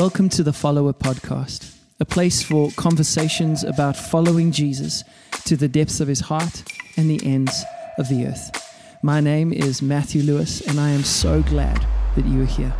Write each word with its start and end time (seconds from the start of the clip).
Welcome 0.00 0.30
to 0.30 0.42
the 0.42 0.54
Follower 0.54 0.94
Podcast, 0.94 1.76
a 2.00 2.06
place 2.06 2.42
for 2.42 2.70
conversations 2.70 3.64
about 3.64 3.94
following 3.98 4.50
Jesus 4.50 5.04
to 5.44 5.58
the 5.58 5.68
depths 5.68 6.00
of 6.00 6.08
his 6.08 6.20
heart 6.20 6.62
and 6.96 7.10
the 7.10 7.20
ends 7.22 7.62
of 7.98 8.08
the 8.08 8.24
earth. 8.24 8.50
My 9.02 9.20
name 9.20 9.52
is 9.52 9.82
Matthew 9.82 10.22
Lewis, 10.22 10.66
and 10.66 10.80
I 10.80 10.88
am 10.88 11.02
so 11.02 11.42
glad 11.42 11.86
that 12.16 12.24
you 12.24 12.40
are 12.40 12.46
here. 12.46 12.74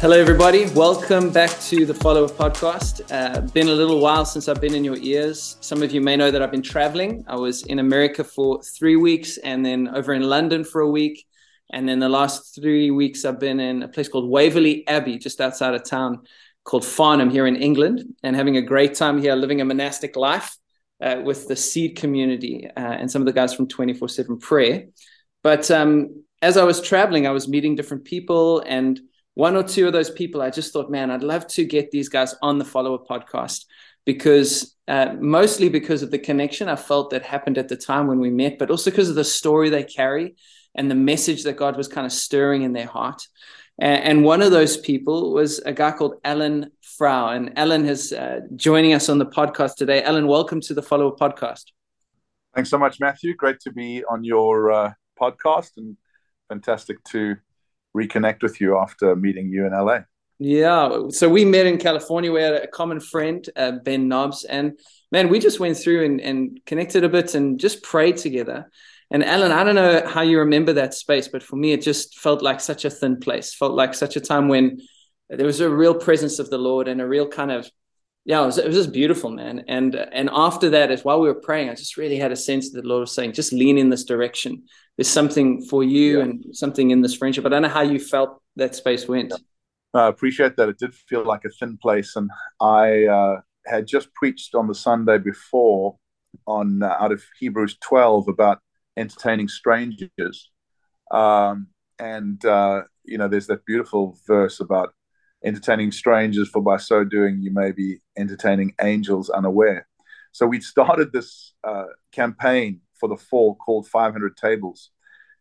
Hello, 0.00 0.16
everybody. 0.16 0.66
Welcome 0.74 1.30
back 1.30 1.50
to 1.62 1.84
the 1.84 1.92
Follower 1.92 2.28
Podcast. 2.28 3.00
Uh, 3.10 3.40
been 3.40 3.66
a 3.66 3.72
little 3.72 3.98
while 3.98 4.24
since 4.24 4.46
I've 4.46 4.60
been 4.60 4.76
in 4.76 4.84
your 4.84 4.96
ears. 4.98 5.56
Some 5.60 5.82
of 5.82 5.90
you 5.90 6.00
may 6.00 6.14
know 6.14 6.30
that 6.30 6.40
I've 6.40 6.52
been 6.52 6.62
traveling. 6.62 7.24
I 7.26 7.34
was 7.34 7.64
in 7.64 7.80
America 7.80 8.22
for 8.22 8.62
three 8.62 8.94
weeks 8.94 9.38
and 9.38 9.66
then 9.66 9.88
over 9.88 10.14
in 10.14 10.22
London 10.22 10.62
for 10.62 10.82
a 10.82 10.88
week. 10.88 11.26
And 11.72 11.88
then 11.88 11.98
the 11.98 12.08
last 12.08 12.54
three 12.54 12.92
weeks, 12.92 13.24
I've 13.24 13.40
been 13.40 13.58
in 13.58 13.82
a 13.82 13.88
place 13.88 14.06
called 14.06 14.30
Waverley 14.30 14.86
Abbey, 14.86 15.18
just 15.18 15.40
outside 15.40 15.74
of 15.74 15.82
town, 15.82 16.20
called 16.62 16.84
Farnham 16.84 17.28
here 17.28 17.48
in 17.48 17.56
England, 17.56 18.04
and 18.22 18.36
having 18.36 18.56
a 18.56 18.62
great 18.62 18.94
time 18.94 19.20
here, 19.20 19.34
living 19.34 19.60
a 19.60 19.64
monastic 19.64 20.14
life 20.14 20.56
uh, 21.02 21.22
with 21.24 21.48
the 21.48 21.56
Seed 21.56 21.96
community 21.96 22.70
uh, 22.76 22.80
and 22.80 23.10
some 23.10 23.20
of 23.22 23.26
the 23.26 23.32
guys 23.32 23.52
from 23.52 23.66
24 23.66 24.08
7 24.08 24.38
Prayer. 24.38 24.84
But 25.42 25.72
um, 25.72 26.22
as 26.40 26.56
I 26.56 26.62
was 26.62 26.80
traveling, 26.80 27.26
I 27.26 27.32
was 27.32 27.48
meeting 27.48 27.74
different 27.74 28.04
people 28.04 28.60
and 28.60 29.00
one 29.38 29.54
or 29.54 29.62
two 29.62 29.86
of 29.86 29.92
those 29.92 30.10
people, 30.10 30.42
I 30.42 30.50
just 30.50 30.72
thought, 30.72 30.90
man, 30.90 31.12
I'd 31.12 31.22
love 31.22 31.46
to 31.46 31.64
get 31.64 31.92
these 31.92 32.08
guys 32.08 32.34
on 32.42 32.58
the 32.58 32.64
Follower 32.64 32.98
podcast 32.98 33.66
because 34.04 34.74
uh, 34.88 35.14
mostly 35.20 35.68
because 35.68 36.02
of 36.02 36.10
the 36.10 36.18
connection 36.18 36.68
I 36.68 36.74
felt 36.74 37.10
that 37.10 37.22
happened 37.22 37.56
at 37.56 37.68
the 37.68 37.76
time 37.76 38.08
when 38.08 38.18
we 38.18 38.30
met, 38.30 38.58
but 38.58 38.68
also 38.68 38.90
because 38.90 39.08
of 39.08 39.14
the 39.14 39.22
story 39.22 39.70
they 39.70 39.84
carry 39.84 40.34
and 40.74 40.90
the 40.90 40.96
message 40.96 41.44
that 41.44 41.56
God 41.56 41.76
was 41.76 41.86
kind 41.86 42.04
of 42.04 42.10
stirring 42.10 42.62
in 42.62 42.72
their 42.72 42.88
heart. 42.88 43.22
And 43.78 44.24
one 44.24 44.42
of 44.42 44.50
those 44.50 44.76
people 44.76 45.32
was 45.32 45.60
a 45.60 45.72
guy 45.72 45.92
called 45.92 46.16
Alan 46.24 46.72
Frow. 46.82 47.28
And 47.28 47.56
Alan 47.56 47.86
is 47.86 48.12
uh, 48.12 48.40
joining 48.56 48.92
us 48.92 49.08
on 49.08 49.18
the 49.18 49.26
podcast 49.26 49.76
today. 49.76 50.02
Alan, 50.02 50.26
welcome 50.26 50.60
to 50.62 50.74
the 50.74 50.82
Follower 50.82 51.12
podcast. 51.12 51.66
Thanks 52.56 52.70
so 52.70 52.78
much, 52.78 52.98
Matthew. 52.98 53.36
Great 53.36 53.60
to 53.60 53.70
be 53.70 54.02
on 54.10 54.24
your 54.24 54.72
uh, 54.72 54.92
podcast 55.16 55.76
and 55.76 55.96
fantastic 56.48 57.04
to 57.10 57.36
reconnect 57.96 58.42
with 58.42 58.60
you 58.60 58.78
after 58.78 59.14
meeting 59.16 59.50
you 59.50 59.66
in 59.66 59.72
LA. 59.72 60.00
Yeah, 60.38 61.08
so 61.10 61.28
we 61.28 61.44
met 61.44 61.66
in 61.66 61.78
California. 61.78 62.30
We 62.30 62.42
had 62.42 62.54
a 62.54 62.66
common 62.68 63.00
friend, 63.00 63.48
uh, 63.56 63.72
Ben 63.72 64.06
Nobbs, 64.06 64.44
and 64.44 64.78
man, 65.10 65.28
we 65.28 65.40
just 65.40 65.58
went 65.58 65.76
through 65.76 66.04
and, 66.04 66.20
and 66.20 66.60
connected 66.64 67.02
a 67.02 67.08
bit 67.08 67.34
and 67.34 67.58
just 67.58 67.82
prayed 67.82 68.18
together. 68.18 68.70
And 69.10 69.24
Alan, 69.24 69.52
I 69.52 69.64
don't 69.64 69.74
know 69.74 70.06
how 70.06 70.20
you 70.20 70.38
remember 70.40 70.74
that 70.74 70.94
space, 70.94 71.28
but 71.28 71.42
for 71.42 71.56
me, 71.56 71.72
it 71.72 71.82
just 71.82 72.18
felt 72.18 72.42
like 72.42 72.60
such 72.60 72.84
a 72.84 72.90
thin 72.90 73.18
place. 73.18 73.54
Felt 73.54 73.72
like 73.72 73.94
such 73.94 74.16
a 74.16 74.20
time 74.20 74.48
when 74.48 74.80
there 75.28 75.46
was 75.46 75.60
a 75.60 75.70
real 75.70 75.94
presence 75.94 76.38
of 76.38 76.50
the 76.50 76.58
Lord 76.58 76.88
and 76.88 77.00
a 77.00 77.06
real 77.06 77.26
kind 77.26 77.50
of 77.50 77.68
yeah, 78.28 78.42
it 78.42 78.46
was, 78.46 78.58
it 78.58 78.66
was 78.66 78.76
just 78.76 78.92
beautiful, 78.92 79.30
man. 79.30 79.64
And 79.68 79.94
and 79.94 80.28
after 80.30 80.68
that, 80.68 80.90
as 80.90 81.02
while 81.02 81.18
we 81.18 81.28
were 81.28 81.40
praying, 81.40 81.70
I 81.70 81.74
just 81.74 81.96
really 81.96 82.18
had 82.18 82.30
a 82.30 82.36
sense 82.36 82.72
that 82.72 82.82
the 82.82 82.86
Lord 82.86 83.00
was 83.00 83.14
saying, 83.14 83.32
just 83.32 83.54
lean 83.54 83.78
in 83.78 83.88
this 83.88 84.04
direction. 84.04 84.64
There's 84.98 85.08
something 85.08 85.62
for 85.62 85.82
you 85.82 86.18
yeah. 86.18 86.24
and 86.24 86.44
something 86.52 86.90
in 86.90 87.00
this 87.00 87.14
friendship. 87.14 87.46
I 87.46 87.48
don't 87.48 87.62
know 87.62 87.70
how 87.70 87.80
you 87.80 87.98
felt 87.98 88.42
that 88.56 88.74
space 88.74 89.08
went. 89.08 89.30
Yeah. 89.30 90.02
I 90.02 90.08
appreciate 90.08 90.56
that. 90.56 90.68
It 90.68 90.78
did 90.78 90.94
feel 90.94 91.24
like 91.24 91.46
a 91.46 91.48
thin 91.48 91.78
place, 91.78 92.16
and 92.16 92.30
I 92.60 93.06
uh, 93.06 93.40
had 93.64 93.86
just 93.86 94.12
preached 94.12 94.54
on 94.54 94.66
the 94.66 94.74
Sunday 94.74 95.16
before 95.16 95.96
on 96.46 96.82
uh, 96.82 96.96
out 97.00 97.12
of 97.12 97.24
Hebrews 97.40 97.78
12 97.80 98.28
about 98.28 98.58
entertaining 98.98 99.48
strangers, 99.48 100.50
um, 101.10 101.68
and 101.98 102.44
uh, 102.44 102.82
you 103.04 103.16
know, 103.16 103.26
there's 103.26 103.46
that 103.46 103.64
beautiful 103.64 104.18
verse 104.26 104.60
about 104.60 104.92
entertaining 105.44 105.92
strangers, 105.92 106.48
for 106.48 106.62
by 106.62 106.76
so 106.76 107.04
doing 107.04 107.40
you 107.40 107.52
may 107.52 107.72
be 107.72 108.00
entertaining 108.16 108.74
angels 108.82 109.30
unaware. 109.30 109.86
So 110.32 110.46
we 110.46 110.60
started 110.60 111.12
this 111.12 111.54
uh, 111.64 111.86
campaign 112.12 112.80
for 112.98 113.08
the 113.08 113.16
fall 113.16 113.54
called 113.54 113.86
500 113.88 114.36
Tables, 114.36 114.90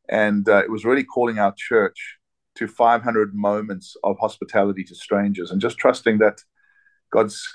and 0.10 0.48
uh, 0.48 0.64
it 0.64 0.72
was 0.72 0.86
really 0.86 1.04
calling 1.04 1.40
our 1.40 1.54
church 1.58 2.18
to 2.56 2.68
500 2.68 3.36
moments 3.36 3.96
of 4.04 4.18
hospitality 4.20 4.84
to 4.86 4.96
strangers, 4.96 5.52
and 5.52 5.62
just 5.62 5.78
trusting 5.78 6.20
that 6.20 6.40
God's 7.12 7.48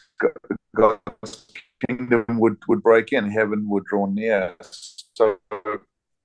God's 0.77 1.47
kingdom 1.89 2.25
would 2.29 2.57
would 2.69 2.83
break 2.83 3.13
in, 3.13 3.31
heaven 3.31 3.69
would 3.69 3.85
draw 3.85 4.07
near. 4.07 4.57
So 5.15 5.39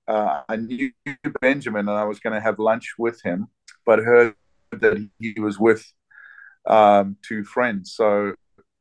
uh, 0.08 0.42
I 0.48 0.56
knew 0.56 0.92
Benjamin, 1.42 1.88
and 1.90 1.98
I 1.98 2.06
was 2.06 2.20
going 2.20 2.34
to 2.34 2.42
have 2.42 2.60
lunch 2.60 2.96
with 2.98 3.22
him, 3.24 3.48
but 3.86 4.00
heard 4.00 4.36
that 4.72 5.10
he 5.20 5.40
was 5.40 5.60
with 5.60 5.86
um, 6.68 7.18
two 7.22 7.44
friends. 7.44 7.94
So 7.94 8.34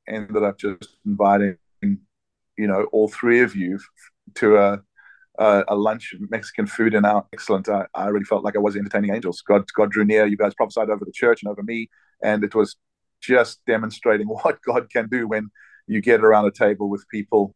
ended 0.09 0.43
up 0.43 0.59
just 0.59 0.97
inviting, 1.05 1.57
you 1.83 2.67
know, 2.67 2.85
all 2.93 3.09
three 3.09 3.41
of 3.41 3.57
you 3.57 3.79
to 4.35 4.59
a 4.59 4.83
a, 5.39 5.65
a 5.69 5.77
lunch 5.77 6.15
of 6.15 6.31
Mexican 6.31 6.67
food 6.67 6.95
and 6.95 7.05
out. 7.05 7.29
Excellent. 7.33 7.69
I, 7.69 7.87
I 7.95 8.07
really 8.07 8.25
felt 8.25 8.45
like 8.45 8.57
I 8.57 8.61
was 8.61 8.77
entertaining 8.77 9.15
angels. 9.15 9.43
God 9.47 9.65
God 9.75 9.91
drew 9.91 10.05
near. 10.05 10.27
You 10.27 10.37
guys 10.37 10.55
prophesied 10.55 10.91
over 10.91 11.05
the 11.05 11.13
church 11.13 11.43
and 11.43 11.51
over 11.51 11.63
me, 11.63 11.89
and 12.23 12.43
it 12.45 12.55
was 12.55 12.77
just 13.21 13.61
demonstrating 13.67 14.27
what 14.29 14.61
God 14.63 14.91
can 14.91 15.09
do 15.09 15.29
when 15.29 15.51
you 15.87 16.01
get 16.01 16.25
around 16.25 16.47
a 16.47 16.51
table 16.51 16.89
with 16.89 17.09
people 17.09 17.55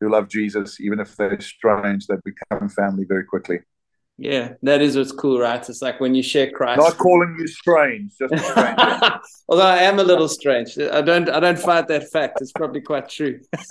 who 0.00 0.10
love 0.10 0.28
Jesus, 0.28 0.80
even 0.80 1.00
if 1.00 1.16
they're 1.16 1.40
strange, 1.40 2.06
they 2.06 2.14
become 2.24 2.68
family 2.68 3.04
very 3.04 3.24
quickly. 3.24 3.60
Yeah, 4.20 4.54
that 4.62 4.82
is 4.82 4.96
what's 4.96 5.12
cool, 5.12 5.38
right? 5.38 5.66
It's 5.68 5.80
like 5.80 6.00
when 6.00 6.12
you 6.12 6.24
share 6.24 6.50
Christ. 6.50 6.80
Not 6.80 6.98
calling 6.98 7.36
you 7.38 7.46
strange, 7.46 8.12
just 8.18 8.44
strange. 8.44 8.76
Although 9.48 9.62
I 9.62 9.76
am 9.76 10.00
a 10.00 10.02
little 10.02 10.28
strange, 10.28 10.76
I 10.76 11.00
don't 11.02 11.30
I 11.30 11.38
don't 11.38 11.58
fight 11.58 11.86
that 11.86 12.10
fact. 12.10 12.40
It's 12.40 12.50
probably 12.50 12.80
quite 12.80 13.08
true. 13.08 13.40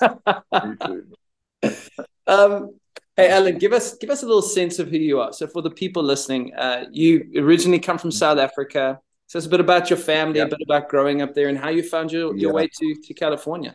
um, 2.26 2.78
hey, 3.14 3.30
Alan, 3.30 3.58
give 3.58 3.74
us 3.74 3.98
give 3.98 4.08
us 4.08 4.22
a 4.22 4.26
little 4.26 4.40
sense 4.40 4.78
of 4.78 4.88
who 4.88 4.96
you 4.96 5.20
are. 5.20 5.34
So 5.34 5.46
for 5.46 5.60
the 5.60 5.70
people 5.70 6.02
listening, 6.02 6.54
uh, 6.54 6.86
you 6.90 7.30
originally 7.36 7.78
come 7.78 7.98
from 7.98 8.10
South 8.10 8.38
Africa. 8.38 9.00
So 9.26 9.36
it's 9.36 9.46
a 9.46 9.50
bit 9.50 9.60
about 9.60 9.90
your 9.90 9.98
family, 9.98 10.40
a 10.40 10.46
bit 10.46 10.62
about 10.64 10.88
growing 10.88 11.20
up 11.20 11.34
there, 11.34 11.48
and 11.48 11.58
how 11.58 11.68
you 11.68 11.82
found 11.82 12.10
your, 12.10 12.34
your 12.34 12.52
yeah. 12.52 12.54
way 12.54 12.68
to 12.68 12.94
to 13.04 13.12
California. 13.12 13.74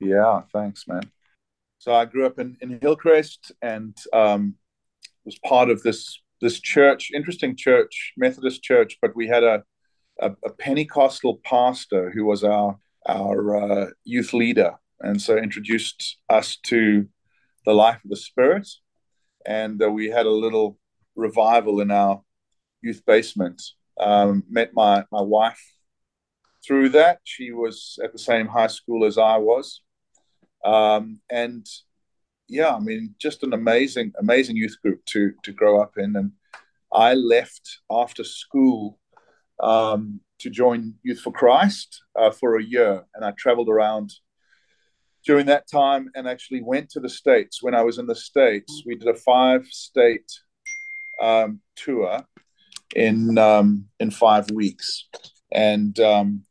Yeah, 0.00 0.40
thanks, 0.50 0.88
man. 0.88 1.02
So 1.76 1.94
I 1.94 2.06
grew 2.06 2.24
up 2.24 2.38
in 2.38 2.56
in 2.62 2.78
Hillcrest, 2.80 3.52
and 3.60 3.94
um, 4.14 4.54
was 5.26 5.38
part 5.44 5.68
of 5.68 5.82
this 5.82 6.22
this 6.40 6.60
church, 6.60 7.10
interesting 7.14 7.56
church, 7.56 8.12
Methodist 8.16 8.62
church, 8.62 8.98
but 9.02 9.14
we 9.14 9.26
had 9.26 9.42
a 9.42 9.64
a, 10.20 10.30
a 10.44 10.50
Pentecostal 10.50 11.40
pastor 11.44 12.10
who 12.10 12.24
was 12.24 12.42
our 12.42 12.78
our 13.06 13.56
uh, 13.56 13.90
youth 14.04 14.32
leader, 14.32 14.74
and 15.00 15.20
so 15.20 15.36
introduced 15.36 16.18
us 16.30 16.56
to 16.64 17.06
the 17.66 17.74
life 17.74 18.00
of 18.04 18.10
the 18.10 18.16
Spirit, 18.16 18.68
and 19.44 19.82
uh, 19.82 19.90
we 19.90 20.08
had 20.08 20.26
a 20.26 20.30
little 20.30 20.78
revival 21.14 21.80
in 21.80 21.90
our 21.90 22.22
youth 22.80 23.02
basement. 23.06 23.62
Um, 23.98 24.44
met 24.48 24.70
my 24.74 25.04
my 25.10 25.22
wife 25.22 25.62
through 26.66 26.90
that. 26.90 27.18
She 27.24 27.52
was 27.52 27.98
at 28.02 28.12
the 28.12 28.18
same 28.18 28.46
high 28.46 28.66
school 28.66 29.04
as 29.04 29.18
I 29.18 29.36
was, 29.38 29.82
um, 30.64 31.20
and 31.30 31.66
yeah, 32.48 32.74
I 32.74 32.80
mean, 32.80 33.14
just 33.18 33.42
an 33.42 33.52
amazing, 33.52 34.12
amazing 34.18 34.56
youth 34.56 34.76
group 34.82 35.04
to 35.06 35.32
to 35.42 35.52
grow 35.52 35.80
up 35.80 35.94
in. 35.96 36.16
And 36.16 36.32
I 36.92 37.14
left 37.14 37.80
after 37.90 38.24
school 38.24 38.98
um, 39.60 40.20
to 40.38 40.50
join 40.50 40.94
Youth 41.02 41.20
for 41.20 41.32
Christ 41.32 42.02
uh, 42.18 42.30
for 42.30 42.56
a 42.56 42.64
year, 42.64 43.04
and 43.14 43.24
I 43.24 43.32
traveled 43.36 43.68
around 43.68 44.12
during 45.24 45.46
that 45.46 45.68
time 45.68 46.08
and 46.14 46.28
actually 46.28 46.62
went 46.62 46.88
to 46.90 47.00
the 47.00 47.08
states. 47.08 47.62
When 47.62 47.74
I 47.74 47.82
was 47.82 47.98
in 47.98 48.06
the 48.06 48.14
states, 48.14 48.82
we 48.86 48.94
did 48.94 49.08
a 49.08 49.14
five-state 49.14 50.30
um, 51.20 51.60
tour 51.74 52.24
in 52.94 53.36
um, 53.38 53.86
in 53.98 54.10
five 54.10 54.50
weeks, 54.50 55.08
and 55.52 55.98
um, 55.98 56.44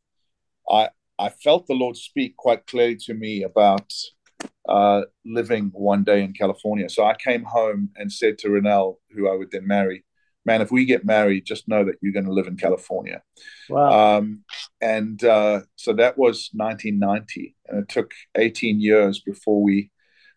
I 0.68 0.90
I 1.18 1.30
felt 1.30 1.66
the 1.66 1.74
Lord 1.74 1.96
speak 1.96 2.36
quite 2.36 2.66
clearly 2.66 2.96
to 3.06 3.14
me 3.14 3.42
about 3.42 3.90
uh, 4.68 5.02
living 5.24 5.70
one 5.72 6.04
day 6.04 6.22
in 6.22 6.32
California. 6.32 6.88
So 6.88 7.04
I 7.04 7.14
came 7.14 7.44
home 7.44 7.90
and 7.96 8.12
said 8.12 8.38
to 8.38 8.48
Renelle, 8.48 8.96
who 9.12 9.28
I 9.28 9.36
would 9.36 9.50
then 9.50 9.66
marry, 9.66 10.04
man, 10.46 10.62
if 10.62 10.70
we 10.70 10.84
get 10.84 11.04
married, 11.04 11.44
just 11.44 11.68
know 11.68 11.84
that 11.84 11.96
you're 12.00 12.12
going 12.12 12.26
to 12.26 12.32
live 12.32 12.46
in 12.46 12.56
California. 12.56 13.22
Wow. 13.68 14.18
Um, 14.18 14.44
and 14.80 15.22
uh, 15.24 15.62
so 15.74 15.92
that 15.94 16.16
was 16.16 16.50
1990, 16.52 17.56
and 17.66 17.82
it 17.82 17.88
took 17.88 18.12
18 18.36 18.80
years 18.80 19.20
before 19.20 19.62
we 19.62 19.90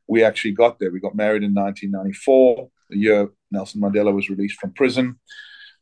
we 0.07 0.23
actually 0.23 0.53
got 0.53 0.79
there. 0.79 0.91
We 0.91 0.99
got 0.99 1.15
married 1.15 1.43
in 1.43 1.53
1994, 1.53 2.69
the 2.89 2.97
year 2.97 3.29
Nelson 3.51 3.79
Mandela 3.79 4.11
was 4.11 4.27
released 4.27 4.59
from 4.59 4.73
prison. 4.73 5.19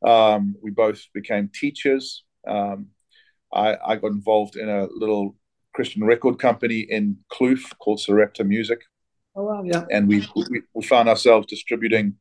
Um, 0.05 0.55
we 0.61 0.69
both 0.69 1.01
became 1.13 1.49
teachers. 1.53 2.25
Um, 2.45 2.87
I, 3.53 3.77
I, 3.83 3.95
got 3.95 4.11
involved 4.11 4.57
in 4.57 4.69
a 4.69 4.87
little 4.91 5.35
Christian 5.77 6.03
record 6.03 6.39
company 6.39 6.79
in 6.89 7.17
Kloof 7.31 7.61
called 7.77 7.99
Sarepta 7.99 8.43
Music. 8.43 8.81
Oh 9.35 9.43
wow, 9.43 9.61
yeah. 9.63 9.85
And 9.91 10.07
we, 10.07 10.27
we, 10.35 10.63
we 10.73 10.83
found 10.83 11.07
ourselves 11.07 11.45
distributing 11.45 12.15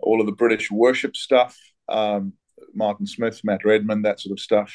all 0.00 0.20
of 0.20 0.26
the 0.26 0.32
British 0.32 0.70
worship 0.70 1.16
stuff, 1.16 1.58
um, 1.88 2.34
Martin 2.74 3.06
Smith, 3.06 3.40
Matt 3.42 3.64
Redman, 3.64 4.02
that 4.02 4.20
sort 4.20 4.32
of 4.32 4.38
stuff. 4.38 4.70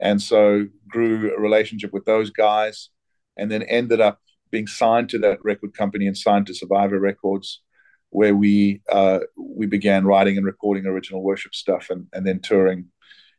And 0.00 0.20
so 0.20 0.66
grew 0.88 1.32
a 1.36 1.40
relationship 1.40 1.92
with 1.92 2.04
those 2.04 2.30
guys 2.30 2.90
and 3.36 3.48
then 3.48 3.62
ended 3.62 4.00
up 4.00 4.18
being 4.50 4.66
signed 4.66 5.10
to 5.10 5.18
that 5.20 5.38
record 5.44 5.72
company 5.72 6.08
and 6.08 6.18
signed 6.18 6.48
to 6.48 6.54
Survivor 6.54 6.98
Records, 6.98 7.62
where 8.10 8.34
we 8.34 8.82
uh, 8.90 9.20
we 9.38 9.66
began 9.66 10.04
writing 10.04 10.36
and 10.36 10.44
recording 10.44 10.84
original 10.84 11.22
worship 11.22 11.54
stuff 11.54 11.90
and, 11.90 12.08
and 12.12 12.26
then 12.26 12.40
touring 12.40 12.86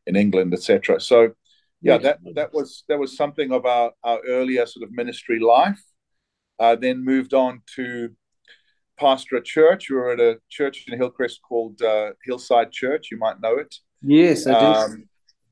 in 0.05 0.15
England, 0.15 0.53
etc. 0.53 1.01
So 1.01 1.33
yeah, 1.81 1.97
that 1.97 2.19
that 2.35 2.53
was 2.53 2.83
that 2.89 2.99
was 2.99 3.15
something 3.15 3.51
of 3.51 3.65
our, 3.65 3.91
our 4.03 4.19
earlier 4.27 4.65
sort 4.65 4.83
of 4.83 4.91
ministry 4.91 5.39
life. 5.39 5.81
Uh, 6.59 6.75
then 6.75 7.05
moved 7.05 7.35
on 7.35 7.61
to 7.75 8.09
pastor 8.99 9.35
a 9.35 9.43
church. 9.43 9.89
We 9.89 9.95
were 9.95 10.11
at 10.11 10.19
a 10.19 10.39
church 10.49 10.85
in 10.87 10.97
Hillcrest 10.97 11.39
called 11.47 11.81
uh, 11.81 12.11
Hillside 12.23 12.71
Church. 12.71 13.09
You 13.11 13.17
might 13.17 13.39
know 13.39 13.55
it. 13.57 13.75
Yes, 14.01 14.47
I 14.47 14.59
do. 14.59 14.65
Um, 14.65 15.03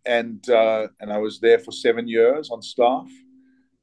and 0.05 0.49
uh, 0.49 0.87
and 0.99 1.11
I 1.11 1.17
was 1.17 1.39
there 1.39 1.59
for 1.59 1.71
seven 1.71 2.07
years 2.07 2.49
on 2.49 2.61
staff, 2.61 3.07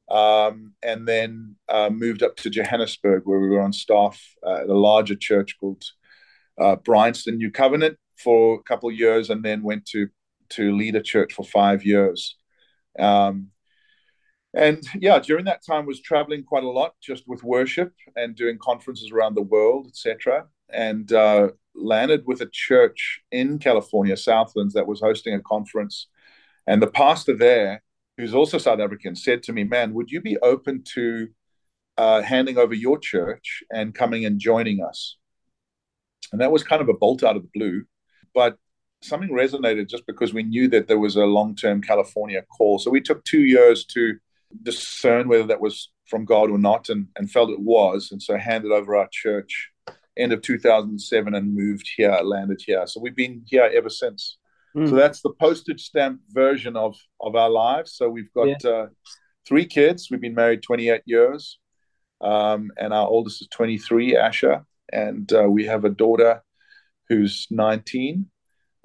um, 0.09 0.73
and 0.81 1.07
then 1.07 1.55
uh, 1.69 1.89
moved 1.89 2.23
up 2.23 2.35
to 2.37 2.49
Johannesburg 2.49 3.23
where 3.25 3.39
we 3.39 3.49
were 3.49 3.61
on 3.61 3.73
staff 3.73 4.21
at 4.45 4.69
a 4.69 4.77
larger 4.77 5.15
church 5.15 5.55
called 5.59 5.83
uh, 6.59 6.75
Bryanston 6.77 7.37
New 7.37 7.51
Covenant 7.51 7.97
for 8.17 8.55
a 8.55 8.63
couple 8.63 8.89
of 8.89 8.95
years, 8.95 9.29
and 9.29 9.43
then 9.43 9.63
went 9.63 9.85
to 9.87 10.07
to 10.49 10.75
lead 10.75 10.95
a 10.95 11.01
church 11.01 11.33
for 11.33 11.43
five 11.43 11.85
years. 11.85 12.37
Um, 12.99 13.49
and 14.53 14.83
yeah, 14.99 15.19
during 15.19 15.45
that 15.45 15.65
time 15.65 15.85
was 15.85 16.01
traveling 16.01 16.43
quite 16.43 16.63
a 16.63 16.69
lot, 16.69 16.93
just 17.01 17.23
with 17.27 17.43
worship 17.43 17.91
and 18.15 18.35
doing 18.35 18.57
conferences 18.59 19.11
around 19.11 19.35
the 19.35 19.41
world, 19.41 19.87
etc. 19.87 20.45
And 20.69 21.11
uh, 21.11 21.49
landed 21.75 22.23
with 22.27 22.41
a 22.41 22.49
church 22.51 23.21
in 23.31 23.57
California, 23.57 24.15
Southlands, 24.15 24.75
that 24.75 24.87
was 24.87 25.01
hosting 25.01 25.33
a 25.33 25.41
conference. 25.41 26.07
And 26.67 26.81
the 26.81 26.87
pastor 26.87 27.35
there, 27.35 27.81
who's 28.17 28.35
also 28.35 28.59
South 28.59 28.79
African, 28.79 29.15
said 29.15 29.41
to 29.43 29.53
me, 29.53 29.63
"Man, 29.63 29.93
would 29.95 30.11
you 30.11 30.21
be 30.21 30.37
open 30.37 30.83
to 30.93 31.29
uh, 31.97 32.21
handing 32.21 32.57
over 32.57 32.75
your 32.75 32.99
church 32.99 33.63
and 33.71 33.95
coming 33.95 34.23
and 34.25 34.39
joining 34.39 34.83
us?" 34.83 35.17
And 36.31 36.41
that 36.41 36.51
was 36.51 36.63
kind 36.63 36.81
of 36.81 36.89
a 36.89 36.93
bolt 36.93 37.23
out 37.23 37.35
of 37.35 37.41
the 37.41 37.49
blue, 37.53 37.85
but 38.35 38.57
something 39.03 39.29
resonated 39.29 39.89
just 39.89 40.05
because 40.07 40.33
we 40.33 40.43
knew 40.43 40.67
that 40.69 40.87
there 40.87 40.99
was 40.99 41.15
a 41.15 41.25
long-term 41.25 41.81
California 41.81 42.41
call. 42.41 42.79
So 42.79 42.91
we 42.91 43.01
took 43.01 43.23
two 43.23 43.43
years 43.43 43.85
to 43.85 44.17
discern 44.61 45.27
whether 45.27 45.47
that 45.47 45.61
was 45.61 45.91
from 46.07 46.25
God 46.25 46.49
or 46.51 46.57
not, 46.57 46.89
and, 46.89 47.07
and 47.17 47.31
felt 47.31 47.49
it 47.49 47.59
was, 47.59 48.11
and 48.11 48.21
so 48.21 48.37
handed 48.37 48.71
over 48.71 48.95
our 48.95 49.07
church 49.11 49.69
end 50.17 50.31
of 50.31 50.41
2007 50.41 51.33
and 51.33 51.55
moved 51.55 51.89
here, 51.95 52.11
landed 52.23 52.61
here. 52.63 52.85
So 52.85 52.99
we've 52.99 53.15
been 53.15 53.43
here 53.47 53.69
ever 53.73 53.89
since. 53.89 54.37
Mm. 54.75 54.89
So 54.89 54.95
that's 54.95 55.21
the 55.21 55.31
postage 55.39 55.81
stamp 55.81 56.21
version 56.29 56.75
of 56.75 56.95
of 57.21 57.35
our 57.35 57.49
lives. 57.49 57.93
So 57.93 58.09
we've 58.09 58.33
got 58.33 58.63
yeah. 58.63 58.69
uh, 58.69 58.87
three 59.47 59.65
kids. 59.65 60.09
We've 60.09 60.21
been 60.21 60.35
married 60.35 60.63
28 60.63 61.01
years, 61.05 61.59
um, 62.21 62.71
and 62.77 62.93
our 62.93 63.07
oldest 63.07 63.41
is 63.41 63.47
23, 63.49 64.13
Asha, 64.13 64.65
and 64.91 65.31
uh, 65.31 65.43
we 65.43 65.65
have 65.65 65.85
a 65.85 65.89
daughter 65.89 66.43
who's 67.09 67.47
19 67.51 68.25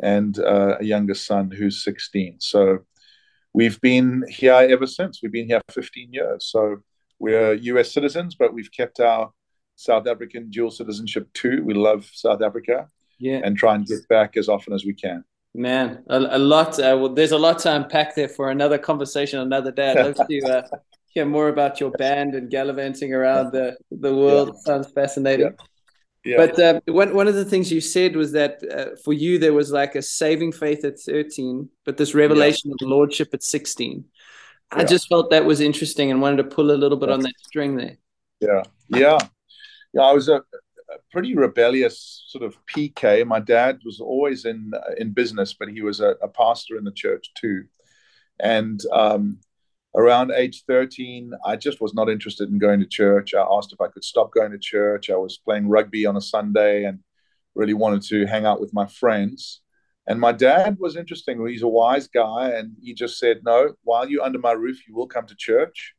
and 0.02 0.38
uh, 0.38 0.76
a 0.80 0.84
younger 0.84 1.14
son 1.14 1.50
who's 1.50 1.82
16. 1.84 2.36
So 2.40 2.80
we've 3.52 3.80
been 3.80 4.24
here 4.28 4.54
ever 4.54 4.86
since. 4.86 5.20
We've 5.22 5.32
been 5.32 5.46
here 5.46 5.60
15 5.70 6.12
years. 6.12 6.46
So 6.46 6.78
we're 7.18 7.54
US 7.54 7.92
citizens, 7.92 8.34
but 8.34 8.54
we've 8.54 8.70
kept 8.70 9.00
our 9.00 9.32
South 9.76 10.06
African 10.06 10.50
dual 10.50 10.70
citizenship 10.70 11.32
too. 11.34 11.62
We 11.64 11.74
love 11.74 12.08
South 12.12 12.42
Africa 12.42 12.88
yeah. 13.18 13.40
and 13.44 13.56
try 13.56 13.74
and 13.74 13.86
get 13.86 14.06
back 14.08 14.36
as 14.36 14.48
often 14.48 14.72
as 14.72 14.84
we 14.84 14.94
can. 14.94 15.24
Man, 15.54 16.04
a, 16.08 16.18
a 16.18 16.38
lot. 16.38 16.78
Uh, 16.78 16.96
well, 17.00 17.14
there's 17.14 17.32
a 17.32 17.38
lot 17.38 17.58
to 17.60 17.74
unpack 17.74 18.14
there 18.14 18.28
for 18.28 18.50
another 18.50 18.78
conversation 18.78 19.40
another 19.40 19.72
day. 19.72 19.90
I'd 19.90 20.04
love 20.04 20.28
to 20.28 20.40
uh, 20.42 20.62
hear 21.08 21.24
more 21.24 21.48
about 21.48 21.80
your 21.80 21.90
band 21.92 22.34
and 22.34 22.50
gallivanting 22.50 23.14
around 23.14 23.52
the, 23.52 23.76
the 23.90 24.14
world. 24.14 24.48
Yeah. 24.48 24.60
Sounds 24.60 24.92
fascinating. 24.92 25.46
Yeah. 25.46 25.64
Yeah. 26.28 26.36
But 26.36 26.60
uh, 26.60 26.80
one 26.88 27.14
one 27.14 27.26
of 27.26 27.34
the 27.34 27.44
things 27.46 27.72
you 27.72 27.80
said 27.80 28.14
was 28.14 28.32
that 28.32 28.62
uh, 28.70 28.96
for 29.02 29.14
you 29.14 29.38
there 29.38 29.54
was 29.54 29.70
like 29.70 29.94
a 29.94 30.02
saving 30.02 30.52
faith 30.52 30.84
at 30.84 31.00
13, 31.00 31.70
but 31.86 31.96
this 31.96 32.14
revelation 32.14 32.70
yeah. 32.70 32.74
of 32.84 32.90
lordship 32.90 33.30
at 33.32 33.42
16. 33.42 34.04
Yeah. 34.04 34.78
I 34.78 34.84
just 34.84 35.08
felt 35.08 35.30
that 35.30 35.46
was 35.46 35.62
interesting 35.62 36.10
and 36.10 36.20
wanted 36.20 36.36
to 36.36 36.44
pull 36.44 36.70
a 36.70 36.76
little 36.76 36.98
bit 36.98 37.08
on 37.08 37.20
that 37.20 37.32
string 37.38 37.76
there. 37.76 37.96
Yeah, 38.40 38.62
yeah, 38.88 39.18
yeah. 39.94 40.02
I 40.02 40.12
was 40.12 40.28
a, 40.28 40.34
a 40.34 40.98
pretty 41.10 41.34
rebellious 41.34 42.24
sort 42.28 42.44
of 42.44 42.58
PK. 42.66 43.26
My 43.26 43.40
dad 43.40 43.78
was 43.82 43.98
always 43.98 44.44
in 44.44 44.72
uh, 44.74 44.96
in 44.98 45.12
business, 45.12 45.54
but 45.54 45.68
he 45.70 45.80
was 45.80 46.00
a, 46.00 46.10
a 46.20 46.28
pastor 46.28 46.76
in 46.76 46.84
the 46.84 46.92
church 46.92 47.32
too, 47.40 47.64
and 48.38 48.78
um, 48.92 49.40
around 49.96 50.30
age 50.32 50.64
13, 50.66 51.32
I 51.44 51.56
just 51.56 51.80
was 51.80 51.94
not 51.94 52.08
interested 52.08 52.48
in 52.48 52.58
going 52.58 52.80
to 52.80 52.86
church. 52.86 53.34
I 53.34 53.44
asked 53.50 53.72
if 53.72 53.80
I 53.80 53.88
could 53.88 54.04
stop 54.04 54.32
going 54.32 54.52
to 54.52 54.58
church. 54.58 55.10
I 55.10 55.16
was 55.16 55.38
playing 55.38 55.68
rugby 55.68 56.06
on 56.06 56.16
a 56.16 56.20
Sunday 56.20 56.84
and 56.84 57.00
really 57.54 57.74
wanted 57.74 58.02
to 58.02 58.26
hang 58.26 58.46
out 58.46 58.60
with 58.60 58.72
my 58.72 58.86
friends. 58.86 59.60
And 60.06 60.20
my 60.20 60.32
dad 60.32 60.78
was 60.78 60.96
interesting. 60.96 61.46
He's 61.46 61.62
a 61.62 61.68
wise 61.68 62.08
guy, 62.08 62.50
and 62.50 62.72
he 62.80 62.94
just 62.94 63.18
said, 63.18 63.40
"No, 63.44 63.74
while 63.82 64.08
you're 64.08 64.24
under 64.24 64.38
my 64.38 64.52
roof, 64.52 64.88
you 64.88 64.94
will 64.94 65.06
come 65.06 65.26
to 65.26 65.36
church. 65.36 65.94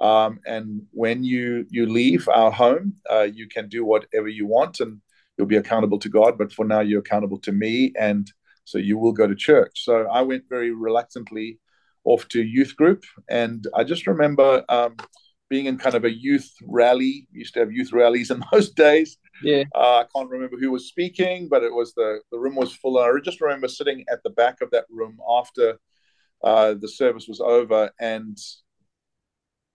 Um, 0.00 0.40
and 0.44 0.82
when 0.90 1.22
you 1.22 1.66
you 1.70 1.86
leave 1.86 2.28
our 2.28 2.50
home, 2.50 2.94
uh, 3.08 3.28
you 3.32 3.46
can 3.48 3.68
do 3.68 3.84
whatever 3.84 4.28
you 4.28 4.46
want, 4.46 4.80
and 4.80 5.00
you'll 5.36 5.46
be 5.46 5.56
accountable 5.56 6.00
to 6.00 6.08
God. 6.08 6.36
But 6.36 6.52
for 6.52 6.64
now, 6.64 6.80
you're 6.80 7.00
accountable 7.00 7.38
to 7.40 7.52
me, 7.52 7.92
and 7.96 8.28
so 8.64 8.78
you 8.78 8.98
will 8.98 9.12
go 9.12 9.28
to 9.28 9.36
church." 9.36 9.84
So 9.84 10.08
I 10.08 10.22
went 10.22 10.48
very 10.48 10.72
reluctantly 10.72 11.60
off 12.04 12.28
to 12.28 12.42
youth 12.42 12.76
group. 12.76 13.04
And 13.28 13.66
I 13.74 13.84
just 13.84 14.06
remember 14.06 14.64
um, 14.68 14.96
being 15.48 15.66
in 15.66 15.78
kind 15.78 15.94
of 15.94 16.04
a 16.04 16.14
youth 16.14 16.50
rally. 16.62 17.26
We 17.32 17.40
used 17.40 17.54
to 17.54 17.60
have 17.60 17.72
youth 17.72 17.92
rallies 17.92 18.30
in 18.30 18.42
those 18.52 18.70
days. 18.70 19.16
Yeah. 19.42 19.64
Uh, 19.74 20.02
I 20.02 20.06
can't 20.14 20.30
remember 20.30 20.56
who 20.58 20.70
was 20.70 20.88
speaking, 20.88 21.48
but 21.48 21.62
it 21.62 21.72
was 21.72 21.94
the, 21.94 22.20
the 22.30 22.38
room 22.38 22.56
was 22.56 22.72
full. 22.74 22.98
I 22.98 23.10
just 23.24 23.40
remember 23.40 23.68
sitting 23.68 24.04
at 24.10 24.22
the 24.22 24.30
back 24.30 24.60
of 24.60 24.70
that 24.70 24.84
room 24.90 25.18
after 25.28 25.78
uh, 26.42 26.74
the 26.74 26.88
service 26.88 27.26
was 27.26 27.40
over 27.40 27.90
and 28.00 28.38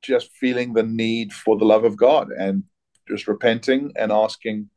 just 0.01 0.31
feeling 0.33 0.73
the 0.73 0.83
need 0.83 1.33
for 1.33 1.57
the 1.57 1.65
love 1.65 1.83
of 1.83 1.97
God 1.97 2.30
and 2.31 2.63
just 3.07 3.27
repenting 3.27 3.92
and 3.97 4.11
asking 4.11 4.69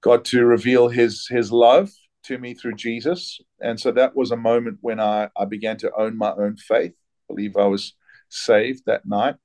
God 0.00 0.24
to 0.26 0.44
reveal 0.44 0.88
his 0.88 1.26
his 1.28 1.50
love 1.50 1.90
to 2.24 2.38
me 2.38 2.54
through 2.54 2.74
Jesus. 2.74 3.40
And 3.60 3.78
so 3.78 3.92
that 3.92 4.16
was 4.16 4.30
a 4.30 4.36
moment 4.36 4.78
when 4.80 5.00
I, 5.00 5.28
I 5.36 5.44
began 5.44 5.76
to 5.78 5.92
own 5.96 6.16
my 6.16 6.32
own 6.32 6.56
faith. 6.56 6.92
I 6.92 7.34
believe 7.34 7.56
I 7.56 7.66
was 7.66 7.94
saved 8.28 8.82
that 8.86 9.06
night. 9.06 9.36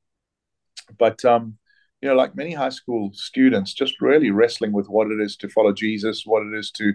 But, 0.97 1.23
um, 1.25 1.57
you 2.01 2.09
know, 2.09 2.15
like 2.15 2.35
many 2.35 2.53
high 2.53 2.69
school 2.69 3.11
students, 3.13 3.73
just 3.73 4.01
really 4.01 4.31
wrestling 4.31 4.73
with 4.73 4.87
what 4.87 5.07
it 5.07 5.21
is 5.21 5.37
to 5.37 5.49
follow 5.49 5.71
Jesus, 5.71 6.23
what 6.25 6.45
it 6.45 6.53
is 6.57 6.71
to 6.71 6.93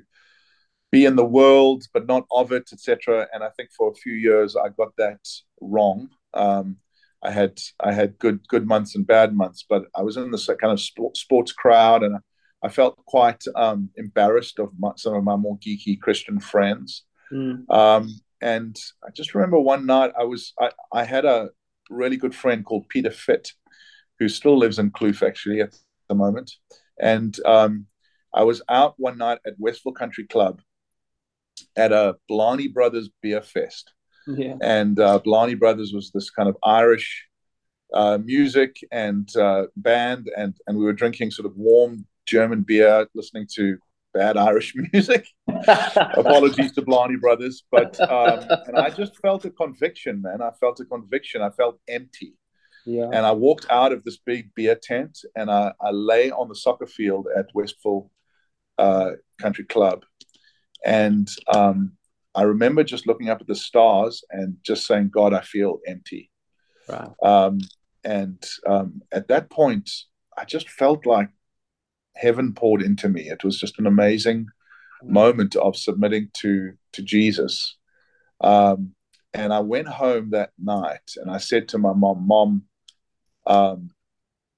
be 0.90 1.04
in 1.04 1.16
the 1.16 1.24
world, 1.24 1.84
but 1.92 2.06
not 2.06 2.26
of 2.30 2.52
it, 2.52 2.70
etc. 2.72 3.26
And 3.32 3.42
I 3.42 3.50
think 3.50 3.70
for 3.76 3.90
a 3.90 3.94
few 3.94 4.12
years 4.12 4.56
I 4.56 4.68
got 4.68 4.96
that 4.96 5.20
wrong. 5.60 6.10
Um, 6.34 6.76
I 7.22 7.30
had 7.30 7.58
I 7.80 7.92
had 7.92 8.18
good 8.18 8.46
good 8.48 8.66
months 8.66 8.94
and 8.94 9.06
bad 9.06 9.34
months, 9.34 9.64
but 9.68 9.84
I 9.94 10.02
was 10.02 10.16
in 10.16 10.30
this 10.30 10.46
kind 10.46 10.72
of 10.72 10.80
sports 10.80 11.52
crowd, 11.52 12.02
and 12.02 12.18
I 12.62 12.68
felt 12.68 12.96
quite 13.06 13.42
um, 13.54 13.90
embarrassed 13.96 14.58
of 14.58 14.70
my, 14.78 14.92
some 14.96 15.14
of 15.14 15.24
my 15.24 15.36
more 15.36 15.58
geeky 15.58 16.00
Christian 16.00 16.40
friends. 16.40 17.04
Mm. 17.32 17.70
Um, 17.70 18.08
and 18.40 18.76
I 19.04 19.10
just 19.10 19.34
remember 19.34 19.60
one 19.60 19.86
night 19.86 20.12
I 20.18 20.24
was 20.24 20.54
I, 20.60 20.70
I 20.92 21.04
had 21.04 21.24
a 21.24 21.50
really 21.90 22.16
good 22.16 22.34
friend 22.34 22.64
called 22.64 22.88
Peter 22.88 23.10
Fitt, 23.10 23.52
who 24.18 24.28
still 24.28 24.56
lives 24.56 24.78
in 24.78 24.90
Kloof 24.90 25.26
actually 25.26 25.60
at 25.60 25.74
the 26.08 26.14
moment. 26.14 26.52
And 27.00 27.38
um, 27.46 27.86
I 28.34 28.44
was 28.44 28.62
out 28.68 28.94
one 28.96 29.18
night 29.18 29.38
at 29.46 29.54
Westville 29.58 29.92
Country 29.92 30.26
Club 30.26 30.60
at 31.76 31.92
a 31.92 32.16
Blarney 32.28 32.68
Brothers 32.68 33.08
beer 33.22 33.42
fest. 33.42 33.92
Yeah. 34.26 34.56
And 34.60 34.98
uh, 35.00 35.20
Blarney 35.24 35.54
Brothers 35.54 35.92
was 35.92 36.10
this 36.12 36.30
kind 36.30 36.48
of 36.48 36.56
Irish 36.62 37.26
uh, 37.94 38.18
music 38.22 38.76
and 38.92 39.34
uh, 39.36 39.64
band, 39.76 40.28
and 40.36 40.54
and 40.66 40.76
we 40.76 40.84
were 40.84 40.92
drinking 40.92 41.30
sort 41.30 41.46
of 41.46 41.56
warm 41.56 42.06
German 42.28 42.62
beer, 42.62 43.08
listening 43.14 43.46
to 43.54 43.78
bad 44.14 44.36
Irish 44.36 44.74
music. 44.92 45.26
Apologies 45.48 46.72
to 46.72 46.82
Blarney 46.82 47.16
Brothers, 47.16 47.64
but 47.70 47.98
um, 48.00 48.44
and 48.66 48.76
I 48.76 48.90
just 48.90 49.16
felt 49.18 49.44
a 49.44 49.50
conviction, 49.50 50.22
man. 50.22 50.42
I 50.42 50.50
felt 50.60 50.80
a 50.80 50.84
conviction. 50.84 51.42
I 51.42 51.50
felt 51.50 51.80
empty. 51.88 52.34
Yeah. 52.86 53.10
And 53.12 53.26
I 53.26 53.32
walked 53.32 53.66
out 53.70 53.92
of 53.92 54.04
this 54.04 54.16
big 54.16 54.54
beer 54.54 54.78
tent 54.80 55.18
and 55.36 55.50
I, 55.50 55.72
I 55.80 55.90
lay 55.90 56.30
on 56.30 56.48
the 56.48 56.54
soccer 56.54 56.86
field 56.86 57.26
at 57.36 57.46
Westville 57.52 58.10
uh, 58.78 59.10
Country 59.38 59.64
Club. 59.64 60.04
And 60.86 61.28
um, 61.52 61.92
I 62.34 62.42
remember 62.42 62.84
just 62.84 63.06
looking 63.06 63.28
up 63.28 63.42
at 63.42 63.46
the 63.46 63.54
stars 63.54 64.24
and 64.30 64.56
just 64.62 64.86
saying, 64.86 65.10
God, 65.12 65.34
I 65.34 65.42
feel 65.42 65.80
empty. 65.86 66.30
Wow. 66.88 67.14
Um, 67.22 67.58
and 68.04 68.42
um, 68.66 69.02
at 69.12 69.28
that 69.28 69.50
point, 69.50 69.90
I 70.38 70.46
just 70.46 70.70
felt 70.70 71.04
like 71.04 71.28
heaven 72.18 72.52
poured 72.52 72.82
into 72.82 73.08
me. 73.08 73.28
It 73.28 73.44
was 73.44 73.58
just 73.58 73.78
an 73.78 73.86
amazing 73.86 74.46
moment 75.02 75.54
of 75.56 75.76
submitting 75.76 76.28
to 76.38 76.72
to 76.92 77.02
Jesus. 77.02 77.76
Um, 78.40 78.94
and 79.34 79.52
I 79.52 79.60
went 79.60 79.88
home 79.88 80.30
that 80.30 80.50
night 80.58 81.12
and 81.16 81.30
I 81.30 81.38
said 81.38 81.68
to 81.68 81.78
my 81.78 81.92
mom, 81.92 82.26
Mom, 82.26 82.62
um, 83.46 83.90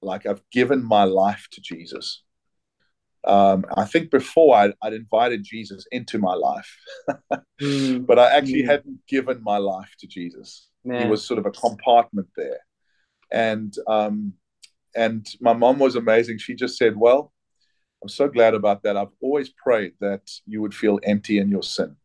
like 0.01 0.25
I've 0.25 0.41
given 0.51 0.83
my 0.83 1.03
life 1.03 1.47
to 1.51 1.61
Jesus. 1.61 2.23
Um, 3.23 3.65
I 3.75 3.85
think 3.85 4.09
before 4.09 4.55
I'd, 4.55 4.73
I'd, 4.81 4.93
invited 4.93 5.43
Jesus 5.43 5.85
into 5.91 6.17
my 6.17 6.33
life, 6.33 6.75
mm. 7.61 8.03
but 8.03 8.17
I 8.17 8.35
actually 8.35 8.63
mm. 8.63 8.69
hadn't 8.69 9.05
given 9.07 9.43
my 9.43 9.57
life 9.57 9.93
to 9.99 10.07
Jesus. 10.07 10.67
Man. 10.83 11.03
He 11.03 11.07
was 11.07 11.23
sort 11.23 11.37
of 11.37 11.45
a 11.45 11.51
compartment 11.51 12.29
there, 12.35 12.57
and 13.31 13.71
um, 13.85 14.33
and 14.95 15.27
my 15.39 15.53
mom 15.53 15.77
was 15.77 15.95
amazing. 15.95 16.39
She 16.39 16.55
just 16.55 16.77
said, 16.77 16.97
"Well, 16.97 17.31
I'm 18.03 18.09
so 18.09 18.27
glad 18.27 18.53
about 18.53 18.83
that. 18.83 18.97
I've 18.97 19.13
always 19.21 19.49
prayed 19.49 19.93
that 19.99 20.29
you 20.45 20.61
would 20.61 20.73
feel 20.73 20.99
empty 21.03 21.37
in 21.39 21.49
your 21.49 21.63
sin." 21.63 21.95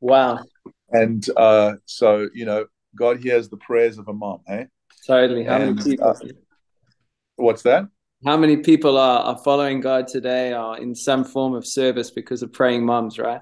Wow. 0.00 0.44
And 0.90 1.26
uh, 1.36 1.74
so 1.84 2.28
you 2.34 2.44
know, 2.44 2.66
God 2.94 3.18
hears 3.18 3.48
the 3.48 3.56
prayers 3.56 3.98
of 3.98 4.08
a 4.08 4.12
mom, 4.12 4.40
eh? 4.48 4.64
Totally. 5.06 5.44
How 5.44 5.56
and, 5.56 5.76
many 5.76 5.90
people? 5.90 6.08
Uh, 6.08 6.14
what's 7.36 7.62
that? 7.62 7.88
how 8.24 8.36
many 8.38 8.56
people 8.56 8.96
are, 8.96 9.20
are 9.20 9.38
following 9.38 9.80
God 9.80 10.08
today 10.08 10.52
are 10.52 10.78
in 10.78 10.94
some 10.94 11.24
form 11.24 11.54
of 11.54 11.66
service 11.66 12.10
because 12.10 12.42
of 12.42 12.52
praying 12.52 12.84
moms, 12.84 13.18
right? 13.18 13.40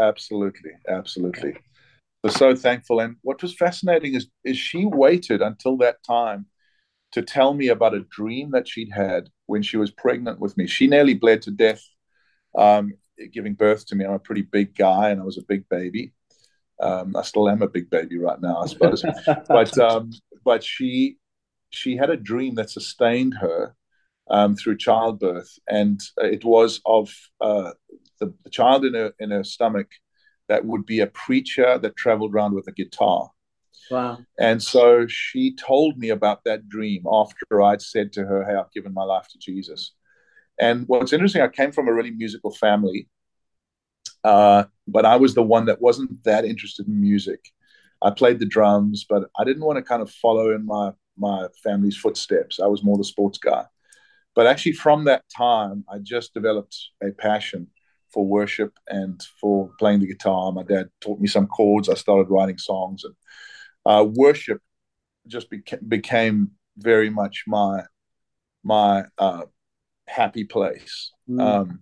Absolutely, 0.00 0.72
absolutely. 0.88 1.54
We're 2.24 2.30
so 2.30 2.56
thankful. 2.56 3.00
And 3.00 3.16
what 3.22 3.40
was 3.40 3.54
fascinating 3.54 4.14
is 4.14 4.26
is 4.44 4.56
she 4.56 4.84
waited 4.84 5.42
until 5.42 5.76
that 5.78 6.02
time 6.02 6.46
to 7.12 7.22
tell 7.22 7.54
me 7.54 7.68
about 7.68 7.94
a 7.94 8.00
dream 8.00 8.50
that 8.50 8.68
she'd 8.68 8.90
had 8.92 9.30
when 9.46 9.62
she 9.62 9.76
was 9.76 9.90
pregnant 9.90 10.40
with 10.40 10.56
me. 10.56 10.66
She 10.66 10.86
nearly 10.86 11.14
bled 11.14 11.42
to 11.42 11.50
death 11.50 11.82
um, 12.56 12.94
giving 13.32 13.54
birth 13.54 13.86
to 13.86 13.94
me. 13.94 14.04
I'm 14.04 14.12
a 14.12 14.18
pretty 14.18 14.42
big 14.42 14.74
guy, 14.76 15.10
and 15.10 15.20
I 15.20 15.24
was 15.24 15.38
a 15.38 15.42
big 15.42 15.68
baby. 15.68 16.12
Um, 16.80 17.16
I 17.16 17.22
still 17.22 17.48
am 17.48 17.62
a 17.62 17.68
big 17.68 17.88
baby 17.90 18.18
right 18.18 18.40
now, 18.40 18.58
I 18.58 18.66
suppose. 18.66 19.04
but 19.48 19.78
um, 19.78 20.10
but 20.44 20.62
she 20.62 21.18
she 21.70 21.96
had 21.96 22.10
a 22.10 22.16
dream 22.16 22.54
that 22.56 22.70
sustained 22.70 23.34
her 23.40 23.74
um, 24.28 24.56
through 24.56 24.78
childbirth, 24.78 25.58
and 25.68 26.00
it 26.18 26.44
was 26.44 26.80
of 26.84 27.12
uh, 27.40 27.72
the, 28.20 28.34
the, 28.44 28.50
child 28.50 28.84
in 28.84 28.94
her 28.94 29.12
in 29.18 29.30
her 29.30 29.44
stomach 29.44 29.88
that 30.48 30.64
would 30.64 30.86
be 30.86 31.00
a 31.00 31.06
preacher 31.06 31.78
that 31.78 31.96
traveled 31.96 32.34
around 32.34 32.54
with 32.54 32.68
a 32.68 32.72
guitar. 32.72 33.30
Wow! 33.90 34.18
And 34.38 34.62
so 34.62 35.06
she 35.06 35.54
told 35.54 35.98
me 35.98 36.10
about 36.10 36.44
that 36.44 36.68
dream 36.68 37.04
after 37.10 37.62
I'd 37.62 37.82
said 37.82 38.12
to 38.14 38.24
her, 38.24 38.44
"Hey, 38.44 38.54
I've 38.54 38.72
given 38.72 38.92
my 38.92 39.04
life 39.04 39.28
to 39.30 39.38
Jesus." 39.38 39.92
And 40.58 40.84
what's 40.88 41.12
interesting, 41.12 41.42
I 41.42 41.48
came 41.48 41.72
from 41.72 41.88
a 41.88 41.92
really 41.92 42.10
musical 42.10 42.50
family, 42.50 43.08
uh, 44.24 44.64
but 44.88 45.04
I 45.04 45.16
was 45.16 45.34
the 45.34 45.42
one 45.42 45.66
that 45.66 45.80
wasn't 45.80 46.24
that 46.24 46.44
interested 46.44 46.88
in 46.88 47.00
music. 47.00 47.40
I 48.02 48.10
played 48.10 48.38
the 48.38 48.46
drums, 48.46 49.06
but 49.08 49.30
I 49.38 49.44
didn't 49.44 49.64
want 49.64 49.76
to 49.76 49.82
kind 49.82 50.02
of 50.02 50.10
follow 50.10 50.54
in 50.54 50.66
my 50.66 50.92
my 51.16 51.48
family's 51.62 51.96
footsteps. 51.96 52.60
I 52.60 52.66
was 52.66 52.84
more 52.84 52.98
the 52.98 53.04
sports 53.04 53.38
guy. 53.38 53.64
But 54.34 54.46
actually, 54.46 54.72
from 54.72 55.04
that 55.04 55.24
time, 55.34 55.84
I 55.90 55.98
just 55.98 56.34
developed 56.34 56.76
a 57.02 57.10
passion 57.10 57.68
for 58.12 58.26
worship 58.26 58.74
and 58.88 59.22
for 59.40 59.70
playing 59.78 60.00
the 60.00 60.06
guitar. 60.06 60.52
My 60.52 60.62
dad 60.62 60.90
taught 61.00 61.20
me 61.20 61.28
some 61.28 61.46
chords. 61.46 61.88
I 61.88 61.94
started 61.94 62.30
writing 62.30 62.58
songs, 62.58 63.04
and 63.04 63.14
uh, 63.86 64.04
worship 64.04 64.60
just 65.26 65.50
beca- 65.50 65.88
became 65.88 66.50
very 66.76 67.10
much 67.10 67.44
my 67.46 67.84
my 68.62 69.04
uh, 69.18 69.42
happy 70.08 70.44
place. 70.44 71.12
Mm. 71.28 71.40
Um, 71.40 71.80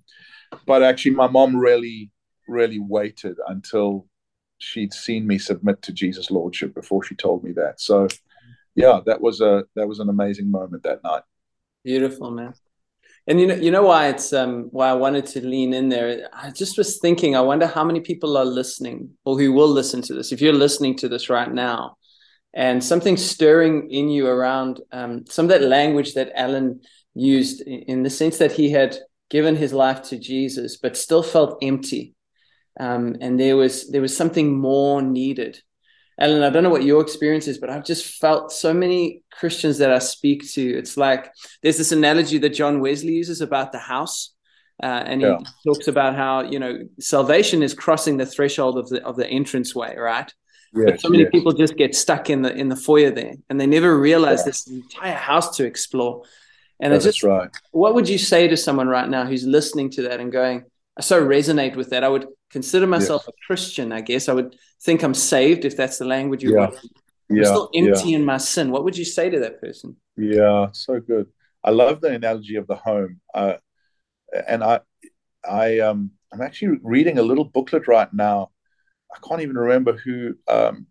but 0.66 0.82
actually, 0.82 1.12
my 1.12 1.26
mom 1.26 1.56
really, 1.56 2.10
really 2.46 2.78
waited 2.78 3.36
until 3.48 4.06
she'd 4.58 4.92
seen 4.92 5.26
me 5.26 5.38
submit 5.38 5.82
to 5.82 5.92
Jesus' 5.92 6.30
lordship 6.30 6.74
before 6.74 7.02
she 7.02 7.14
told 7.14 7.42
me 7.42 7.52
that. 7.52 7.80
So, 7.80 8.08
yeah, 8.74 9.00
that 9.06 9.20
was 9.20 9.40
a 9.40 9.64
that 9.74 9.88
was 9.88 9.98
an 9.98 10.08
amazing 10.08 10.50
moment 10.50 10.82
that 10.82 11.02
night. 11.02 11.22
Beautiful, 11.84 12.30
man. 12.30 12.54
And 13.26 13.40
you 13.40 13.46
know, 13.46 13.54
you 13.54 13.70
know 13.70 13.84
why 13.84 14.08
it's 14.08 14.32
um 14.32 14.68
why 14.70 14.88
I 14.88 14.94
wanted 14.94 15.26
to 15.26 15.46
lean 15.46 15.72
in 15.72 15.88
there. 15.88 16.28
I 16.32 16.50
just 16.50 16.76
was 16.76 16.98
thinking, 16.98 17.34
I 17.34 17.40
wonder 17.40 17.66
how 17.66 17.84
many 17.84 18.00
people 18.00 18.36
are 18.36 18.44
listening 18.44 19.10
or 19.24 19.38
who 19.38 19.52
will 19.52 19.68
listen 19.68 20.02
to 20.02 20.14
this. 20.14 20.30
If 20.30 20.42
you're 20.42 20.52
listening 20.52 20.96
to 20.98 21.08
this 21.08 21.30
right 21.30 21.50
now, 21.50 21.96
and 22.52 22.84
something 22.84 23.16
stirring 23.16 23.90
in 23.90 24.08
you 24.08 24.26
around 24.26 24.80
um, 24.92 25.24
some 25.26 25.46
of 25.46 25.48
that 25.48 25.62
language 25.62 26.14
that 26.14 26.32
Alan 26.34 26.80
used, 27.14 27.62
in 27.62 28.02
the 28.02 28.10
sense 28.10 28.38
that 28.38 28.52
he 28.52 28.70
had 28.70 28.96
given 29.30 29.56
his 29.56 29.72
life 29.72 30.02
to 30.02 30.18
Jesus, 30.18 30.76
but 30.76 30.96
still 30.96 31.22
felt 31.22 31.58
empty, 31.62 32.14
um, 32.78 33.16
and 33.20 33.40
there 33.40 33.56
was 33.56 33.90
there 33.90 34.02
was 34.02 34.16
something 34.16 34.58
more 34.58 35.00
needed. 35.00 35.60
Alan, 36.18 36.42
I 36.42 36.50
don't 36.50 36.62
know 36.62 36.70
what 36.70 36.84
your 36.84 37.02
experience 37.02 37.48
is, 37.48 37.58
but 37.58 37.70
I've 37.70 37.84
just 37.84 38.20
felt 38.20 38.52
so 38.52 38.72
many 38.72 39.22
Christians 39.32 39.78
that 39.78 39.92
I 39.92 39.98
speak 39.98 40.48
to. 40.52 40.62
It's 40.62 40.96
like 40.96 41.32
there's 41.62 41.78
this 41.78 41.92
analogy 41.92 42.38
that 42.38 42.50
John 42.50 42.80
Wesley 42.80 43.14
uses 43.14 43.40
about 43.40 43.72
the 43.72 43.78
house. 43.78 44.30
Uh, 44.82 44.86
and 45.06 45.20
he 45.20 45.26
yeah. 45.26 45.38
talks 45.64 45.86
about 45.86 46.16
how 46.16 46.42
you 46.42 46.58
know 46.58 46.80
salvation 46.98 47.62
is 47.62 47.74
crossing 47.74 48.16
the 48.16 48.26
threshold 48.26 48.76
of 48.76 48.88
the 48.88 49.04
of 49.04 49.16
the 49.16 49.28
entranceway, 49.28 49.96
right? 49.96 50.32
Yes, 50.74 50.84
but 50.90 51.00
so 51.00 51.08
many 51.08 51.22
yes. 51.22 51.30
people 51.30 51.52
just 51.52 51.76
get 51.76 51.94
stuck 51.94 52.28
in 52.28 52.42
the 52.42 52.52
in 52.52 52.68
the 52.68 52.76
foyer 52.76 53.12
there, 53.12 53.34
and 53.48 53.60
they 53.60 53.66
never 53.66 53.96
realize 53.96 54.40
yeah. 54.40 54.46
this 54.46 54.66
entire 54.66 55.14
house 55.14 55.56
to 55.58 55.64
explore. 55.64 56.22
And 56.80 56.92
That's 56.92 57.04
just 57.04 57.22
right. 57.22 57.50
What 57.70 57.94
would 57.94 58.08
you 58.08 58.18
say 58.18 58.48
to 58.48 58.56
someone 58.56 58.88
right 58.88 59.08
now 59.08 59.24
who's 59.24 59.46
listening 59.46 59.90
to 59.90 60.02
that 60.02 60.18
and 60.18 60.32
going, 60.32 60.64
I 60.98 61.02
so 61.02 61.24
resonate 61.24 61.76
with 61.76 61.90
that. 61.90 62.02
I 62.02 62.08
would 62.08 62.26
consider 62.54 62.86
myself 62.86 63.26
a 63.26 63.32
Christian, 63.48 63.90
I 63.90 64.00
guess. 64.00 64.28
I 64.28 64.32
would 64.32 64.54
think 64.80 65.02
I'm 65.02 65.12
saved 65.12 65.64
if 65.64 65.76
that's 65.76 65.98
the 65.98 66.04
language 66.04 66.44
you 66.44 66.52
yeah. 66.52 66.60
want. 66.60 66.76
I'm 67.28 67.36
yeah. 67.36 67.44
still 67.46 67.68
empty 67.74 68.10
yeah. 68.10 68.18
in 68.18 68.24
my 68.24 68.38
sin. 68.38 68.70
What 68.70 68.84
would 68.84 68.96
you 68.96 69.04
say 69.04 69.28
to 69.28 69.40
that 69.40 69.60
person? 69.60 69.96
Yeah, 70.16 70.68
so 70.70 71.00
good. 71.00 71.26
I 71.64 71.70
love 71.70 72.00
the 72.00 72.12
analogy 72.20 72.54
of 72.54 72.68
the 72.68 72.76
home. 72.76 73.20
Uh, 73.34 73.54
and 74.46 74.62
I, 74.62 74.80
I, 75.44 75.80
um, 75.80 76.12
I'm 76.32 76.42
actually 76.42 76.78
reading 76.84 77.18
a 77.18 77.22
little 77.22 77.44
booklet 77.44 77.88
right 77.88 78.12
now. 78.14 78.50
I 79.12 79.18
can't 79.26 79.42
even 79.42 79.56
remember 79.56 79.94
who, 80.04 80.36
um, 80.46 80.86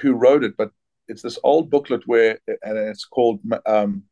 who 0.00 0.12
wrote 0.12 0.44
it, 0.44 0.54
but 0.58 0.70
it's 1.08 1.22
this 1.22 1.38
old 1.42 1.70
booklet 1.70 2.02
where, 2.04 2.38
and 2.46 2.76
it's 2.76 3.06
called 3.06 3.40
um, 3.64 4.02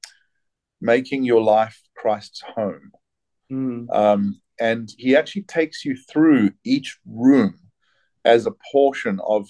"Making 0.80 1.24
Your 1.24 1.42
Life 1.42 1.78
Christ's 1.96 2.42
Home." 2.56 2.92
Mm. 3.50 3.94
Um, 3.94 4.40
and 4.62 4.94
he 4.96 5.16
actually 5.16 5.42
takes 5.42 5.84
you 5.84 5.96
through 6.10 6.52
each 6.64 6.96
room 7.04 7.58
as 8.24 8.46
a 8.46 8.54
portion 8.70 9.18
of 9.26 9.48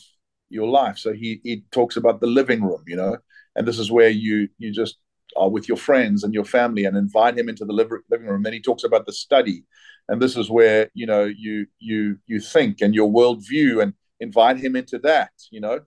your 0.48 0.66
life. 0.66 0.96
So 0.96 1.12
he 1.12 1.40
he 1.44 1.64
talks 1.70 1.96
about 1.96 2.20
the 2.20 2.26
living 2.26 2.62
room, 2.62 2.82
you 2.86 2.96
know, 2.96 3.18
and 3.54 3.68
this 3.68 3.78
is 3.78 3.90
where 3.90 4.08
you 4.08 4.48
you 4.56 4.72
just 4.72 4.96
are 5.36 5.50
with 5.50 5.68
your 5.68 5.76
friends 5.76 6.24
and 6.24 6.32
your 6.32 6.46
family 6.46 6.84
and 6.86 6.96
invite 6.96 7.36
him 7.38 7.48
into 7.50 7.66
the 7.66 7.74
living 7.74 8.26
room. 8.26 8.42
Then 8.42 8.54
he 8.54 8.62
talks 8.62 8.84
about 8.84 9.04
the 9.04 9.12
study, 9.12 9.64
and 10.08 10.20
this 10.20 10.34
is 10.34 10.48
where 10.50 10.90
you 10.94 11.06
know 11.06 11.24
you 11.24 11.66
you 11.78 12.16
you 12.26 12.40
think 12.40 12.80
and 12.80 12.94
your 12.94 13.10
worldview 13.12 13.82
and 13.82 13.92
invite 14.20 14.58
him 14.64 14.76
into 14.76 14.98
that, 15.00 15.32
you 15.50 15.60
know, 15.60 15.80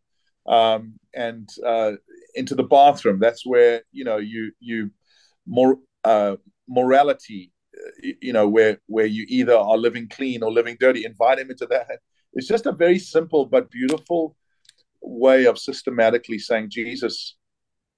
um, 0.46 1.00
and 1.16 1.50
uh, 1.66 1.94
into 2.36 2.54
the 2.54 2.70
bathroom. 2.78 3.20
That's 3.20 3.44
where 3.44 3.82
you 3.92 4.06
know 4.06 4.18
you 4.18 4.52
you 4.60 4.92
more 5.48 5.78
uh, 6.04 6.36
morality 6.68 7.52
you 8.22 8.34
know 8.34 8.48
where 8.48 8.80
where 8.88 9.06
you 9.06 9.26
either 9.28 9.56
are 9.56 9.78
living 9.78 10.08
clean 10.10 10.44
or 10.44 10.52
living 10.52 10.78
dirty 10.80 11.06
invite 11.06 11.40
him 11.40 11.52
into 11.52 11.66
that. 11.68 12.00
It's 12.34 12.48
just 12.48 12.66
a 12.66 12.72
very 12.72 13.00
simple 13.00 13.46
but 13.46 13.72
beautiful 13.72 14.36
way 15.02 15.46
of 15.46 15.60
systematically 15.60 16.40
saying 16.40 16.68
jesus 16.72 17.36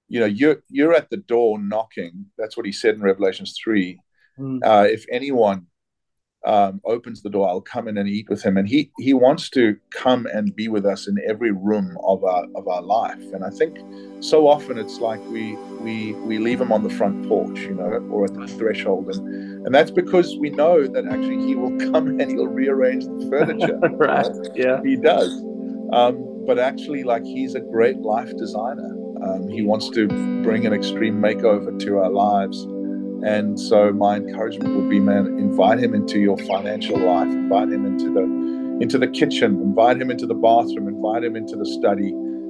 you 0.09 0.19
know 0.19 0.25
you're 0.25 0.61
you're 0.69 0.93
at 0.93 1.09
the 1.09 1.17
door 1.17 1.59
knocking. 1.59 2.25
That's 2.37 2.57
what 2.57 2.65
he 2.65 2.71
said 2.71 2.95
in 2.95 3.01
revelations 3.01 3.57
3 3.63 3.99
mm. 4.39 4.59
uh, 4.63 4.87
if 4.87 5.05
anyone 5.11 5.67
um, 6.45 6.81
opens 6.85 7.21
the 7.21 7.29
door, 7.29 7.49
I'll 7.49 7.61
come 7.61 7.87
in 7.87 7.97
and 7.97 8.07
eat 8.07 8.29
with 8.29 8.41
him. 8.41 8.57
And 8.57 8.67
he 8.67 8.91
he 8.99 9.13
wants 9.13 9.49
to 9.51 9.75
come 9.91 10.25
and 10.27 10.55
be 10.55 10.67
with 10.67 10.85
us 10.85 11.07
in 11.07 11.17
every 11.27 11.51
room 11.51 11.97
of 12.03 12.23
our 12.23 12.45
of 12.55 12.67
our 12.67 12.81
life. 12.81 13.21
And 13.33 13.43
I 13.43 13.49
think 13.49 13.77
so 14.21 14.47
often 14.47 14.77
it's 14.77 14.99
like 14.99 15.19
we 15.29 15.55
we 15.81 16.13
we 16.13 16.37
leave 16.37 16.61
him 16.61 16.71
on 16.71 16.83
the 16.83 16.89
front 16.89 17.27
porch, 17.27 17.59
you 17.59 17.73
know, 17.73 17.83
or 18.11 18.25
at 18.25 18.33
the 18.33 18.47
threshold, 18.47 19.09
and 19.09 19.65
and 19.65 19.75
that's 19.75 19.91
because 19.91 20.37
we 20.37 20.49
know 20.49 20.87
that 20.87 21.05
actually 21.05 21.45
he 21.45 21.55
will 21.55 21.77
come 21.91 22.07
and 22.19 22.31
he'll 22.31 22.47
rearrange 22.47 23.05
the 23.05 23.27
furniture. 23.29 23.77
right. 23.97 24.27
Yeah. 24.55 24.81
He 24.83 24.95
does. 24.95 25.31
Um, 25.91 26.45
but 26.45 26.59
actually, 26.59 27.03
like 27.03 27.23
he's 27.23 27.55
a 27.55 27.61
great 27.61 27.97
life 27.97 28.35
designer. 28.37 28.93
Um, 29.23 29.49
he 29.49 29.63
wants 29.63 29.89
to 29.89 30.07
bring 30.43 30.65
an 30.65 30.73
extreme 30.73 31.15
makeover 31.15 31.77
to 31.79 31.97
our 31.97 32.09
lives 32.09 32.65
and 33.23 33.59
so 33.59 33.91
my 33.91 34.17
encouragement 34.17 34.75
would 34.75 34.89
be, 34.89 34.99
man, 34.99 35.27
invite 35.39 35.79
him 35.79 35.93
into 35.93 36.19
your 36.19 36.37
financial 36.37 36.97
life, 36.99 37.27
invite 37.27 37.69
him 37.69 37.85
into 37.85 38.13
the 38.13 38.23
into 38.81 38.97
the 38.97 39.07
kitchen, 39.07 39.59
invite 39.61 39.99
him 39.99 40.11
into 40.11 40.27
the 40.27 40.35
bathroom, 40.35 40.87
invite 40.87 41.23
him 41.23 41.35
into 41.35 41.55
the 41.55 41.65
study, 41.65 42.09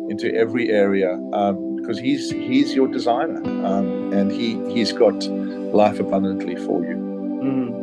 into 0.10 0.34
every 0.36 0.70
area, 0.70 1.14
um, 1.34 1.78
because 1.78 1.98
he's 2.00 2.32
he's 2.32 2.74
your 2.74 2.88
designer, 2.88 3.42
um, 3.66 4.12
and 4.14 4.32
he 4.32 4.56
he's 4.74 4.92
got 4.92 5.16
life 5.74 6.00
abundantly 6.00 6.56
for 6.56 6.84
you. 6.84 6.96
Mm. 7.44 7.76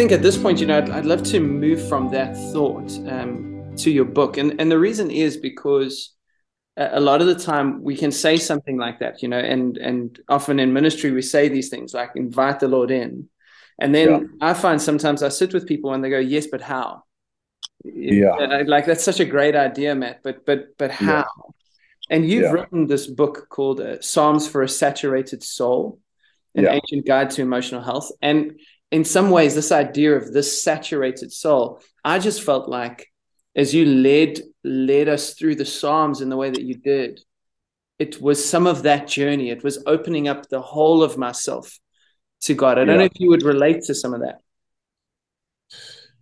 Think 0.00 0.12
at 0.12 0.22
this 0.22 0.38
point, 0.38 0.58
you 0.58 0.66
know, 0.66 0.78
I'd, 0.78 0.88
I'd 0.88 1.04
love 1.04 1.22
to 1.24 1.40
move 1.40 1.86
from 1.86 2.08
that 2.08 2.34
thought 2.54 2.90
um, 3.06 3.74
to 3.76 3.90
your 3.90 4.06
book, 4.06 4.38
and 4.38 4.58
and 4.58 4.70
the 4.70 4.78
reason 4.78 5.10
is 5.10 5.36
because 5.36 6.14
a 6.78 6.98
lot 6.98 7.20
of 7.20 7.26
the 7.26 7.34
time 7.34 7.82
we 7.82 7.94
can 7.94 8.10
say 8.10 8.38
something 8.38 8.78
like 8.78 9.00
that, 9.00 9.20
you 9.20 9.28
know, 9.28 9.38
and 9.38 9.76
and 9.76 10.18
often 10.26 10.58
in 10.58 10.72
ministry 10.72 11.10
we 11.10 11.20
say 11.20 11.48
these 11.48 11.68
things 11.68 11.92
like 11.92 12.12
invite 12.14 12.60
the 12.60 12.68
Lord 12.68 12.90
in, 12.90 13.28
and 13.78 13.94
then 13.94 14.08
yeah. 14.08 14.20
I 14.40 14.54
find 14.54 14.80
sometimes 14.80 15.22
I 15.22 15.28
sit 15.28 15.52
with 15.52 15.68
people 15.68 15.92
and 15.92 16.02
they 16.02 16.08
go, 16.08 16.18
yes, 16.18 16.46
but 16.46 16.62
how? 16.62 17.02
Yeah, 17.84 18.62
like 18.66 18.86
that's 18.86 19.04
such 19.04 19.20
a 19.20 19.26
great 19.26 19.54
idea, 19.54 19.94
Matt, 19.94 20.22
but 20.22 20.46
but 20.46 20.78
but 20.78 20.92
how? 20.92 21.26
Yeah. 21.26 21.26
And 22.08 22.26
you've 22.26 22.44
yeah. 22.44 22.52
written 22.52 22.86
this 22.86 23.06
book 23.06 23.48
called 23.50 23.82
uh, 23.82 24.00
Psalms 24.00 24.48
for 24.48 24.62
a 24.62 24.68
Saturated 24.68 25.42
Soul, 25.42 26.00
an 26.54 26.66
ancient 26.66 27.06
guide 27.06 27.28
to 27.32 27.42
emotional 27.42 27.82
health, 27.82 28.10
and 28.22 28.58
in 28.90 29.04
some 29.04 29.30
ways, 29.30 29.54
this 29.54 29.72
idea 29.72 30.16
of 30.16 30.32
this 30.32 30.62
saturated 30.62 31.32
soul, 31.32 31.80
I 32.04 32.18
just 32.18 32.42
felt 32.42 32.68
like 32.68 33.06
as 33.54 33.74
you 33.74 33.84
led 33.84 34.40
led 34.64 35.08
us 35.08 35.34
through 35.34 35.56
the 35.56 35.64
Psalms 35.64 36.20
in 36.20 36.28
the 36.28 36.36
way 36.36 36.50
that 36.50 36.62
you 36.62 36.74
did, 36.74 37.20
it 37.98 38.20
was 38.20 38.44
some 38.44 38.66
of 38.66 38.82
that 38.82 39.06
journey. 39.06 39.50
It 39.50 39.62
was 39.62 39.82
opening 39.86 40.28
up 40.28 40.48
the 40.48 40.60
whole 40.60 41.02
of 41.02 41.16
myself 41.16 41.78
to 42.42 42.54
God. 42.54 42.78
I 42.78 42.84
don't 42.84 42.94
yeah. 42.94 42.96
know 42.96 43.04
if 43.04 43.20
you 43.20 43.28
would 43.30 43.42
relate 43.42 43.82
to 43.82 43.94
some 43.94 44.14
of 44.14 44.20
that. 44.20 44.38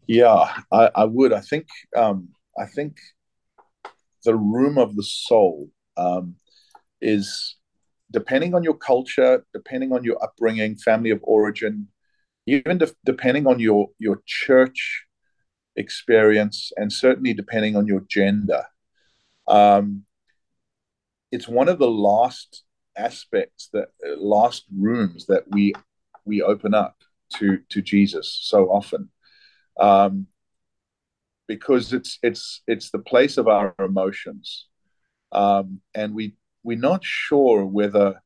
Yeah, 0.06 0.48
I, 0.72 0.90
I 0.94 1.04
would. 1.04 1.32
I 1.32 1.40
think 1.40 1.66
um, 1.96 2.28
I 2.58 2.66
think 2.66 2.98
the 4.24 4.34
room 4.34 4.78
of 4.78 4.96
the 4.96 5.02
soul 5.02 5.70
um, 5.96 6.36
is 7.00 7.56
depending 8.10 8.54
on 8.54 8.62
your 8.62 8.74
culture, 8.74 9.44
depending 9.52 9.92
on 9.92 10.04
your 10.04 10.22
upbringing, 10.22 10.76
family 10.76 11.10
of 11.10 11.20
origin, 11.22 11.88
even 12.56 12.78
de- 12.78 12.94
depending 13.04 13.46
on 13.46 13.58
your 13.58 13.88
your 13.98 14.22
church 14.26 15.04
experience, 15.76 16.72
and 16.76 16.92
certainly 16.92 17.34
depending 17.34 17.76
on 17.76 17.86
your 17.86 18.02
gender. 18.08 18.64
Um, 19.46 20.04
it's 21.30 21.48
one 21.48 21.68
of 21.68 21.78
the 21.78 21.90
last 21.90 22.64
aspects 22.96 23.68
that 23.72 23.88
uh, 24.06 24.16
last 24.18 24.64
rooms 24.76 25.26
that 25.26 25.44
we 25.50 25.74
we 26.24 26.42
open 26.42 26.74
up 26.74 26.96
to 27.34 27.58
to 27.68 27.82
Jesus 27.82 28.38
so 28.42 28.68
often, 28.70 29.10
um, 29.78 30.26
because 31.46 31.92
it's 31.92 32.18
it's 32.22 32.62
it's 32.66 32.90
the 32.90 32.98
place 32.98 33.36
of 33.36 33.48
our 33.48 33.74
emotions, 33.78 34.66
um, 35.32 35.80
and 35.94 36.14
we 36.14 36.34
we're 36.62 36.78
not 36.78 37.04
sure 37.04 37.64
whether 37.64 38.20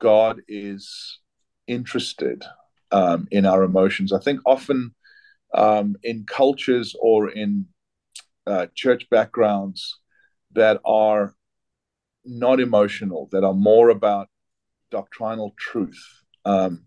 God 0.00 0.42
is 0.48 1.18
interested 1.66 2.44
um, 2.92 3.28
in 3.30 3.46
our 3.46 3.62
emotions. 3.62 4.12
I 4.12 4.18
think 4.18 4.40
often 4.46 4.94
um, 5.54 5.96
in 6.02 6.26
cultures 6.26 6.94
or 7.00 7.30
in 7.30 7.66
uh, 8.46 8.66
church 8.74 9.08
backgrounds 9.10 9.98
that 10.52 10.80
are 10.84 11.34
not 12.24 12.60
emotional, 12.60 13.28
that 13.32 13.44
are 13.44 13.54
more 13.54 13.90
about 13.90 14.28
doctrinal 14.90 15.54
truth, 15.58 16.02
um, 16.44 16.84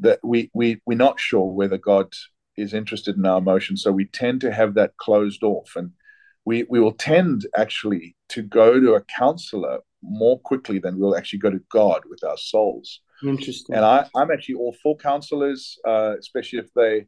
that 0.00 0.20
we, 0.22 0.50
we, 0.54 0.80
we're 0.86 0.96
not 0.96 1.18
sure 1.18 1.52
whether 1.52 1.78
God 1.78 2.12
is 2.56 2.74
interested 2.74 3.16
in 3.16 3.26
our 3.26 3.38
emotions. 3.38 3.82
So 3.82 3.92
we 3.92 4.06
tend 4.06 4.40
to 4.42 4.52
have 4.52 4.74
that 4.74 4.96
closed 4.96 5.42
off. 5.42 5.72
And 5.76 5.92
we, 6.44 6.64
we 6.68 6.80
will 6.80 6.92
tend 6.92 7.46
actually 7.56 8.16
to 8.30 8.42
go 8.42 8.80
to 8.80 8.94
a 8.94 9.02
counselor 9.02 9.80
more 10.02 10.38
quickly 10.40 10.78
than 10.78 10.98
we'll 10.98 11.16
actually 11.16 11.40
go 11.40 11.50
to 11.50 11.60
God 11.70 12.02
with 12.08 12.22
our 12.24 12.36
souls. 12.36 13.00
Interesting. 13.24 13.76
And 13.76 13.84
I, 13.84 14.06
I'm 14.14 14.30
actually 14.30 14.56
all 14.56 14.76
for 14.82 14.96
counselors, 14.96 15.78
uh, 15.86 16.14
especially 16.18 16.60
if 16.60 16.72
they 16.74 17.06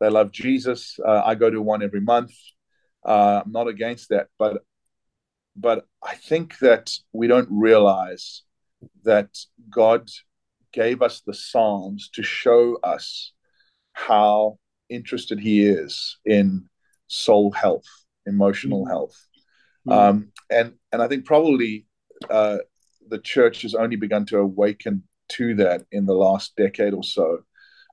they 0.00 0.08
love 0.08 0.30
Jesus. 0.30 0.98
Uh, 1.04 1.22
I 1.24 1.34
go 1.34 1.50
to 1.50 1.60
one 1.60 1.82
every 1.82 2.00
month. 2.00 2.32
Uh, 3.04 3.42
I'm 3.44 3.52
not 3.52 3.68
against 3.68 4.10
that, 4.10 4.28
but 4.38 4.62
but 5.56 5.86
I 6.02 6.14
think 6.14 6.58
that 6.58 6.92
we 7.12 7.26
don't 7.26 7.48
realize 7.50 8.42
that 9.04 9.36
God 9.70 10.08
gave 10.72 11.02
us 11.02 11.20
the 11.20 11.34
Psalms 11.34 12.10
to 12.10 12.22
show 12.22 12.78
us 12.82 13.32
how 13.92 14.58
interested 14.88 15.40
He 15.40 15.64
is 15.64 16.18
in 16.24 16.68
soul 17.08 17.50
health, 17.50 17.86
emotional 18.26 18.82
mm-hmm. 18.82 18.90
health, 18.90 19.26
mm-hmm. 19.88 19.98
Um, 19.98 20.32
and 20.50 20.74
and 20.92 21.02
I 21.02 21.08
think 21.08 21.24
probably 21.24 21.86
uh, 22.28 22.58
the 23.08 23.18
church 23.18 23.62
has 23.62 23.74
only 23.74 23.96
begun 23.96 24.26
to 24.26 24.38
awaken 24.38 25.02
to 25.30 25.54
that 25.56 25.82
in 25.92 26.06
the 26.06 26.14
last 26.14 26.56
decade 26.56 26.94
or 26.94 27.04
so. 27.04 27.40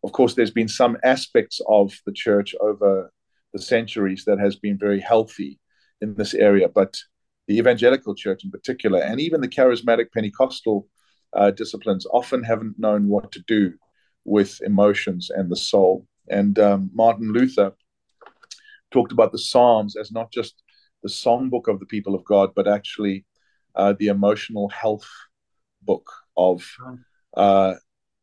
Of 0.04 0.12
course, 0.12 0.34
there's 0.36 0.52
been 0.52 0.68
some 0.68 0.98
aspects 1.04 1.62
of 1.68 1.94
the 2.06 2.12
church 2.14 2.56
over 2.62 3.12
the 3.54 3.62
centuries 3.62 4.26
that 4.26 4.40
has 4.40 4.56
been 4.56 4.78
very 4.78 5.00
healthy 5.00 5.60
in 6.02 6.16
this 6.16 6.34
area, 6.34 6.68
but 6.68 6.98
the 7.48 7.58
evangelical 7.58 8.16
church 8.16 8.44
in 8.44 8.52
particular, 8.52 9.00
and 9.00 9.20
even 9.20 9.42
the 9.42 9.48
charismatic 9.48 10.12
Pentecostal 10.14 10.88
uh, 11.34 11.52
disciplines, 11.52 12.06
often 12.12 12.44
haven't 12.44 12.80
known 12.80 13.08
what 13.08 13.32
to 13.32 13.42
do 13.48 13.74
with 14.26 14.62
emotions 14.64 15.30
and 15.30 15.50
the 15.50 15.56
soul. 15.56 16.06
And 16.30 16.58
um, 16.60 16.90
Martin 16.94 17.32
Luther 17.32 17.74
talked 18.92 19.12
about 19.12 19.32
the 19.32 19.40
Psalms 19.40 19.96
as 19.96 20.12
not 20.12 20.32
just 20.32 20.64
the 21.04 21.10
songbook 21.10 21.68
of 21.68 21.80
the 21.80 21.86
people 21.86 22.16
of 22.16 22.26
God, 22.26 22.50
but 22.56 22.68
actually 22.68 23.26
uh, 23.76 23.94
the 24.00 24.08
emotional 24.08 24.70
health 24.70 25.08
book 25.84 26.10
of 26.36 26.68
uh, 27.36 27.76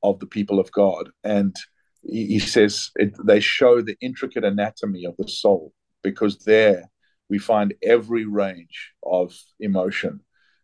of 0.03 0.19
the 0.21 0.27
people 0.27 0.59
of 0.59 0.71
God. 0.73 1.11
And 1.25 1.55
he, 2.03 2.27
he 2.27 2.39
says 2.39 2.91
it, 2.97 3.15
they 3.25 3.41
show 3.41 3.81
the 3.81 3.97
intricate 4.01 4.45
anatomy 4.45 5.05
of 5.05 5.15
the 5.19 5.29
soul 5.29 5.73
because 6.03 6.39
there 6.39 6.91
we 7.29 7.39
find 7.39 7.75
every 7.83 8.25
range 8.25 8.93
of 9.05 9.35
emotion. 9.61 10.21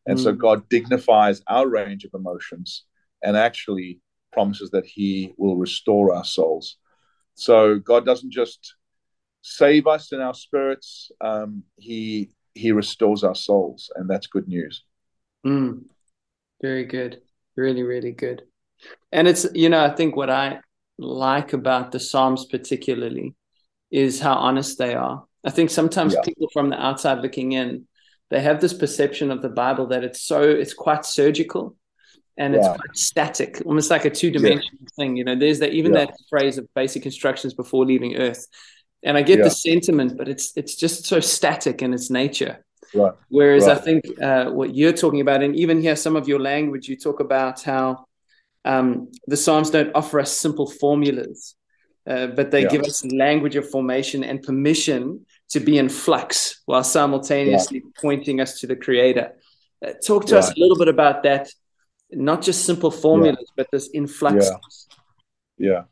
And 0.06 0.18
mm. 0.18 0.22
so 0.22 0.32
God 0.32 0.68
dignifies 0.68 1.42
our 1.46 1.68
range 1.68 2.04
of 2.04 2.10
emotions 2.14 2.84
and 3.22 3.36
actually 3.36 4.00
promises 4.32 4.70
that 4.70 4.86
he 4.86 5.34
will 5.36 5.56
restore 5.56 6.14
our 6.14 6.24
souls. 6.24 6.76
So 7.34 7.78
God 7.78 8.04
doesn't 8.04 8.32
just 8.32 8.74
save 9.42 9.86
us 9.86 10.12
in 10.12 10.20
our 10.20 10.34
spirits, 10.34 11.10
um, 11.20 11.62
he 11.76 12.30
he 12.54 12.72
restores 12.72 13.22
our 13.22 13.36
souls, 13.36 13.90
and 13.94 14.10
that's 14.10 14.26
good 14.26 14.48
news. 14.48 14.84
Mm. 15.46 15.84
Very 16.60 16.84
good. 16.84 17.22
Really, 17.58 17.82
really 17.82 18.12
good. 18.12 18.44
And 19.10 19.26
it's, 19.26 19.44
you 19.52 19.68
know, 19.68 19.84
I 19.84 19.90
think 19.90 20.14
what 20.14 20.30
I 20.30 20.60
like 20.96 21.54
about 21.54 21.90
the 21.90 21.98
Psalms 21.98 22.44
particularly 22.44 23.34
is 23.90 24.20
how 24.20 24.34
honest 24.34 24.78
they 24.78 24.94
are. 24.94 25.24
I 25.44 25.50
think 25.50 25.70
sometimes 25.70 26.14
yeah. 26.14 26.20
people 26.22 26.48
from 26.52 26.70
the 26.70 26.80
outside 26.80 27.18
looking 27.18 27.52
in, 27.52 27.88
they 28.30 28.40
have 28.40 28.60
this 28.60 28.74
perception 28.74 29.32
of 29.32 29.42
the 29.42 29.48
Bible 29.48 29.88
that 29.88 30.04
it's 30.04 30.22
so 30.22 30.42
it's 30.42 30.72
quite 30.72 31.04
surgical 31.04 31.74
and 32.36 32.54
it's 32.54 32.68
quite 32.68 32.96
static, 32.96 33.60
almost 33.66 33.90
like 33.90 34.04
a 34.04 34.10
two-dimensional 34.10 34.78
yeah. 34.80 34.88
thing. 34.94 35.16
You 35.16 35.24
know, 35.24 35.34
there's 35.34 35.58
that 35.58 35.72
even 35.72 35.94
yeah. 35.94 36.04
that 36.04 36.14
phrase 36.30 36.58
of 36.58 36.72
basic 36.74 37.06
instructions 37.06 37.54
before 37.54 37.84
leaving 37.84 38.18
Earth. 38.18 38.46
And 39.02 39.16
I 39.16 39.22
get 39.22 39.42
the 39.42 39.50
sentiment, 39.50 40.16
but 40.16 40.28
it's 40.28 40.52
it's 40.56 40.76
just 40.76 41.06
so 41.06 41.18
static 41.18 41.82
in 41.82 41.92
its 41.92 42.08
nature. 42.08 42.64
Right. 42.94 43.12
Whereas 43.28 43.66
right. 43.66 43.76
I 43.76 43.80
think 43.80 44.04
uh, 44.20 44.50
what 44.50 44.74
you're 44.74 44.92
talking 44.92 45.20
about, 45.20 45.42
and 45.42 45.54
even 45.56 45.80
here, 45.80 45.96
some 45.96 46.16
of 46.16 46.28
your 46.28 46.40
language, 46.40 46.88
you 46.88 46.96
talk 46.96 47.20
about 47.20 47.62
how 47.62 48.06
um, 48.64 49.10
the 49.26 49.36
Psalms 49.36 49.70
don't 49.70 49.92
offer 49.94 50.20
us 50.20 50.32
simple 50.32 50.66
formulas, 50.68 51.54
uh, 52.06 52.28
but 52.28 52.50
they 52.50 52.62
yeah. 52.62 52.68
give 52.68 52.82
us 52.82 53.04
language 53.04 53.56
of 53.56 53.68
formation 53.68 54.24
and 54.24 54.42
permission 54.42 55.26
to 55.50 55.60
be 55.60 55.78
in 55.78 55.88
flux 55.88 56.62
while 56.66 56.84
simultaneously 56.84 57.82
yeah. 57.84 57.90
pointing 58.00 58.40
us 58.40 58.60
to 58.60 58.66
the 58.66 58.76
Creator. 58.76 59.32
Uh, 59.84 59.92
talk 60.06 60.26
to 60.26 60.34
right. 60.34 60.44
us 60.44 60.50
a 60.50 60.58
little 60.58 60.76
bit 60.76 60.88
about 60.88 61.22
that, 61.22 61.48
not 62.10 62.42
just 62.42 62.64
simple 62.64 62.90
formulas, 62.90 63.36
yeah. 63.40 63.52
but 63.56 63.68
this 63.70 63.90
influx. 63.94 64.50
Yeah. 65.58 65.82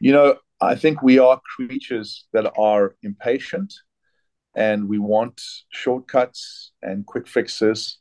You 0.00 0.12
know, 0.12 0.36
I 0.60 0.74
think 0.74 1.02
we 1.02 1.18
are 1.18 1.40
creatures 1.56 2.24
that 2.32 2.50
are 2.56 2.94
impatient 3.02 3.74
and 4.54 4.88
we 4.88 4.98
want 4.98 5.40
shortcuts 5.70 6.72
and 6.82 7.06
quick 7.06 7.26
fixes. 7.26 7.98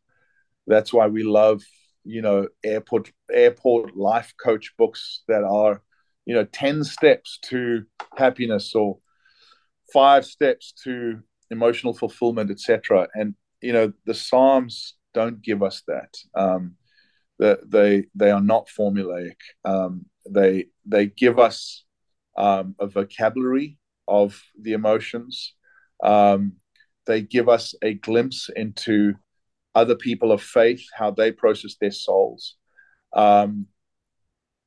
That's 0.68 0.94
why 0.94 1.08
we 1.08 1.24
love, 1.24 1.62
you 2.04 2.22
know, 2.22 2.48
airport 2.64 3.12
airport 3.32 3.96
life 3.96 4.34
coach 4.42 4.74
books 4.78 5.24
that 5.28 5.44
are, 5.44 5.82
you 6.26 6.36
know, 6.36 6.46
10 6.46 6.84
steps 6.84 7.40
to 7.44 7.84
happiness 8.18 8.76
or 8.76 9.00
five 9.94 10.26
steps 10.26 10.74
to 10.84 11.22
emotional 11.50 11.94
fulfillment, 11.94 12.52
etc. 12.52 13.08
And 13.14 13.36
you 13.62 13.74
know, 13.74 13.94
the 14.06 14.14
Psalms 14.14 14.96
don't 15.14 15.42
give 15.42 15.62
us 15.62 15.84
that. 15.88 16.14
Um, 16.36 16.76
they 17.40 18.06
they 18.14 18.32
are 18.32 18.42
not 18.42 18.68
formulaic. 18.68 19.38
Um, 19.66 20.06
they 20.30 20.66
they 20.86 21.08
give 21.08 21.40
us 21.40 21.86
um, 22.38 22.76
a 22.80 22.88
vocabulary 22.88 23.78
of 24.08 24.42
the 24.60 24.74
emotions 24.74 25.54
um, 26.04 26.54
they 27.06 27.22
give 27.22 27.50
us 27.50 27.74
a 27.82 27.94
glimpse 27.94 28.50
into 28.56 29.16
other 29.74 29.96
people 29.96 30.32
of 30.32 30.42
faith, 30.42 30.84
how 30.94 31.12
they 31.12 31.32
process 31.32 31.76
their 31.80 31.92
souls. 31.92 32.56
Um, 33.14 33.68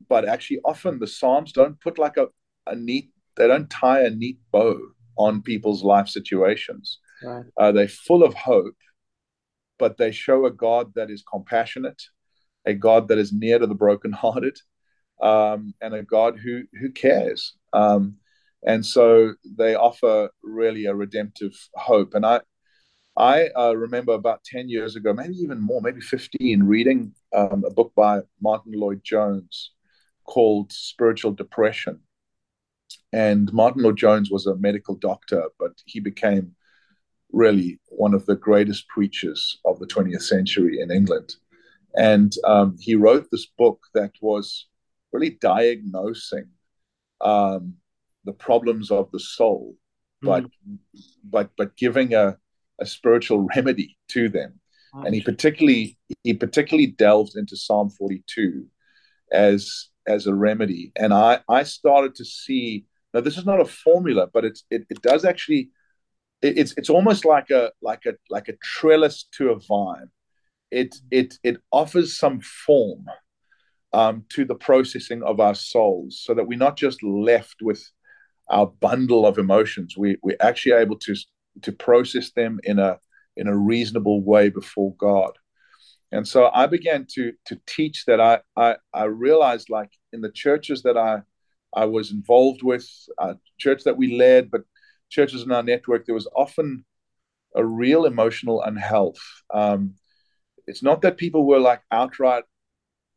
but 0.09 0.27
actually, 0.27 0.61
often 0.65 0.99
the 0.99 1.07
Psalms 1.07 1.53
don't 1.53 1.81
put 1.81 1.99
like 1.99 2.17
a 2.17 2.29
a 2.67 2.75
neat 2.75 3.11
they 3.37 3.49
don't 3.49 3.69
tie 3.69 4.03
a 4.03 4.11
neat 4.11 4.39
bow 4.53 4.79
on 5.17 5.43
people's 5.43 5.83
life 5.83 6.09
situations. 6.09 6.99
Right. 7.23 7.45
Uh, 7.59 7.73
they're 7.73 7.89
full 7.89 8.23
of 8.23 8.35
hope, 8.35 8.77
but 9.79 9.97
they 9.97 10.13
show 10.13 10.47
a 10.47 10.51
God 10.51 10.93
that 10.95 11.11
is 11.11 11.25
compassionate, 11.29 12.01
a 12.65 12.75
God 12.75 13.09
that 13.09 13.19
is 13.19 13.33
near 13.33 13.59
to 13.59 13.67
the 13.67 13.75
brokenhearted, 13.75 14.57
um, 15.21 15.75
and 15.81 15.95
a 15.95 16.03
God 16.03 16.39
who 16.39 16.63
who 16.81 16.91
cares. 16.91 17.55
Um, 17.73 18.17
and 18.67 18.85
so 18.85 19.35
they 19.45 19.75
offer 19.75 20.31
really 20.43 20.87
a 20.87 20.95
redemptive 20.95 21.53
hope. 21.75 22.15
And 22.15 22.25
I 22.25 22.41
I 23.17 23.49
uh, 23.57 23.75
remember 23.75 24.13
about 24.13 24.43
ten 24.45 24.69
years 24.69 24.97
ago, 24.97 25.13
maybe 25.13 25.35
even 25.35 25.61
more, 25.61 25.81
maybe 25.81 26.01
fifteen, 26.01 26.65
reading 26.65 27.15
um, 27.33 27.65
a 27.67 27.71
book 27.71 27.93
by 27.95 28.21
Martyn 28.41 28.73
Lloyd-Jones 28.73 29.73
called 30.25 30.73
Spiritual 30.73 31.33
Depression. 31.33 32.01
And 33.13 33.53
Martyn 33.53 33.83
Lloyd-Jones 33.83 34.31
was 34.31 34.47
a 34.47 34.57
medical 34.57 34.97
doctor, 34.97 35.45
but 35.59 35.73
he 35.85 36.01
became 36.01 36.57
really 37.33 37.79
one 37.89 38.15
of 38.15 38.27
the 38.27 38.37
greatest 38.37 38.89
preachers 38.89 39.59
of 39.65 39.79
the 39.79 39.87
20th 39.87 40.23
century 40.23 40.81
in 40.81 40.91
England. 40.91 41.35
And 41.97 42.33
um, 42.45 42.77
he 42.81 42.95
wrote 42.95 43.29
this 43.31 43.47
book 43.47 43.81
that 43.95 44.13
was 44.21 44.67
really 45.13 45.31
diagnosing 45.41 46.47
um, 47.21 47.75
the 48.25 48.33
problems 48.33 48.91
of 48.91 49.11
the 49.11 49.21
soul, 49.21 49.77
mm. 50.25 50.27
but 50.27 50.45
but 51.25 51.51
but 51.57 51.77
giving 51.77 52.15
a, 52.15 52.37
a 52.81 52.87
spiritual 52.87 53.47
remedy 53.57 53.97
to 54.09 54.29
them. 54.29 54.61
And 55.05 55.13
he 55.13 55.23
particularly 55.23 55.99
he 56.23 56.35
particularly 56.35 56.87
delved 56.87 57.37
into 57.37 57.57
Psalm 57.57 57.91
42 57.91 58.65
as 59.33 59.89
as 60.07 60.27
a 60.27 60.35
remedy. 60.35 60.93
And 60.97 61.13
I 61.13 61.41
I 61.49 61.65
started 61.65 62.15
to 62.17 62.25
see 62.25 62.87
now 63.13 63.21
this 63.21 63.37
is 63.37 63.47
not 63.47 63.61
a 63.61 63.65
formula, 63.65 64.29
but 64.33 64.45
it's 64.45 64.65
it, 64.71 64.87
it 64.89 65.03
does 65.03 65.25
actually 65.25 65.71
it, 66.43 66.59
it's 66.59 66.75
it's 66.77 66.91
almost 66.91 67.25
like 67.25 67.51
a 67.51 67.73
like 67.83 68.07
a 68.07 68.15
like 68.31 68.49
a 68.49 68.57
trellis 68.63 69.25
to 69.37 69.51
a 69.51 69.59
vine. 69.59 70.09
It 70.71 70.95
it 71.11 71.35
it 71.43 71.57
offers 71.73 72.17
some 72.17 72.41
form 72.41 73.07
um, 73.93 74.25
to 74.31 74.45
the 74.45 74.55
processing 74.55 75.23
of 75.23 75.41
our 75.41 75.55
souls, 75.55 76.21
so 76.23 76.35
that 76.35 76.47
we're 76.47 76.59
not 76.59 76.77
just 76.77 77.03
left 77.03 77.57
with 77.63 77.83
our 78.49 78.67
bundle 78.67 79.27
of 79.27 79.39
emotions. 79.39 79.97
We 79.97 80.17
we're 80.23 80.37
actually 80.41 80.73
able 80.73 80.99
to 81.01 81.15
to 81.63 81.73
process 81.73 82.31
them 82.33 82.61
in 82.65 82.79
a 82.79 82.99
in 83.37 83.49
a 83.49 83.57
reasonable 83.57 84.23
way 84.23 84.49
before 84.49 84.95
God. 84.97 85.33
And 86.13 86.27
so 86.27 86.51
I 86.53 86.67
began 86.67 87.07
to 87.15 87.33
to 87.47 87.61
teach 87.67 88.05
that. 88.07 88.21
I 88.21 88.41
I, 88.57 88.77
I 88.93 89.05
realized 89.05 89.71
like 89.71 89.91
in 90.13 90.21
the 90.21 90.31
churches 90.31 90.83
that 90.83 90.97
I 90.97 91.23
I 91.75 91.87
was 91.87 92.13
involved 92.13 92.63
with, 92.63 92.89
a 93.19 93.37
church 93.59 93.83
that 93.85 93.97
we 93.97 94.17
led, 94.17 94.51
but 94.51 94.63
churches 95.11 95.43
in 95.43 95.53
our 95.53 95.63
network, 95.63 96.07
there 96.07 96.15
was 96.15 96.29
often 96.37 96.85
a 97.55 97.65
real 97.65 98.05
emotional 98.05 98.63
unhealth. 98.63 99.21
Um, 99.53 99.95
it's 100.67 100.83
not 100.83 101.03
that 101.03 101.17
people 101.17 101.47
were 101.47 101.61
like 101.61 101.83
outright 101.91 102.45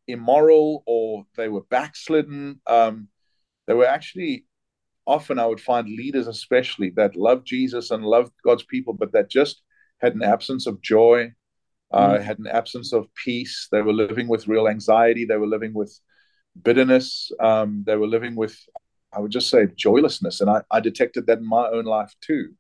immoral 0.08 0.84
or 0.86 1.26
they 1.36 1.50
were 1.50 1.64
backslidden. 1.70 2.62
Um, 2.68 3.10
they 3.68 3.74
were 3.74 3.86
actually 3.86 4.46
often, 5.08 5.40
I 5.40 5.46
would 5.46 5.62
find 5.62 5.88
leaders, 5.88 6.28
especially 6.28 6.92
that 6.92 7.16
loved 7.16 7.48
Jesus 7.48 7.92
and 7.92 8.04
loved 8.04 8.34
God's 8.44 8.64
people, 8.64 8.94
but 8.94 9.14
that 9.14 9.30
just 9.30 9.62
had 10.00 10.14
an 10.14 10.22
absence 10.22 10.68
of 10.68 10.82
joy, 10.82 11.32
uh, 11.92 12.10
mm. 12.10 12.22
had 12.22 12.40
an 12.40 12.48
absence 12.48 12.94
of 12.94 13.08
peace. 13.16 13.68
They 13.72 13.82
were 13.82 13.94
living 13.94 14.28
with 14.28 14.48
real 14.48 14.68
anxiety. 14.68 15.26
They 15.26 15.38
were 15.38 15.48
living 15.48 15.74
with 15.74 15.98
bitterness. 16.62 17.32
Um, 17.40 17.84
they 17.88 17.96
were 17.96 18.08
living 18.08 18.36
with, 18.36 18.56
I 19.14 19.20
would 19.20 19.32
just 19.32 19.50
say, 19.50 19.68
joylessness. 19.76 20.42
And 20.42 20.50
I, 20.50 20.62
I 20.70 20.82
detected 20.82 21.26
that 21.28 21.40
in 21.40 21.48
my 21.48 21.68
own 21.68 21.86
life 21.86 22.14
too. 22.22 22.54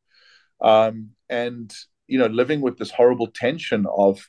Um, 0.61 1.11
and, 1.29 1.71
you 2.07 2.17
know, 2.17 2.27
living 2.27 2.61
with 2.61 2.77
this 2.77 2.91
horrible 2.91 3.27
tension 3.27 3.85
of 3.95 4.27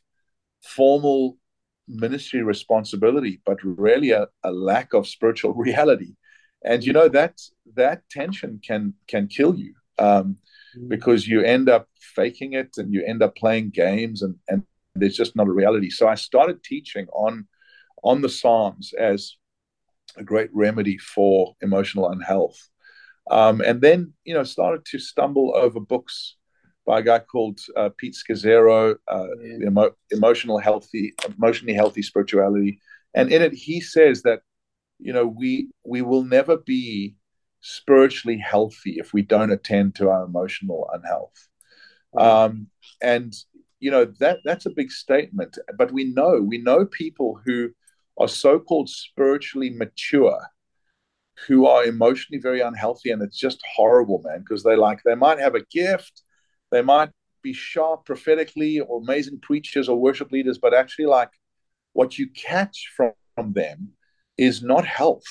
formal 0.63 1.39
ministry 1.87 2.43
responsibility, 2.43 3.41
but 3.47 3.59
really 3.63 4.11
a, 4.11 4.27
a 4.43 4.53
lack 4.53 4.93
of 4.93 5.07
spiritual 5.07 5.55
reality. 5.67 6.15
And 6.65 6.85
you 6.85 6.93
know 6.93 7.09
that 7.09 7.39
that 7.75 8.03
tension 8.11 8.61
can 8.67 8.95
can 9.07 9.29
kill 9.29 9.55
you 9.55 9.75
um, 9.99 10.37
mm. 10.77 10.89
because 10.89 11.29
you 11.29 11.43
end 11.43 11.69
up 11.69 11.89
faking 12.01 12.55
it 12.55 12.77
and 12.77 12.93
you 12.93 13.05
end 13.05 13.23
up 13.23 13.37
playing 13.37 13.71
games 13.71 14.23
and 14.23 14.37
and 14.49 14.65
there's 14.95 15.17
just 15.17 15.37
not 15.37 15.47
a 15.47 15.53
reality. 15.53 15.91
So 15.91 16.09
I 16.09 16.17
started 16.17 16.63
teaching 16.63 17.07
on 17.13 17.47
on 18.03 18.23
the 18.23 18.29
Psalms 18.29 18.93
as 18.99 19.37
a 20.17 20.25
great 20.25 20.51
remedy 20.53 20.99
for 20.99 21.55
emotional 21.61 22.11
unhealth. 22.11 22.59
Um, 23.31 23.61
and 23.61 23.81
then, 23.81 24.15
you 24.25 24.35
know, 24.35 24.43
started 24.43 24.85
to 24.87 24.99
stumble 24.99 25.55
over 25.55 25.81
books 25.81 26.37
by 26.87 27.01
a 27.01 27.03
guy 27.03 27.19
called 27.19 27.61
uh, 27.77 27.91
Pete 27.99 28.17
Scazzero, 28.17 28.97
uh, 29.09 29.27
emo- 29.45 29.95
emotional 30.11 30.59
healthy, 30.59 31.13
emotionally 31.37 31.75
healthy 31.75 32.03
spirituality. 32.03 32.81
And 33.15 33.31
in 33.31 33.43
it, 33.43 33.53
he 33.53 33.81
says 33.81 34.23
that, 34.23 34.41
you 34.99 35.13
know, 35.13 35.27
we 35.27 35.69
we 35.85 36.03
will 36.03 36.25
never 36.25 36.57
be 36.57 37.15
spiritually 37.61 38.39
healthy 38.39 38.97
if 38.99 39.13
we 39.13 39.23
don't 39.23 39.53
attend 39.53 39.95
to 39.97 40.09
our 40.09 40.25
emotional 40.25 40.89
unhealth. 40.93 41.49
Um, 42.17 42.69
and 43.03 43.35
you 43.81 43.91
know 43.91 44.07
that 44.21 44.39
that's 44.45 44.67
a 44.67 44.71
big 44.71 44.91
statement. 44.91 45.59
But 45.77 45.93
we 45.93 46.05
know 46.05 46.41
we 46.41 46.59
know 46.59 46.87
people 46.87 47.41
who 47.45 47.71
are 48.19 48.29
so 48.29 48.59
called 48.59 48.89
spiritually 48.89 49.71
mature 49.71 50.41
who 51.47 51.67
are 51.67 51.85
emotionally 51.85 52.41
very 52.41 52.61
unhealthy 52.61 53.11
and 53.11 53.23
it's 53.23 53.39
just 53.39 53.63
horrible 53.77 54.21
man 54.25 54.41
because 54.41 54.63
they 54.63 54.75
like 54.75 55.01
they 55.05 55.15
might 55.15 55.39
have 55.39 55.55
a 55.55 55.65
gift 55.71 56.23
they 56.73 56.83
might 56.83 57.11
be 57.43 57.53
sharp 57.53 58.05
prophetically 58.05 58.81
or 58.81 59.01
amazing 59.01 59.39
preachers 59.41 59.89
or 59.89 59.97
worship 59.97 60.33
leaders 60.33 60.59
but 60.59 60.75
actually 60.75 61.07
like 61.07 61.31
what 61.93 62.19
you 62.19 62.29
catch 62.31 62.93
from, 62.97 63.13
from 63.37 63.53
them 63.53 63.93
is 64.39 64.63
not 64.63 64.87
health 64.87 65.25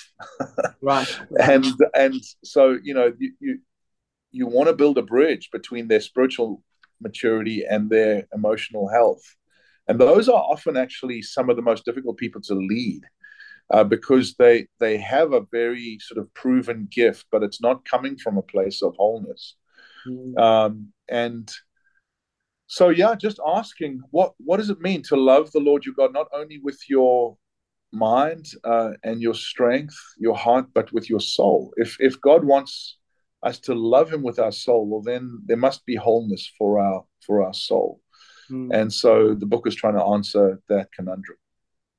right 0.82 1.20
and 1.42 1.66
and 1.96 2.22
so 2.44 2.78
you 2.84 2.94
know 2.94 3.12
you 3.18 3.34
you, 3.40 3.60
you 4.32 4.48
want 4.48 4.68
to 4.68 4.76
build 4.76 4.98
a 4.98 5.02
bridge 5.02 5.50
between 5.52 5.88
their 5.88 6.02
spiritual 6.02 6.62
maturity 7.02 7.64
and 7.68 7.90
their 7.90 8.28
emotional 8.34 8.90
health 8.90 9.24
and 9.88 10.00
those 10.00 10.28
are 10.28 10.42
often 10.42 10.76
actually 10.76 11.22
some 11.22 11.50
of 11.50 11.56
the 11.56 11.62
most 11.62 11.86
difficult 11.86 12.18
people 12.18 12.42
to 12.42 12.54
lead 12.54 13.02
uh, 13.74 13.84
because 13.84 14.36
they 14.36 14.68
they 14.80 14.98
have 14.98 15.34
a 15.34 15.46
very 15.52 15.98
sort 16.00 16.18
of 16.18 16.34
proven 16.34 16.88
gift, 16.90 17.26
but 17.32 17.44
it's 17.44 17.62
not 17.62 17.86
coming 17.86 18.18
from 18.18 18.38
a 18.38 18.42
place 18.42 18.82
of 18.82 18.96
wholeness. 18.98 19.56
Mm. 20.08 20.38
Um, 20.38 20.94
and 21.10 21.52
so, 22.68 22.90
yeah, 22.90 23.16
just 23.16 23.40
asking 23.46 24.02
what 24.12 24.34
what 24.38 24.58
does 24.58 24.70
it 24.70 24.80
mean 24.80 25.02
to 25.04 25.16
love 25.16 25.52
the 25.52 25.60
Lord 25.60 25.86
your 25.86 25.96
God 25.96 26.14
not 26.14 26.28
only 26.34 26.60
with 26.60 26.80
your 26.90 27.38
mind 27.92 28.46
uh, 28.64 28.92
and 29.04 29.22
your 29.22 29.34
strength, 29.34 29.98
your 30.18 30.36
heart, 30.36 30.68
but 30.74 30.92
with 30.92 31.10
your 31.10 31.20
soul. 31.20 31.74
If 31.78 31.98
if 32.00 32.20
God 32.22 32.44
wants 32.44 32.98
us 33.44 33.60
to 33.60 33.74
love 33.74 34.12
Him 34.12 34.24
with 34.24 34.40
our 34.40 34.52
soul, 34.52 34.88
well, 34.88 35.02
then 35.02 35.42
there 35.46 35.58
must 35.58 35.86
be 35.86 35.96
wholeness 35.96 36.52
for 36.58 36.80
our 36.80 37.06
for 37.26 37.44
our 37.44 37.54
soul. 37.54 38.02
Mm. 38.50 38.74
And 38.74 38.94
so 38.94 39.34
the 39.34 39.46
book 39.46 39.68
is 39.68 39.76
trying 39.76 39.96
to 39.96 40.04
answer 40.04 40.62
that 40.70 40.92
conundrum. 40.92 41.38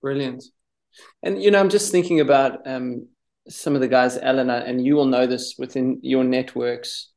Brilliant. 0.00 0.44
And, 1.22 1.42
you 1.42 1.50
know, 1.50 1.60
I'm 1.60 1.68
just 1.68 1.92
thinking 1.92 2.20
about 2.20 2.66
um, 2.66 3.06
some 3.48 3.74
of 3.74 3.80
the 3.80 3.88
guys, 3.88 4.18
Eleanor, 4.20 4.56
and 4.56 4.84
you 4.84 4.94
will 4.96 5.04
know 5.04 5.26
this 5.26 5.56
within 5.58 6.00
your 6.02 6.24
networks. 6.24 7.10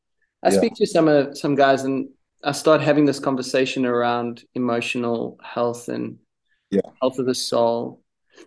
I 0.43 0.49
yeah. 0.49 0.57
speak 0.57 0.73
to 0.75 0.87
some 0.87 1.07
of 1.07 1.37
some 1.37 1.55
guys 1.55 1.83
and 1.83 2.09
I 2.43 2.51
start 2.51 2.81
having 2.81 3.05
this 3.05 3.19
conversation 3.19 3.85
around 3.85 4.43
emotional 4.55 5.37
health 5.43 5.87
and 5.87 6.17
yeah. 6.71 6.81
health 7.01 7.19
of 7.19 7.27
the 7.27 7.35
soul. 7.35 8.01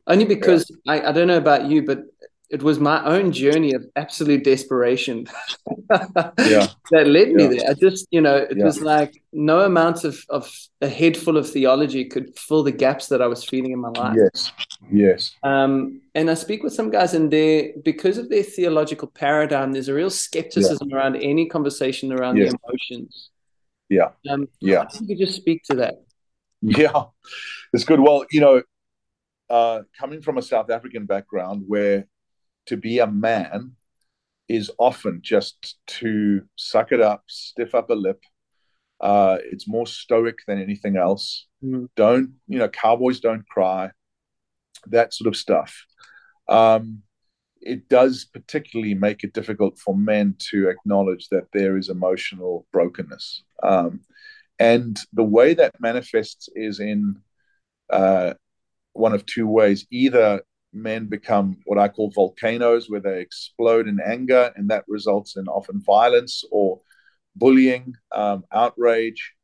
Only 0.07 0.25
because 0.25 0.71
yeah. 0.85 0.93
I, 0.93 1.09
I 1.09 1.13
don't 1.13 1.29
know 1.29 1.39
about 1.39 1.67
you, 1.67 1.83
but 1.83 2.05
it 2.51 2.63
was 2.63 2.79
my 2.79 3.03
own 3.05 3.33
journey 3.33 3.73
of 3.73 3.85
absolute 3.97 4.45
desperation 4.45 5.27
yeah. 5.91 6.69
that 6.91 7.07
led 7.07 7.33
me 7.33 7.45
yeah. 7.45 7.49
there. 7.49 7.71
I 7.71 7.75
just, 7.75 8.07
you 8.11 8.21
know, 8.21 8.37
it 8.37 8.57
yeah. 8.57 8.65
was 8.65 8.81
like 8.81 9.23
no 9.33 9.61
amount 9.61 10.05
of, 10.05 10.25
of 10.29 10.49
a 10.81 10.89
head 10.89 11.17
full 11.17 11.37
of 11.37 11.51
theology 11.51 12.05
could 12.05 12.39
fill 12.39 12.63
the 12.63 12.71
gaps 12.71 13.09
that 13.09 13.23
I 13.23 13.27
was 13.27 13.45
feeling 13.45 13.73
in 13.73 13.81
my 13.81 13.89
life. 13.89 14.17
Yes. 14.17 14.53
Yes. 14.93 15.35
Um, 15.43 16.03
and 16.15 16.31
I 16.31 16.35
speak 16.35 16.63
with 16.63 16.75
some 16.75 16.91
guys 16.91 17.15
and 17.15 17.31
they 17.31 17.75
because 17.83 18.19
of 18.19 18.29
their 18.29 18.43
theological 18.43 19.09
paradigm, 19.09 19.73
there's 19.73 19.89
a 19.89 19.95
real 19.95 20.11
skepticism 20.11 20.93
around 20.93 21.17
any 21.17 21.47
conversation 21.47 22.13
around 22.13 22.37
yes. 22.37 22.53
the 22.53 22.59
emotions. 22.69 23.31
Yeah. 23.89 24.11
Um, 24.29 24.49
yeah. 24.61 24.85
you 25.01 25.07
could 25.09 25.19
just 25.19 25.35
speak 25.35 25.63
to 25.65 25.77
that. 25.77 25.95
Yeah. 26.61 27.05
It's 27.73 27.85
good. 27.85 28.01
Well, 28.01 28.27
you 28.31 28.41
know, 28.41 28.63
uh, 29.51 29.81
coming 29.99 30.23
from 30.23 30.39
a 30.39 30.43
South 30.43 30.71
African 30.71 31.07
background 31.07 31.65
where 31.67 32.07
to 32.67 32.77
be 32.77 32.99
a 32.99 33.07
man 33.07 33.73
is 34.49 34.71
often 34.79 35.21
just 35.23 35.77
to 35.87 36.43
suck 36.57 36.93
it 36.93 37.01
up, 37.01 37.25
stiff 37.27 37.75
up 37.75 37.91
a 37.91 37.95
lip. 37.95 38.23
Uh, 39.01 39.39
it's 39.51 39.69
more 39.69 39.87
stoic 39.87 40.39
than 40.47 40.61
anything 40.61 40.97
else. 40.97 41.47
Mm. 41.63 41.89
Don't, 41.97 42.35
you 42.49 42.59
know, 42.59 42.69
cowboys 42.69 43.21
don't 43.21 43.47
cry, 43.49 43.91
that 44.87 45.13
sort 45.13 45.29
of 45.29 45.37
stuff. 45.37 45.85
Um, 46.49 47.03
it 47.61 47.89
does 47.89 48.27
particularly 48.27 48.95
make 48.95 49.25
it 49.25 49.33
difficult 49.33 49.79
for 49.79 49.97
men 49.97 50.37
to 50.51 50.69
acknowledge 50.69 51.29
that 51.31 51.47
there 51.53 51.79
is 51.79 51.89
emotional 51.89 52.67
brokenness. 52.73 53.43
Um, 53.63 54.01
and 54.59 54.99
the 55.13 55.25
way 55.25 55.55
that 55.55 55.81
manifests 55.81 56.49
is 56.55 56.79
in 56.79 57.17
uh, 57.91 58.35
one 58.95 59.13
of 59.13 59.27
two 59.27 59.47
ways. 59.47 59.87
Either 59.91 60.41
men 60.73 61.07
become 61.07 61.59
what 61.67 61.79
I 61.79 61.89
call 61.89 62.11
volcanoes, 62.11 62.89
where 62.89 63.01
they 63.01 63.21
explode 63.21 63.87
in 63.87 64.01
anger, 64.01 64.53
and 64.57 64.71
that 64.71 64.85
results 64.89 65.37
in 65.37 65.47
often 65.47 65.81
violence 65.83 66.45
or 66.51 66.81
bullying, 67.37 67.95
um, 68.13 68.45
outrage 68.53 69.35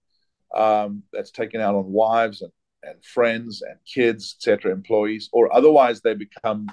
um, 0.54 1.02
that's 1.12 1.30
taken 1.30 1.60
out 1.60 1.74
on 1.74 1.92
wives 1.92 2.42
and, 2.42 2.52
and 2.82 3.04
friends 3.04 3.62
and 3.62 3.78
kids, 3.86 4.36
etc., 4.38 4.72
employees, 4.72 5.28
or 5.32 5.54
otherwise 5.54 6.00
they 6.00 6.14
become 6.14 6.66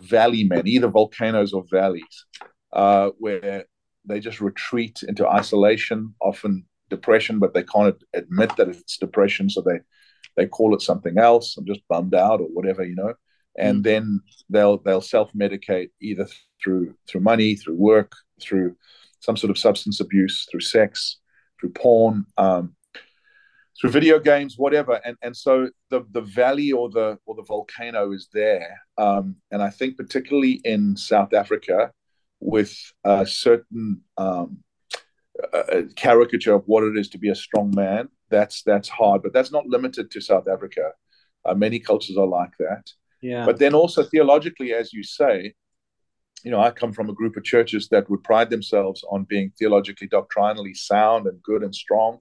valley 0.00 0.44
men, 0.44 0.66
either 0.66 0.88
volcanoes 0.88 1.52
or 1.52 1.64
valleys, 1.70 2.26
uh, 2.72 3.10
where 3.18 3.64
they 4.04 4.20
just 4.20 4.40
retreat 4.40 5.02
into 5.06 5.26
isolation, 5.26 6.14
often 6.20 6.64
depression, 6.90 7.38
but 7.38 7.54
they 7.54 7.62
can't 7.62 8.02
admit 8.12 8.54
that 8.56 8.68
it's 8.68 8.98
depression, 8.98 9.48
so 9.48 9.60
they 9.60 9.80
they 10.36 10.46
call 10.46 10.74
it 10.74 10.82
something 10.82 11.18
else. 11.18 11.56
I'm 11.56 11.66
just 11.66 11.86
bummed 11.88 12.14
out 12.14 12.40
or 12.40 12.46
whatever, 12.46 12.84
you 12.84 12.94
know. 12.94 13.14
And 13.56 13.80
mm. 13.80 13.84
then 13.84 14.20
they'll 14.50 14.78
they'll 14.78 15.00
self 15.00 15.32
medicate 15.32 15.90
either 16.00 16.26
through 16.62 16.94
through 17.08 17.20
money, 17.20 17.54
through 17.54 17.76
work, 17.76 18.12
through 18.40 18.76
some 19.20 19.36
sort 19.36 19.50
of 19.50 19.58
substance 19.58 20.00
abuse, 20.00 20.46
through 20.50 20.60
sex, 20.60 21.18
through 21.60 21.70
porn, 21.70 22.26
um, 22.36 22.74
through 23.80 23.90
video 23.90 24.18
games, 24.18 24.56
whatever. 24.58 25.00
And 25.04 25.16
and 25.22 25.36
so 25.36 25.70
the 25.90 26.04
the 26.10 26.22
valley 26.22 26.72
or 26.72 26.90
the 26.90 27.18
or 27.26 27.34
the 27.34 27.42
volcano 27.42 28.12
is 28.12 28.28
there. 28.32 28.80
Um, 28.98 29.36
and 29.50 29.62
I 29.62 29.70
think 29.70 29.96
particularly 29.96 30.60
in 30.64 30.96
South 30.96 31.32
Africa, 31.32 31.92
with 32.40 32.76
a 33.04 33.26
certain 33.26 34.02
um, 34.16 34.58
a 35.52 35.84
caricature 35.96 36.54
of 36.54 36.64
what 36.66 36.84
it 36.84 36.96
is 36.96 37.08
to 37.10 37.18
be 37.18 37.30
a 37.30 37.34
strong 37.34 37.72
man, 37.74 38.08
that's 38.30 38.62
that's 38.62 38.88
hard. 38.88 39.22
But 39.22 39.32
that's 39.32 39.52
not 39.52 39.66
limited 39.66 40.10
to 40.10 40.20
South 40.20 40.48
Africa. 40.48 40.92
Uh, 41.44 41.54
many 41.54 41.78
cultures 41.78 42.16
are 42.16 42.26
like 42.26 42.52
that. 42.58 42.90
Yeah. 43.20 43.44
But 43.46 43.58
then 43.58 43.74
also 43.74 44.02
theologically, 44.02 44.72
as 44.72 44.92
you 44.92 45.02
say, 45.02 45.54
you 46.42 46.50
know, 46.50 46.60
I 46.60 46.70
come 46.70 46.92
from 46.92 47.08
a 47.08 47.14
group 47.14 47.36
of 47.36 47.44
churches 47.44 47.88
that 47.88 48.08
would 48.10 48.22
pride 48.22 48.50
themselves 48.50 49.04
on 49.10 49.24
being 49.24 49.50
theologically, 49.58 50.06
doctrinally 50.06 50.74
sound 50.74 51.26
and 51.26 51.42
good 51.42 51.62
and 51.62 51.74
strong. 51.74 52.18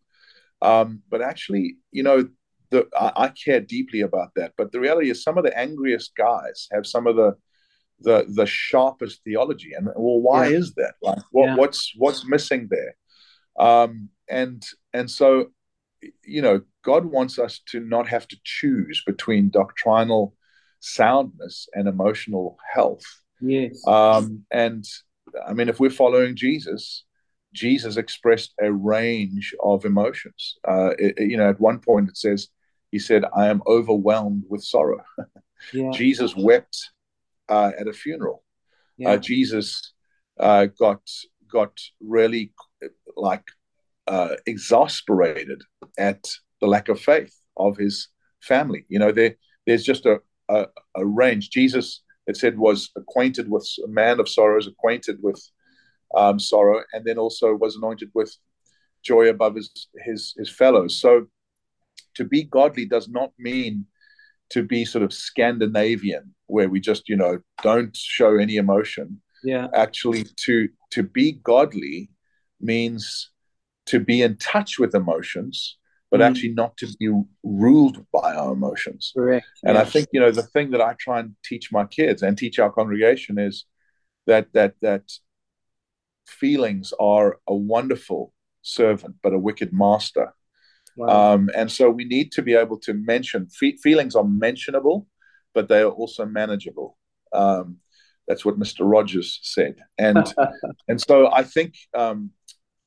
Um, 0.62 1.02
but 1.10 1.22
actually, 1.22 1.76
you 1.92 2.04
know, 2.04 2.30
the, 2.72 2.88
I, 2.98 3.12
I, 3.16 3.28
care 3.30 3.60
deeply 3.60 4.02
about 4.02 4.30
that. 4.36 4.54
But 4.58 4.72
the 4.72 4.80
reality 4.80 5.10
is, 5.10 5.22
some 5.22 5.38
of 5.38 5.44
the 5.44 5.58
angriest 5.58 6.16
guys 6.16 6.68
have 6.72 6.88
some 6.88 7.06
of 7.06 7.18
the 7.18 7.36
the 8.00 8.26
the 8.28 8.46
sharpest 8.46 9.24
theology. 9.24 9.74
And 9.74 9.88
well, 9.88 10.22
why 10.22 10.48
yeah. 10.48 10.58
is 10.58 10.74
that? 10.76 10.96
Like, 11.02 11.20
what, 11.32 11.46
yeah. 11.48 11.56
what's 11.56 11.94
what's 11.98 12.26
missing 12.26 12.70
there? 12.70 12.96
Um, 13.60 14.10
and 14.30 14.64
and 14.94 15.12
so, 15.12 15.48
you 16.24 16.42
know, 16.42 16.62
God 16.84 17.06
wants 17.06 17.40
us 17.40 17.62
to 17.68 17.80
not 17.80 18.08
have 18.08 18.28
to 18.30 18.38
choose 18.44 19.04
between 19.06 19.50
doctrinal 19.50 20.36
soundness 20.80 21.68
and 21.74 21.88
emotional 21.88 22.58
health. 22.74 23.04
Yes. 23.42 23.86
Um, 23.88 24.46
and 24.52 24.86
I 25.48 25.54
mean, 25.54 25.70
if 25.70 25.80
we're 25.80 25.90
following 25.90 26.36
Jesus, 26.36 27.04
Jesus 27.54 27.98
expressed 27.98 28.54
a 28.62 28.72
range 28.72 29.54
of 29.64 29.86
emotions. 29.86 30.56
Uh, 30.68 30.92
it, 30.98 31.20
you 31.20 31.38
know, 31.38 31.50
at 31.50 31.60
one 31.60 31.80
point 31.80 32.10
it 32.10 32.18
says, 32.18 32.50
he 32.92 33.00
said, 33.00 33.24
I 33.36 33.48
am 33.48 33.62
overwhelmed 33.68 34.44
with 34.50 34.64
sorrow. 34.64 35.04
Yeah. 35.72 35.92
Jesus 35.92 36.36
wept 36.36 36.92
uh, 37.48 37.72
at 37.80 37.88
a 37.88 37.94
funeral. 37.94 38.44
Yeah. 38.98 39.12
Uh, 39.12 39.18
Jesus 39.18 39.94
uh, 40.38 40.66
got 40.66 41.02
got 41.50 41.80
really 42.02 42.52
like 43.16 43.46
uh, 44.08 44.36
exasperated 44.46 45.62
at 45.98 46.24
the 46.62 46.68
lack 46.68 46.90
of 46.90 47.00
faith 47.00 47.34
of 47.58 47.78
his 47.78 48.10
family. 48.42 48.86
You 48.90 49.00
know, 49.00 49.12
there 49.12 49.36
there's 49.66 49.84
just 49.84 50.06
a, 50.06 50.20
a, 50.50 50.66
a 50.96 51.06
range. 51.06 51.50
Jesus, 51.50 52.02
it 52.28 52.38
said, 52.38 52.58
was 52.58 52.92
acquainted 52.96 53.50
with 53.50 53.68
a 53.86 53.88
man 53.88 54.20
of 54.20 54.28
sorrows, 54.28 54.68
acquainted 54.68 55.18
with 55.22 55.42
um, 56.16 56.40
sorrow, 56.40 56.84
and 56.94 57.06
then 57.06 57.18
also 57.18 57.56
was 57.56 57.76
anointed 57.76 58.10
with 58.14 58.36
joy 59.04 59.30
above 59.30 59.56
his, 59.56 59.88
his, 60.06 60.34
his 60.38 60.50
fellows. 60.50 61.00
So 61.00 61.28
to 62.16 62.24
be 62.24 62.44
godly 62.44 62.86
does 62.86 63.08
not 63.08 63.32
mean 63.40 63.86
to 64.50 64.64
be 64.64 64.86
sort 64.86 65.04
of 65.04 65.14
Scandinavian, 65.14 66.36
where 66.48 66.70
we 66.70 66.80
just, 66.80 67.10
you 67.10 67.16
know, 67.16 67.40
don't 67.62 67.96
show 67.96 68.38
any 68.38 68.58
emotion. 68.58 69.22
Yeah. 69.44 69.68
Actually, 69.74 70.26
to 70.46 70.70
to 70.92 71.04
be 71.04 71.34
godly 71.44 72.10
means 72.62 73.32
to 73.88 74.00
be 74.00 74.22
in 74.22 74.38
touch 74.38 74.80
with 74.80 74.96
emotions, 74.96 75.78
but 76.10 76.20
mm. 76.20 76.26
actually 76.30 76.54
not 76.54 76.78
to 76.78 76.88
be 77.00 77.10
ruled 77.44 78.06
by 78.12 78.34
our 78.34 78.54
emotions. 78.54 79.12
Correct. 79.16 79.46
And 79.64 79.76
yes. 79.76 79.88
I 79.88 79.90
think, 79.90 80.08
you 80.14 80.20
know, 80.20 80.32
the 80.32 80.44
thing 80.44 80.72
that 80.72 80.82
I 80.82 80.94
try 81.00 81.20
and 81.20 81.36
teach 81.44 81.72
my 81.72 81.86
kids 81.86 82.22
and 82.22 82.38
teach 82.38 82.60
our 82.60 82.72
congregation 82.72 83.38
is 83.38 83.66
that 84.28 84.54
that 84.54 84.76
that 84.82 85.12
feelings 86.28 86.94
are 87.00 87.40
a 87.48 87.56
wonderful 87.56 88.34
servant, 88.62 89.16
but 89.22 89.34
a 89.34 89.40
wicked 89.40 89.74
master. 89.74 90.34
Wow. 90.96 91.34
Um, 91.34 91.50
and 91.56 91.72
so 91.72 91.90
we 91.90 92.06
need 92.06 92.32
to 92.34 92.42
be 92.42 92.54
able 92.54 92.78
to 92.80 92.94
mention 92.94 93.48
fe- 93.48 93.78
feelings 93.78 94.16
are 94.16 94.24
mentionable, 94.24 95.08
but 95.54 95.68
they 95.68 95.82
are 95.82 95.90
also 95.90 96.26
manageable. 96.26 96.98
Um, 97.34 97.78
that's 98.28 98.46
what 98.46 98.60
Mr. 98.60 98.90
Rogers 98.90 99.40
said, 99.42 99.76
and 99.98 100.34
and 100.88 101.02
so 101.02 101.30
I 101.32 101.44
think 101.44 101.74
um, 101.94 102.32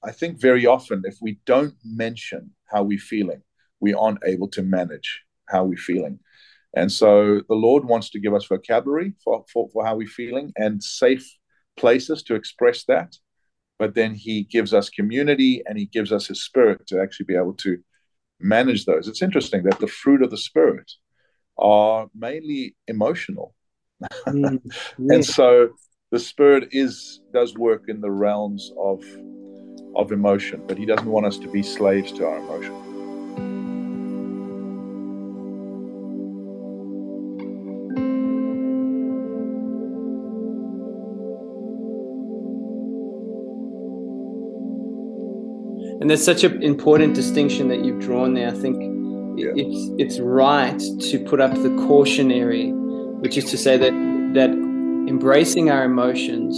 I 0.04 0.12
think 0.12 0.40
very 0.40 0.66
often 0.66 1.02
if 1.04 1.16
we 1.20 1.38
don't 1.46 1.74
mention 1.84 2.50
how 2.66 2.82
we're 2.82 2.98
feeling, 2.98 3.42
we 3.80 3.94
aren't 3.94 4.24
able 4.24 4.48
to 4.48 4.62
manage 4.62 5.22
how 5.48 5.64
we're 5.64 5.76
feeling. 5.76 6.18
And 6.74 6.92
so 6.92 7.40
the 7.48 7.54
Lord 7.54 7.84
wants 7.84 8.10
to 8.10 8.20
give 8.20 8.34
us 8.34 8.46
vocabulary 8.46 9.14
for, 9.24 9.44
for, 9.52 9.68
for 9.72 9.84
how 9.84 9.96
we're 9.96 10.06
feeling 10.08 10.52
and 10.56 10.82
safe 10.82 11.26
places 11.76 12.22
to 12.24 12.34
express 12.34 12.84
that 12.84 13.16
but 13.78 13.94
then 13.94 14.14
he 14.14 14.44
gives 14.44 14.72
us 14.72 14.88
community 14.88 15.62
and 15.66 15.78
he 15.78 15.86
gives 15.86 16.12
us 16.12 16.26
his 16.26 16.42
spirit 16.42 16.86
to 16.88 17.00
actually 17.00 17.26
be 17.26 17.36
able 17.36 17.54
to 17.54 17.78
manage 18.40 18.84
those. 18.84 19.08
It's 19.08 19.22
interesting 19.22 19.64
that 19.64 19.78
the 19.78 19.86
fruit 19.86 20.22
of 20.22 20.30
the 20.30 20.38
spirit 20.38 20.90
are 21.58 22.08
mainly 22.14 22.74
emotional. 22.88 23.54
Mm, 24.26 24.60
and 24.98 25.24
so 25.24 25.70
the 26.10 26.18
spirit 26.18 26.68
is 26.72 27.20
does 27.32 27.54
work 27.54 27.84
in 27.88 28.00
the 28.00 28.10
realms 28.10 28.72
of 28.78 29.02
of 29.96 30.12
emotion, 30.12 30.62
but 30.66 30.78
he 30.78 30.86
doesn't 30.86 31.10
want 31.10 31.26
us 31.26 31.38
to 31.38 31.48
be 31.48 31.62
slaves 31.62 32.12
to 32.12 32.26
our 32.26 32.38
emotion. 32.38 32.86
and 46.06 46.10
there's 46.10 46.24
such 46.24 46.44
an 46.44 46.62
important 46.62 47.14
distinction 47.14 47.66
that 47.66 47.84
you've 47.84 48.00
drawn 48.00 48.34
there. 48.34 48.46
I 48.46 48.52
think 48.52 48.76
yeah. 49.36 49.50
it's 49.56 49.90
it's 49.98 50.20
right 50.20 50.78
to 50.78 51.18
put 51.18 51.40
up 51.40 51.52
the 51.54 51.70
cautionary, 51.88 52.70
which 52.70 53.36
is 53.36 53.44
to 53.46 53.58
say 53.58 53.76
that 53.76 53.92
that 54.34 54.50
embracing 54.50 55.68
our 55.68 55.82
emotions 55.82 56.54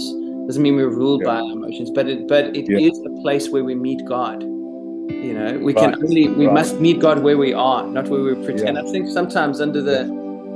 doesn't 0.49 0.63
mean 0.63 0.75
we're 0.75 0.89
ruled 0.89 1.21
yeah. 1.21 1.27
by 1.27 1.35
our 1.35 1.51
emotions, 1.51 1.91
but 1.91 2.07
it 2.07 2.27
but 2.27 2.55
it 2.57 2.67
yeah. 2.67 2.89
is 2.89 2.99
a 3.05 3.21
place 3.21 3.49
where 3.49 3.63
we 3.63 3.75
meet 3.75 4.03
God. 4.05 4.41
You 4.41 5.33
know, 5.35 5.59
we 5.59 5.75
right. 5.75 5.93
can 5.93 6.03
only 6.03 6.27
we 6.27 6.47
right. 6.47 6.53
must 6.55 6.79
meet 6.79 6.99
God 6.99 7.19
where 7.19 7.37
we 7.37 7.53
are, 7.53 7.85
not 7.85 8.07
where 8.07 8.23
we 8.23 8.33
pretend. 8.43 8.79
I 8.79 8.81
think 8.91 9.07
sometimes 9.09 9.61
under 9.61 9.79
the 9.79 10.05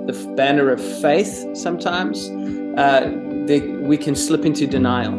the 0.07 0.13
banner 0.35 0.71
of 0.71 0.81
faith, 0.99 1.45
sometimes 1.55 2.27
uh, 2.75 3.01
they, 3.45 3.59
we 3.91 3.95
can 3.95 4.15
slip 4.15 4.45
into 4.45 4.65
denial 4.65 5.13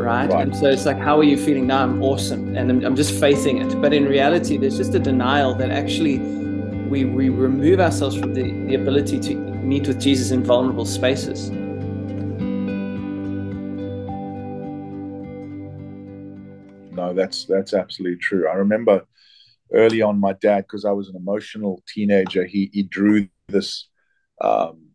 right? 0.00 0.30
right? 0.30 0.44
And 0.44 0.56
so 0.56 0.70
it's 0.70 0.86
like, 0.86 0.98
how 0.98 1.18
are 1.18 1.24
you 1.24 1.36
feeling 1.36 1.66
now? 1.66 1.82
I'm 1.82 2.02
awesome, 2.02 2.56
and 2.56 2.70
I'm, 2.70 2.82
I'm 2.82 2.96
just 2.96 3.20
facing 3.20 3.58
it. 3.58 3.82
But 3.82 3.92
in 3.92 4.06
reality, 4.06 4.56
there's 4.56 4.78
just 4.78 4.94
a 4.94 4.98
denial 4.98 5.54
that 5.56 5.70
actually 5.70 6.20
we, 6.88 7.04
we 7.04 7.28
remove 7.28 7.80
ourselves 7.80 8.18
from 8.18 8.32
the, 8.32 8.50
the 8.64 8.76
ability 8.76 9.20
to 9.20 9.34
meet 9.34 9.86
with 9.86 10.00
Jesus 10.00 10.30
in 10.30 10.42
vulnerable 10.42 10.86
spaces. 10.86 11.50
No, 17.10 17.16
that's 17.16 17.44
that's 17.44 17.74
absolutely 17.74 18.18
true. 18.18 18.48
I 18.48 18.54
remember 18.54 19.04
early 19.72 20.00
on, 20.00 20.20
my 20.20 20.32
dad, 20.34 20.62
because 20.62 20.84
I 20.84 20.92
was 20.92 21.08
an 21.08 21.16
emotional 21.16 21.82
teenager, 21.88 22.44
he 22.44 22.70
he 22.72 22.84
drew 22.84 23.28
this 23.48 23.88
um, 24.40 24.90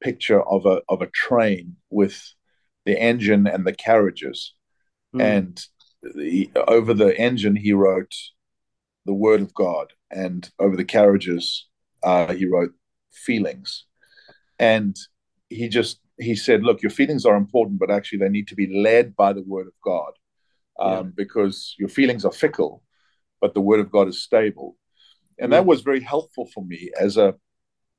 picture 0.00 0.42
of 0.42 0.64
a 0.64 0.80
of 0.88 1.02
a 1.02 1.08
train 1.08 1.76
with 1.90 2.34
the 2.86 2.98
engine 2.98 3.46
and 3.46 3.66
the 3.66 3.74
carriages. 3.74 4.54
Mm. 5.14 5.22
And 5.22 5.66
the, 6.02 6.50
over 6.66 6.94
the 6.94 7.16
engine, 7.18 7.56
he 7.56 7.72
wrote 7.74 8.14
the 9.04 9.14
word 9.14 9.42
of 9.42 9.52
God, 9.52 9.92
and 10.10 10.48
over 10.58 10.76
the 10.76 10.84
carriages, 10.84 11.66
uh, 12.02 12.32
he 12.32 12.46
wrote 12.46 12.72
feelings. 13.12 13.84
And 14.58 14.96
he 15.50 15.68
just 15.68 16.00
he 16.18 16.34
said, 16.36 16.62
look, 16.62 16.80
your 16.80 16.90
feelings 16.90 17.26
are 17.26 17.36
important, 17.36 17.80
but 17.80 17.90
actually 17.90 18.18
they 18.18 18.28
need 18.30 18.48
to 18.48 18.54
be 18.54 18.66
led 18.74 19.14
by 19.14 19.34
the 19.34 19.42
word 19.42 19.66
of 19.66 19.74
God 19.84 20.12
um, 20.80 20.92
yeah. 20.92 21.02
because 21.14 21.74
your 21.78 21.88
feelings 21.88 22.24
are 22.24 22.32
fickle, 22.32 22.82
but 23.40 23.54
the 23.54 23.60
word 23.60 23.80
of 23.80 23.90
God 23.90 24.08
is 24.08 24.22
stable. 24.22 24.76
And 25.38 25.52
that 25.52 25.64
was 25.64 25.80
very 25.80 26.00
helpful 26.00 26.50
for 26.52 26.62
me 26.64 26.90
as 27.00 27.16
a 27.16 27.34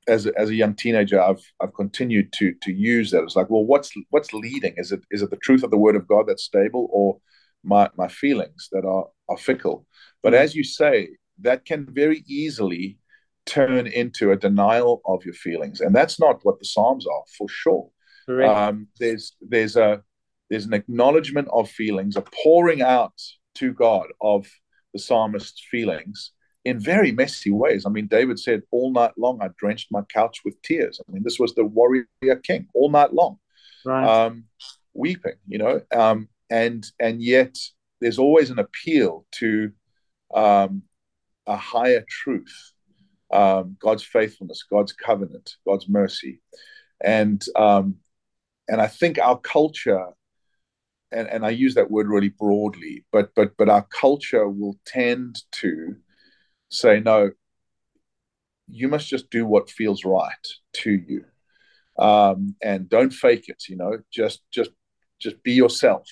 as 0.08 0.26
a, 0.26 0.38
as 0.38 0.50
a 0.50 0.54
young 0.54 0.74
teenager. 0.74 1.20
I've 1.20 1.42
I've 1.60 1.74
continued 1.74 2.32
to 2.34 2.54
to 2.62 2.72
use 2.72 3.10
that. 3.10 3.22
It's 3.22 3.36
like, 3.36 3.50
well, 3.50 3.64
what's 3.64 3.92
what's 4.10 4.32
leading? 4.32 4.74
Is 4.76 4.92
it 4.92 5.02
is 5.10 5.22
it 5.22 5.30
the 5.30 5.36
truth 5.36 5.62
of 5.64 5.70
the 5.70 5.78
word 5.78 5.96
of 5.96 6.06
God 6.06 6.26
that's 6.28 6.44
stable, 6.44 6.88
or 6.92 7.18
my 7.64 7.90
my 7.96 8.08
feelings 8.08 8.68
that 8.72 8.84
are 8.84 9.06
are 9.28 9.36
fickle? 9.36 9.86
But 10.22 10.34
as 10.34 10.54
you 10.54 10.62
say, 10.62 11.08
that 11.40 11.64
can 11.64 11.86
very 11.90 12.24
easily 12.28 12.98
turn 13.44 13.88
into 13.88 14.30
a 14.30 14.36
denial 14.36 15.02
of 15.04 15.24
your 15.24 15.34
feelings, 15.34 15.80
and 15.80 15.94
that's 15.94 16.20
not 16.20 16.40
what 16.44 16.60
the 16.60 16.64
Psalms 16.64 17.06
are 17.06 17.24
for 17.36 17.48
sure. 17.48 17.90
Um, 18.48 18.86
there's 19.00 19.34
there's 19.40 19.76
a 19.76 20.02
there's 20.52 20.66
an 20.66 20.74
acknowledgement 20.74 21.48
of 21.50 21.70
feelings, 21.70 22.14
a 22.14 22.20
pouring 22.20 22.82
out 22.82 23.18
to 23.54 23.72
God 23.72 24.08
of 24.20 24.46
the 24.92 24.98
psalmist's 24.98 25.64
feelings 25.70 26.32
in 26.66 26.78
very 26.78 27.10
messy 27.10 27.50
ways. 27.50 27.86
I 27.86 27.88
mean, 27.88 28.06
David 28.06 28.38
said, 28.38 28.60
All 28.70 28.92
night 28.92 29.12
long 29.16 29.40
I 29.40 29.48
drenched 29.56 29.90
my 29.90 30.02
couch 30.12 30.40
with 30.44 30.60
tears. 30.60 31.00
I 31.00 31.10
mean, 31.10 31.22
this 31.22 31.38
was 31.38 31.54
the 31.54 31.64
warrior 31.64 32.06
king 32.42 32.68
all 32.74 32.90
night 32.90 33.14
long, 33.14 33.38
right. 33.86 34.06
um, 34.06 34.44
weeping, 34.92 35.36
you 35.48 35.56
know, 35.56 35.80
um, 35.96 36.28
and 36.50 36.84
and 37.00 37.22
yet 37.22 37.56
there's 38.02 38.18
always 38.18 38.50
an 38.50 38.58
appeal 38.58 39.24
to 39.36 39.72
um, 40.34 40.82
a 41.46 41.56
higher 41.56 42.04
truth, 42.06 42.72
um, 43.32 43.78
God's 43.80 44.02
faithfulness, 44.02 44.66
God's 44.68 44.92
covenant, 44.92 45.56
God's 45.66 45.88
mercy, 45.88 46.42
and 47.02 47.42
um, 47.56 47.94
and 48.68 48.82
I 48.82 48.86
think 48.86 49.18
our 49.18 49.38
culture 49.38 50.08
and, 51.12 51.28
and 51.28 51.46
I 51.46 51.50
use 51.50 51.74
that 51.74 51.90
word 51.90 52.08
really 52.08 52.30
broadly, 52.30 53.04
but 53.12 53.30
but 53.34 53.56
but 53.56 53.68
our 53.68 53.82
culture 53.82 54.48
will 54.48 54.76
tend 54.86 55.42
to 55.52 55.96
say, 56.68 57.00
no, 57.00 57.30
you 58.68 58.88
must 58.88 59.08
just 59.08 59.30
do 59.30 59.46
what 59.46 59.70
feels 59.70 60.04
right 60.04 60.46
to 60.74 60.90
you. 60.90 61.24
Um, 61.98 62.56
and 62.62 62.88
don't 62.88 63.12
fake 63.12 63.48
it, 63.48 63.64
you 63.68 63.76
know, 63.76 63.98
just 64.10 64.40
just 64.50 64.70
just 65.20 65.42
be 65.42 65.52
yourself. 65.52 66.08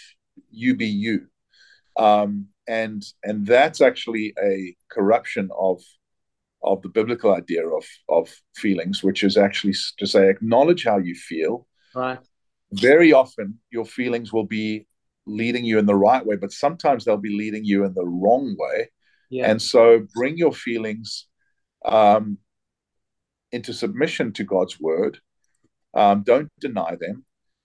You 0.50 0.74
be 0.74 0.86
you. 0.86 1.26
Um, 1.96 2.48
and 2.68 3.02
and 3.24 3.46
that's 3.46 3.80
actually 3.80 4.34
a 4.42 4.76
corruption 4.90 5.50
of 5.58 5.82
of 6.62 6.82
the 6.82 6.88
biblical 6.88 7.34
idea 7.34 7.66
of 7.66 7.84
of 8.08 8.28
feelings, 8.56 9.02
which 9.02 9.24
is 9.24 9.36
actually 9.36 9.74
to 9.98 10.06
say 10.06 10.28
acknowledge 10.28 10.84
how 10.84 10.98
you 10.98 11.14
feel. 11.14 11.66
Right. 11.94 12.18
Very 12.72 13.12
often 13.12 13.58
your 13.70 13.84
feelings 13.84 14.32
will 14.32 14.46
be 14.46 14.86
leading 15.26 15.64
you 15.64 15.78
in 15.78 15.86
the 15.86 15.94
right 15.94 16.24
way, 16.24 16.36
but 16.36 16.52
sometimes 16.52 17.04
they'll 17.04 17.16
be 17.16 17.36
leading 17.36 17.64
you 17.64 17.84
in 17.84 17.94
the 17.94 18.04
wrong 18.04 18.56
way. 18.58 18.90
Yeah. 19.30 19.50
And 19.50 19.62
so 19.62 20.06
bring 20.14 20.36
your 20.36 20.52
feelings 20.52 21.26
um, 21.84 22.38
into 23.52 23.72
submission 23.72 24.32
to 24.34 24.44
God's 24.44 24.80
word. 24.80 25.18
Um, 25.94 26.22
don't 26.22 26.50
deny 26.60 26.96
them 27.00 27.24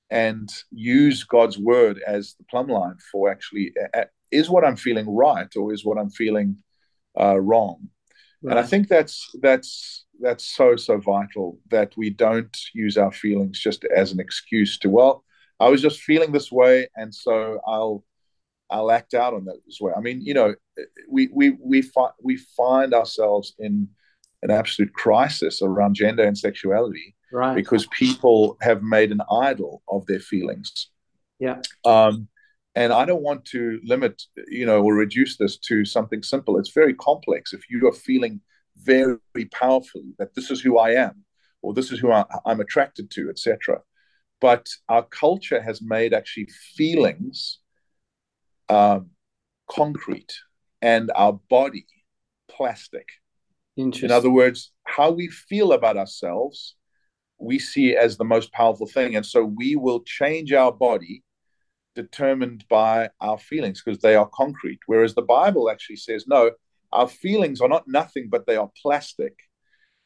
and 0.09 0.49
use 0.71 1.23
God's 1.23 1.57
word 1.57 2.01
as 2.05 2.35
the 2.37 2.45
plumb 2.45 2.67
line 2.67 2.97
for 3.11 3.31
actually 3.31 3.73
uh, 3.93 4.05
is 4.31 4.49
what 4.49 4.65
I'm 4.65 4.75
feeling 4.75 5.09
right 5.09 5.53
or 5.55 5.73
is 5.73 5.85
what 5.85 5.97
I'm 5.97 6.09
feeling 6.09 6.57
uh, 7.19 7.39
wrong. 7.39 7.89
Right. 8.41 8.51
And 8.51 8.59
I 8.59 8.63
think 8.63 8.87
that's 8.87 9.29
that's 9.41 10.05
that's 10.19 10.45
so 10.45 10.75
so 10.75 10.97
vital 10.97 11.59
that 11.69 11.93
we 11.97 12.09
don't 12.09 12.55
use 12.73 12.97
our 12.97 13.11
feelings 13.11 13.59
just 13.59 13.85
as 13.95 14.11
an 14.11 14.19
excuse 14.19 14.77
to 14.79 14.89
well 14.89 15.23
I 15.59 15.69
was 15.69 15.81
just 15.81 16.01
feeling 16.01 16.31
this 16.31 16.51
way 16.51 16.87
and 16.95 17.13
so 17.13 17.59
I'll 17.65 18.03
I'll 18.69 18.91
act 18.91 19.13
out 19.13 19.33
on 19.33 19.45
that 19.45 19.57
as 19.67 19.77
well. 19.79 19.93
I 19.95 20.01
mean, 20.01 20.21
you 20.21 20.33
know, 20.33 20.55
we 21.09 21.29
we 21.33 21.51
we 21.61 21.81
find 21.81 22.11
we 22.21 22.37
find 22.37 22.93
ourselves 22.93 23.53
in 23.59 23.87
an 24.41 24.51
absolute 24.51 24.93
crisis 24.93 25.61
around 25.61 25.95
gender 25.95 26.23
and 26.23 26.37
sexuality, 26.37 27.15
right? 27.31 27.55
Because 27.55 27.87
people 27.87 28.57
have 28.61 28.81
made 28.81 29.11
an 29.11 29.21
idol 29.31 29.83
of 29.87 30.05
their 30.07 30.19
feelings. 30.19 30.89
Yeah. 31.39 31.61
Um, 31.83 32.27
and 32.75 32.91
I 32.91 33.05
don't 33.05 33.23
want 33.23 33.45
to 33.45 33.79
limit, 33.85 34.21
you 34.47 34.65
know, 34.65 34.81
or 34.83 34.95
reduce 34.95 35.37
this 35.37 35.57
to 35.59 35.85
something 35.85 36.23
simple. 36.23 36.57
It's 36.57 36.71
very 36.71 36.93
complex. 36.93 37.53
If 37.53 37.69
you 37.69 37.87
are 37.87 37.93
feeling 37.93 38.41
very 38.77 39.17
powerfully 39.53 40.13
that 40.19 40.35
this 40.35 40.51
is 40.51 40.59
who 40.59 40.77
I 40.77 40.91
am, 40.91 41.23
or 41.61 41.73
this 41.73 41.91
is 41.91 41.99
who 41.99 42.11
I, 42.11 42.25
I'm 42.45 42.59
attracted 42.59 43.09
to, 43.11 43.29
etc. 43.29 43.81
But 44.41 44.67
our 44.89 45.03
culture 45.03 45.61
has 45.61 45.81
made 45.81 46.13
actually 46.13 46.49
feelings 46.75 47.59
um, 48.69 49.11
concrete 49.69 50.33
and 50.81 51.11
our 51.15 51.33
body 51.49 51.85
plastic. 52.49 53.07
In 54.05 54.11
other 54.11 54.29
words, 54.29 54.71
how 54.83 55.11
we 55.11 55.27
feel 55.27 55.73
about 55.73 55.97
ourselves, 55.97 56.75
we 57.37 57.59
see 57.59 57.95
as 57.95 58.17
the 58.17 58.23
most 58.23 58.51
powerful 58.53 58.87
thing. 58.87 59.15
And 59.15 59.25
so 59.25 59.43
we 59.43 59.75
will 59.75 60.01
change 60.03 60.53
our 60.53 60.71
body 60.71 61.23
determined 61.95 62.65
by 62.69 63.09
our 63.21 63.37
feelings 63.37 63.81
because 63.83 64.01
they 64.01 64.15
are 64.15 64.29
concrete. 64.33 64.79
Whereas 64.85 65.15
the 65.15 65.21
Bible 65.21 65.69
actually 65.69 65.97
says, 65.97 66.25
no, 66.27 66.51
our 66.91 67.07
feelings 67.07 67.61
are 67.61 67.69
not 67.69 67.87
nothing, 67.87 68.29
but 68.29 68.45
they 68.45 68.55
are 68.55 68.71
plastic. 68.81 69.33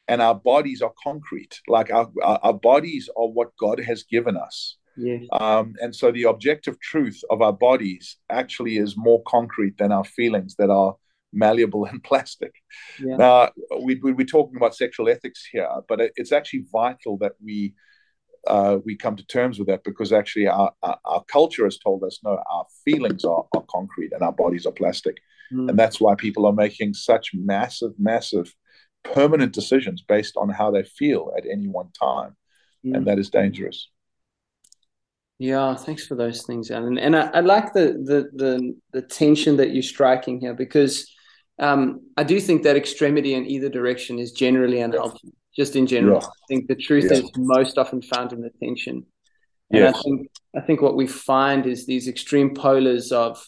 And 0.09 0.21
our 0.21 0.35
bodies 0.35 0.81
are 0.81 0.93
concrete. 1.01 1.59
Like 1.67 1.91
our, 1.91 2.09
our, 2.23 2.39
our 2.43 2.53
bodies 2.53 3.09
are 3.15 3.27
what 3.27 3.55
God 3.57 3.79
has 3.79 4.03
given 4.03 4.35
us. 4.35 4.77
Yes. 4.97 5.23
Um, 5.31 5.75
and 5.81 5.95
so 5.95 6.11
the 6.11 6.23
objective 6.23 6.79
truth 6.81 7.21
of 7.29 7.41
our 7.41 7.53
bodies 7.53 8.17
actually 8.29 8.77
is 8.77 8.97
more 8.97 9.23
concrete 9.25 9.77
than 9.77 9.91
our 9.91 10.03
feelings 10.03 10.55
that 10.55 10.69
are 10.69 10.95
malleable 11.31 11.85
and 11.91 12.03
plastic. 12.03 12.53
Yeah. 12.99 13.17
Now, 13.17 13.49
we, 13.81 13.95
we, 13.95 14.11
we're 14.13 14.25
talking 14.25 14.57
about 14.57 14.75
sexual 14.75 15.09
ethics 15.09 15.47
here, 15.51 15.69
but 15.87 16.01
it, 16.01 16.11
it's 16.15 16.31
actually 16.31 16.65
vital 16.71 17.17
that 17.19 17.33
we 17.43 17.73
uh, 18.47 18.77
we 18.85 18.95
come 18.95 19.17
to 19.17 19.25
terms 19.25 19.59
with 19.59 19.67
that 19.67 19.83
because 19.83 20.13
actually 20.13 20.47
our, 20.47 20.71
our, 20.81 20.97
our, 21.03 21.23
culture 21.25 21.65
has 21.65 21.77
told 21.77 22.03
us 22.05 22.19
no, 22.23 22.41
our 22.49 22.65
feelings 22.85 23.25
are, 23.25 23.43
are 23.53 23.65
concrete 23.69 24.13
and 24.13 24.21
our 24.21 24.31
bodies 24.31 24.65
are 24.65 24.71
plastic. 24.71 25.17
Mm. 25.51 25.69
And 25.69 25.77
that's 25.77 25.99
why 25.99 26.15
people 26.15 26.45
are 26.45 26.53
making 26.53 26.93
such 26.93 27.31
massive, 27.33 27.91
massive, 27.99 28.55
permanent 29.03 29.53
decisions 29.53 30.01
based 30.01 30.35
on 30.37 30.49
how 30.49 30.71
they 30.71 30.83
feel 30.83 31.31
at 31.37 31.45
any 31.45 31.67
one 31.67 31.89
time. 31.99 32.35
Mm. 32.85 32.97
And 32.97 33.07
that 33.07 33.19
is 33.19 33.29
dangerous. 33.29 33.89
Yeah, 35.37 35.73
thanks 35.75 36.05
for 36.05 36.15
those 36.15 36.43
things, 36.43 36.69
Alan. 36.69 36.97
And 36.97 37.15
I, 37.15 37.27
I 37.27 37.39
like 37.39 37.71
the, 37.73 37.93
the 38.03 38.29
the 38.33 38.75
the 38.91 39.01
tension 39.01 39.55
that 39.57 39.73
you're 39.73 39.81
striking 39.83 40.39
here 40.41 40.53
because 40.53 41.09
um, 41.59 42.01
I 42.17 42.23
do 42.23 42.41
think 42.41 42.63
that 42.63 42.75
extremity 42.75 43.33
in 43.33 43.45
either 43.45 43.69
direction 43.69 44.19
is 44.19 44.33
generally 44.33 44.81
unhelpful. 44.81 45.31
Just 45.55 45.75
in 45.75 45.87
general, 45.87 46.19
yeah. 46.21 46.27
I 46.27 46.45
think 46.47 46.67
the 46.67 46.75
truth 46.75 47.05
yeah. 47.05 47.19
is 47.19 47.31
most 47.37 47.77
often 47.77 48.01
found 48.01 48.33
in 48.33 48.41
the 48.41 48.51
tension. 48.61 49.05
And 49.71 49.83
yes. 49.83 49.95
I 49.95 50.01
think 50.01 50.31
I 50.57 50.61
think 50.61 50.81
what 50.81 50.95
we 50.95 51.07
find 51.07 51.65
is 51.65 51.85
these 51.85 52.07
extreme 52.07 52.53
polars 52.53 53.11
of 53.11 53.41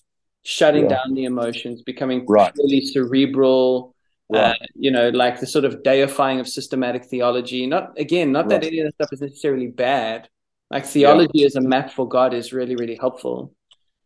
shutting 0.44 0.90
yeah. 0.90 0.98
down 0.98 1.14
the 1.14 1.26
emotions, 1.26 1.82
becoming 1.84 2.26
right. 2.28 2.54
purely 2.54 2.82
cerebral, 2.86 3.91
right. 4.32 4.52
uh, 4.52 4.66
you 4.76 4.92
know, 4.92 5.10
like 5.10 5.40
the 5.40 5.48
sort 5.48 5.66
of 5.66 5.84
deifying 5.84 6.40
of 6.40 6.48
systematic 6.48 7.06
theology. 7.06 7.68
Not 7.68 8.00
again, 8.00 8.32
not 8.32 8.50
right. 8.50 8.62
that 8.62 8.68
any 8.68 8.80
of 8.80 8.86
that 8.88 8.96
stuff 8.96 9.14
is 9.14 9.22
necessarily 9.22 9.68
bad, 9.68 10.30
like 10.70 10.86
theology 10.86 11.40
yeah. 11.40 11.48
as 11.48 11.56
a 11.56 11.62
map 11.62 11.92
for 11.92 12.08
God 12.08 12.34
is 12.34 12.54
really, 12.54 12.76
really 12.76 12.96
helpful. 12.96 13.54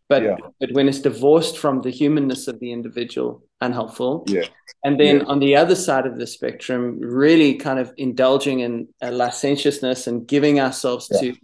But 0.08 0.24
yeah. 0.24 0.36
but 0.60 0.72
when 0.74 0.88
it's 0.88 1.00
divorced 1.00 1.58
from 1.58 1.82
the 1.82 1.90
humanness 1.90 2.48
of 2.48 2.60
the 2.60 2.72
individual, 2.72 3.44
unhelpful. 3.62 4.26
Yeah. 4.28 4.46
And 4.84 5.00
then 5.00 5.18
yeah. 5.18 5.24
on 5.26 5.40
the 5.40 5.56
other 5.56 5.76
side 5.76 6.06
of 6.06 6.18
the 6.18 6.28
spectrum, 6.28 7.00
really 7.00 7.56
kind 7.56 7.80
of 7.80 7.92
indulging 7.98 8.60
in 8.60 8.88
a 9.02 9.12
licentiousness 9.12 10.06
and 10.06 10.28
giving 10.28 10.60
ourselves 10.60 11.08
to 11.08 11.36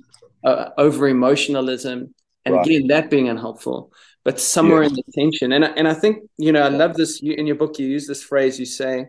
uh, 0.43 0.69
over 0.77 1.07
emotionalism, 1.07 2.13
and 2.45 2.55
right. 2.55 2.65
again 2.65 2.87
that 2.87 3.09
being 3.09 3.29
unhelpful. 3.29 3.91
But 4.23 4.39
somewhere 4.39 4.83
in 4.83 4.93
the 4.93 5.03
tension, 5.13 5.51
and 5.51 5.63
and 5.63 5.87
I 5.87 5.95
think 5.95 6.29
you 6.37 6.51
know 6.51 6.61
I 6.61 6.69
love 6.69 6.93
this. 6.93 7.21
You, 7.21 7.33
in 7.33 7.47
your 7.47 7.55
book, 7.55 7.79
you 7.79 7.87
use 7.87 8.05
this 8.05 8.21
phrase. 8.21 8.59
You 8.59 8.65
say, 8.65 9.07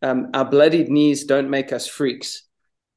um, 0.00 0.30
"Our 0.32 0.46
bloodied 0.46 0.88
knees 0.88 1.24
don't 1.24 1.50
make 1.50 1.72
us 1.72 1.86
freaks." 1.86 2.46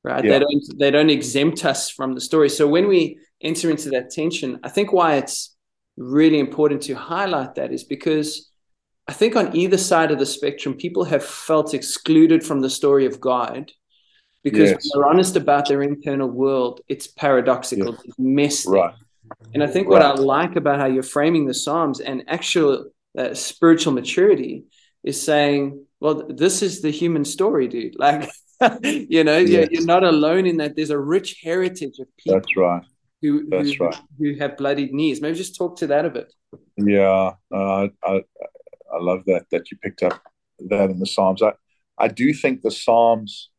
right? 0.03 0.23
Yeah. 0.23 0.31
They 0.31 0.39
don't 0.39 0.79
they 0.79 0.91
don't 0.91 1.09
exempt 1.09 1.65
us 1.65 1.89
from 1.89 2.13
the 2.13 2.21
story. 2.21 2.49
So 2.49 2.67
when 2.67 2.87
we 2.87 3.19
enter 3.41 3.69
into 3.69 3.89
that 3.91 4.11
tension, 4.11 4.59
I 4.63 4.69
think 4.69 4.93
why 4.93 5.15
it's 5.15 5.55
really 5.97 6.39
important 6.39 6.81
to 6.83 6.93
highlight 6.93 7.55
that 7.55 7.71
is 7.71 7.83
because 7.83 8.49
I 9.07 9.13
think 9.13 9.35
on 9.35 9.55
either 9.55 9.77
side 9.77 10.11
of 10.11 10.19
the 10.19 10.25
spectrum, 10.25 10.75
people 10.75 11.03
have 11.03 11.25
felt 11.25 11.73
excluded 11.73 12.43
from 12.43 12.61
the 12.61 12.69
story 12.69 13.05
of 13.05 13.19
God 13.19 13.71
because 14.43 14.69
yes. 14.69 14.89
when 14.93 15.01
they're 15.01 15.09
honest 15.09 15.35
about 15.35 15.67
their 15.67 15.81
internal 15.81 16.29
world, 16.29 16.81
it's 16.87 17.07
paradoxical, 17.07 17.97
it's 18.05 18.19
messy. 18.19 18.69
Right. 18.69 18.93
And 19.53 19.63
I 19.63 19.67
think 19.67 19.87
what 19.87 20.01
I 20.01 20.13
like 20.13 20.55
about 20.55 20.79
how 20.79 20.85
you're 20.85 21.03
framing 21.03 21.45
the 21.45 21.53
Psalms 21.53 21.99
and 21.99 22.23
actual 22.27 22.91
uh, 23.17 23.33
spiritual 23.33 23.93
maturity 23.93 24.65
is 25.03 25.21
saying, 25.21 25.85
well, 25.99 26.27
this 26.27 26.61
is 26.61 26.81
the 26.81 26.91
human 26.91 27.25
story, 27.25 27.67
dude. 27.67 27.95
Like 28.61 28.81
you 28.83 29.23
know, 29.23 29.37
yes. 29.37 29.49
you're, 29.49 29.67
you're 29.71 29.85
not 29.85 30.03
alone 30.03 30.45
in 30.45 30.57
that. 30.57 30.75
There's 30.75 30.89
a 30.89 30.99
rich 30.99 31.39
heritage 31.41 31.97
of 31.99 32.07
people. 32.17 32.39
That's 32.39 32.57
right. 32.57 32.83
Who, 33.21 33.47
That's 33.49 33.73
who, 33.73 33.85
right. 33.85 34.01
Who 34.17 34.35
have 34.35 34.57
bloodied 34.57 34.93
knees. 34.93 35.21
Maybe 35.21 35.37
just 35.37 35.55
talk 35.55 35.77
to 35.77 35.87
that 35.87 36.05
a 36.05 36.09
bit. 36.09 36.33
Yeah, 36.77 37.33
uh, 37.53 37.87
I, 38.03 38.23
I 38.91 38.99
love 38.99 39.23
that 39.27 39.45
that 39.51 39.71
you 39.71 39.77
picked 39.77 40.03
up 40.03 40.21
that 40.67 40.89
in 40.89 40.99
the 40.99 41.05
Psalms. 41.05 41.41
I, 41.41 41.53
I 41.97 42.07
do 42.07 42.33
think 42.33 42.61
the 42.61 42.71
Psalms 42.71 43.49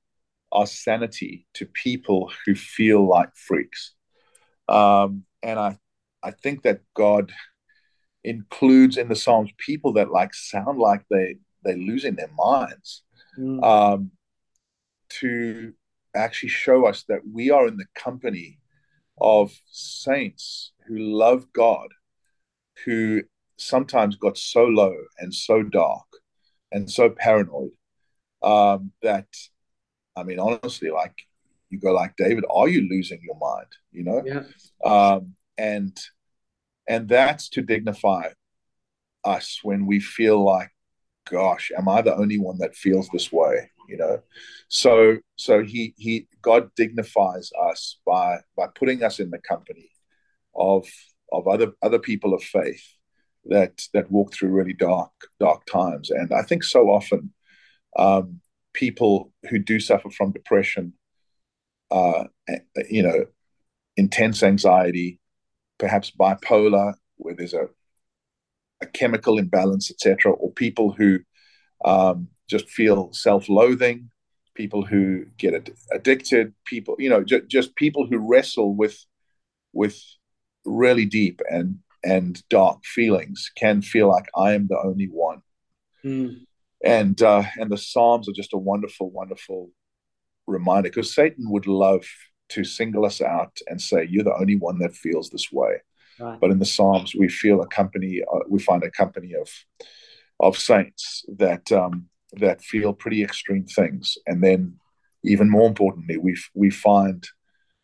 are 0.53 0.67
sanity 0.67 1.47
to 1.55 1.67
people 1.67 2.31
who 2.45 2.55
feel 2.55 3.07
like 3.07 3.31
freaks. 3.37 3.95
Um, 4.69 5.25
and 5.43 5.59
I, 5.59 5.79
I 6.23 6.31
think 6.31 6.63
that 6.63 6.81
God 6.95 7.33
includes 8.25 8.97
in 8.97 9.09
the 9.09 9.17
Psalms 9.17 9.51
people 9.57 9.95
that 9.95 10.11
like 10.11 10.35
sound 10.35 10.79
like 10.79 11.05
they 11.11 11.37
they're 11.63 11.77
losing 11.77 12.17
their 12.17 12.31
minds 12.37 13.03
mm. 13.39 13.63
um, 13.63 14.11
to 15.09 15.73
actually 16.15 16.49
show 16.49 16.87
us 16.87 17.05
that 17.09 17.21
we 17.31 17.51
are 17.51 17.67
in 17.67 17.77
the 17.77 17.87
company 17.95 18.59
of 19.21 19.53
saints 19.67 20.73
who 20.87 20.99
love 20.99 21.53
God, 21.53 21.89
who 22.85 23.23
sometimes 23.59 24.17
got 24.17 24.39
so 24.39 24.65
low 24.65 24.95
and 25.19 25.35
so 25.35 25.63
dark 25.63 26.07
and 26.73 26.91
so 26.91 27.11
paranoid 27.11 27.73
um, 28.43 28.93
that, 29.03 29.29
I 30.17 30.23
mean, 30.23 30.39
honestly, 30.39 30.91
like 30.91 31.15
you 31.71 31.79
go 31.79 31.93
like 31.93 32.17
David, 32.17 32.45
are 32.51 32.69
you 32.69 32.89
losing 32.89 33.21
your 33.23 33.39
mind? 33.39 33.69
You 33.93 34.05
know, 34.05 34.23
yeah. 34.25 34.43
um, 34.85 35.35
and 35.57 35.97
and 36.89 37.09
that's 37.09 37.49
to 37.51 37.63
dignify 37.63 38.31
us 39.25 39.61
when 39.63 39.87
we 39.87 40.01
feel 40.01 40.43
like 40.43 40.71
gosh, 41.31 41.71
am 41.77 41.89
I 41.89 42.03
the 42.03 42.17
only 42.17 42.39
one 42.39 42.59
that 42.59 42.75
feels 42.75 43.09
this 43.09 43.31
way? 43.31 43.71
You 43.89 43.97
know, 43.97 44.23
so 44.69 45.19
so 45.37 45.63
he 45.63 45.95
he 45.97 46.29
God 46.43 46.71
dignifies 46.77 47.51
us 47.61 47.99
by 48.07 48.39
by 48.57 48.67
putting 48.75 49.03
us 49.03 49.19
in 49.19 49.31
the 49.31 49.39
company 49.39 49.91
of 50.55 50.87
of 51.33 51.49
other 51.49 51.73
other 51.83 51.99
people 51.99 52.35
of 52.35 52.43
faith 52.43 52.85
that 53.47 53.83
that 53.95 54.11
walk 54.11 54.33
through 54.33 54.51
really 54.51 54.75
dark 54.75 55.13
dark 55.39 55.67
times, 55.67 56.11
and 56.11 56.33
I 56.33 56.43
think 56.43 56.63
so 56.63 56.91
often 56.91 57.33
um, 57.97 58.41
people 58.73 59.33
who 59.49 59.59
do 59.59 59.81
suffer 59.81 60.11
from 60.11 60.33
depression, 60.33 60.93
uh, 61.91 62.25
you 62.89 63.03
know, 63.03 63.27
intense 63.97 64.43
anxiety, 64.43 65.21
perhaps 65.79 66.11
bipolar, 66.11 66.95
where 67.17 67.35
there's 67.35 67.55
a 67.55 67.69
a 68.83 68.87
chemical 68.87 69.39
imbalance, 69.39 69.91
etc., 69.91 70.33
or 70.33 70.51
people 70.53 70.93
who 70.93 71.19
um, 71.85 72.29
just 72.49 72.69
feel 72.69 73.13
self-loathing, 73.13 74.11
people 74.55 74.85
who 74.85 75.27
get 75.37 75.55
ad- 75.55 75.73
addicted, 75.93 76.55
people 76.65 76.97
you 76.99 77.11
know 77.11 77.23
j- 77.23 77.47
just 77.47 77.77
people 77.77 78.07
who 78.07 78.19
wrestle 78.19 78.75
with 78.75 79.05
with 79.73 80.01
really 80.65 81.05
deep 81.05 81.41
and 81.51 81.79
and 82.03 82.43
dark 82.49 82.85
feelings 82.85 83.51
can 83.57 83.83
feel 83.83 84.09
like 84.09 84.27
I 84.35 84.53
am 84.53 84.67
the 84.69 84.81
only 84.83 85.07
one. 85.07 85.43
Mm. 86.05 86.47
And 86.83 87.21
uh, 87.23 87.45
and 87.57 87.71
the 87.71 87.77
Psalms 87.77 88.29
are 88.29 88.33
just 88.33 88.55
a 88.55 88.59
wonderful, 88.59 89.11
wonderful 89.11 89.71
reminder 90.51 90.89
because 90.89 91.15
Satan 91.15 91.51
would 91.51 91.67
love 91.67 92.05
to 92.51 92.65
single 92.65 93.05
us 93.05 93.21
out 93.21 93.57
and 93.69 93.81
say, 93.81 94.07
"You're 94.09 94.25
the 94.25 94.35
only 94.35 94.57
one 94.57 94.79
that 94.81 94.95
feels 94.95 95.31
this 95.31 95.51
way." 95.53 95.81
Right. 96.19 96.39
But 96.41 96.51
in 96.51 96.59
the 96.59 96.67
Psalms, 96.67 97.15
we 97.15 97.29
feel 97.29 97.63
a 97.63 97.67
company. 97.67 98.23
Uh, 98.23 98.41
we 98.49 98.61
find 98.61 98.83
a 98.83 98.91
company 98.91 99.35
of 99.35 99.49
of 100.39 100.59
saints 100.59 101.25
that 101.37 101.71
um, 101.73 102.09
that 102.35 102.63
feel 102.63 102.93
pretty 102.93 103.23
extreme 103.23 103.65
things, 103.65 104.19
and 104.27 104.43
then 104.43 104.79
even 105.25 105.49
more 105.51 105.69
importantly, 105.69 106.17
we 106.17 106.37
we 106.55 106.71
find 106.71 107.27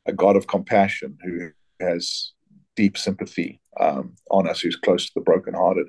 a 0.07 0.13
God 0.13 0.37
of 0.37 0.47
compassion 0.47 1.19
who 1.23 1.51
has 1.81 2.33
deep 2.77 2.97
sympathy 2.97 3.61
um, 3.81 4.15
on 4.31 4.49
us, 4.49 4.61
who's 4.61 4.77
close 4.77 5.07
to 5.07 5.13
the 5.15 5.21
brokenhearted, 5.21 5.89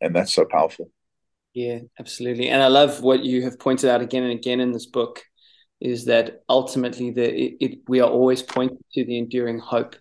and 0.00 0.14
that's 0.14 0.32
so 0.32 0.44
powerful. 0.44 0.90
Yeah, 1.52 1.80
absolutely. 1.98 2.48
And 2.48 2.62
I 2.62 2.68
love 2.68 3.02
what 3.02 3.24
you 3.24 3.42
have 3.42 3.58
pointed 3.58 3.90
out 3.90 4.00
again 4.00 4.22
and 4.22 4.32
again 4.32 4.60
in 4.60 4.72
this 4.72 4.86
book 4.86 5.22
is 5.80 6.04
that 6.04 6.42
ultimately 6.48 7.10
the 7.10 7.28
it, 7.28 7.56
it, 7.60 7.78
we 7.88 8.00
are 8.00 8.10
always 8.10 8.42
pointed 8.42 8.78
to 8.92 9.04
the 9.04 9.18
enduring 9.18 9.58
hope 9.58 9.96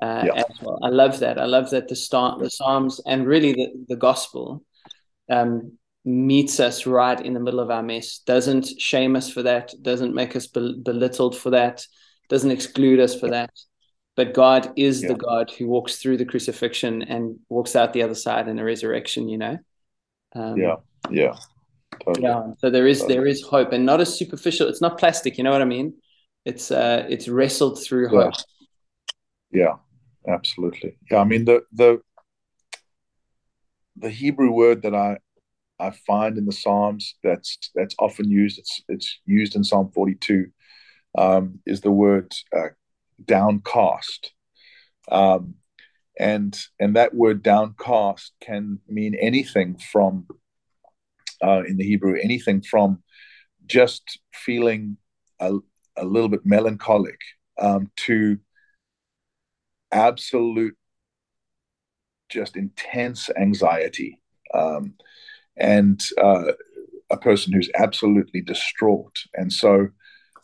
uh, 0.00 0.24
yeah. 0.26 0.42
as 0.48 0.60
well. 0.62 0.78
I 0.82 0.88
love 0.88 1.20
that. 1.20 1.38
I 1.38 1.44
love 1.44 1.70
that 1.70 1.88
the 1.88 1.96
start, 1.96 2.38
the 2.38 2.50
Psalms, 2.50 3.00
and 3.06 3.26
really 3.26 3.52
the, 3.52 3.72
the 3.88 3.96
gospel 3.96 4.64
um, 5.30 5.72
meets 6.04 6.60
us 6.60 6.86
right 6.86 7.20
in 7.20 7.34
the 7.34 7.40
middle 7.40 7.60
of 7.60 7.70
our 7.70 7.82
mess. 7.82 8.18
Doesn't 8.18 8.80
shame 8.80 9.16
us 9.16 9.30
for 9.30 9.42
that. 9.42 9.72
Doesn't 9.82 10.14
make 10.14 10.34
us 10.34 10.46
bel- 10.46 10.76
belittled 10.82 11.36
for 11.36 11.50
that. 11.50 11.86
Doesn't 12.28 12.50
exclude 12.50 13.00
us 13.00 13.18
for 13.18 13.28
that. 13.28 13.50
But 14.16 14.34
God 14.34 14.72
is 14.76 15.02
yeah. 15.02 15.08
the 15.08 15.14
God 15.14 15.50
who 15.50 15.68
walks 15.68 15.96
through 15.96 16.16
the 16.18 16.26
crucifixion 16.26 17.02
and 17.02 17.38
walks 17.48 17.76
out 17.76 17.92
the 17.92 18.02
other 18.02 18.14
side 18.14 18.48
in 18.48 18.58
a 18.58 18.64
resurrection. 18.64 19.28
You 19.28 19.38
know. 19.38 19.58
Um, 20.34 20.56
yeah. 20.56 20.76
Yeah. 21.10 21.36
Totally. 22.04 22.24
Yeah. 22.24 22.52
So 22.58 22.70
there 22.70 22.86
is 22.86 23.00
totally. 23.00 23.14
there 23.14 23.26
is 23.26 23.42
hope, 23.42 23.72
and 23.72 23.86
not 23.86 24.00
a 24.00 24.06
superficial. 24.06 24.68
It's 24.68 24.80
not 24.80 24.98
plastic. 24.98 25.38
You 25.38 25.44
know 25.44 25.52
what 25.52 25.62
I 25.62 25.66
mean? 25.66 25.94
It's 26.44 26.70
uh, 26.70 27.06
it's 27.08 27.28
wrestled 27.28 27.82
through 27.82 28.08
hope. 28.08 28.34
Yeah 29.52 29.74
absolutely. 30.28 30.96
Yeah, 31.10 31.18
I 31.18 31.24
mean 31.24 31.44
the 31.44 31.62
the 31.72 32.00
the 33.96 34.10
Hebrew 34.10 34.50
word 34.50 34.82
that 34.82 34.94
I 34.94 35.18
I 35.78 35.90
find 35.90 36.38
in 36.38 36.46
the 36.46 36.52
Psalms 36.52 37.16
that's 37.22 37.58
that's 37.74 37.94
often 37.98 38.30
used. 38.30 38.58
It's 38.58 38.82
it's 38.88 39.20
used 39.26 39.56
in 39.56 39.64
Psalm 39.64 39.90
forty 39.92 40.14
two. 40.14 40.46
Um, 41.16 41.60
is 41.66 41.82
the 41.82 41.90
word 41.90 42.32
uh, 42.56 42.68
downcast, 43.22 44.32
um, 45.10 45.54
and 46.18 46.58
and 46.80 46.96
that 46.96 47.14
word 47.14 47.42
downcast 47.42 48.32
can 48.40 48.78
mean 48.88 49.14
anything 49.14 49.76
from 49.76 50.26
uh, 51.42 51.62
in 51.66 51.76
the 51.76 51.84
Hebrew 51.84 52.18
anything 52.22 52.62
from 52.62 53.02
just 53.66 54.18
feeling 54.32 54.96
a, 55.40 55.54
a 55.96 56.04
little 56.04 56.28
bit 56.28 56.44
melancholic 56.44 57.18
um, 57.60 57.90
to 57.96 58.38
absolute, 59.92 60.76
just 62.28 62.56
intense 62.56 63.28
anxiety, 63.36 64.18
um, 64.54 64.94
and 65.56 66.02
uh, 66.18 66.52
a 67.10 67.16
person 67.16 67.52
who's 67.52 67.70
absolutely 67.76 68.40
distraught. 68.40 69.18
And 69.34 69.52
so 69.52 69.88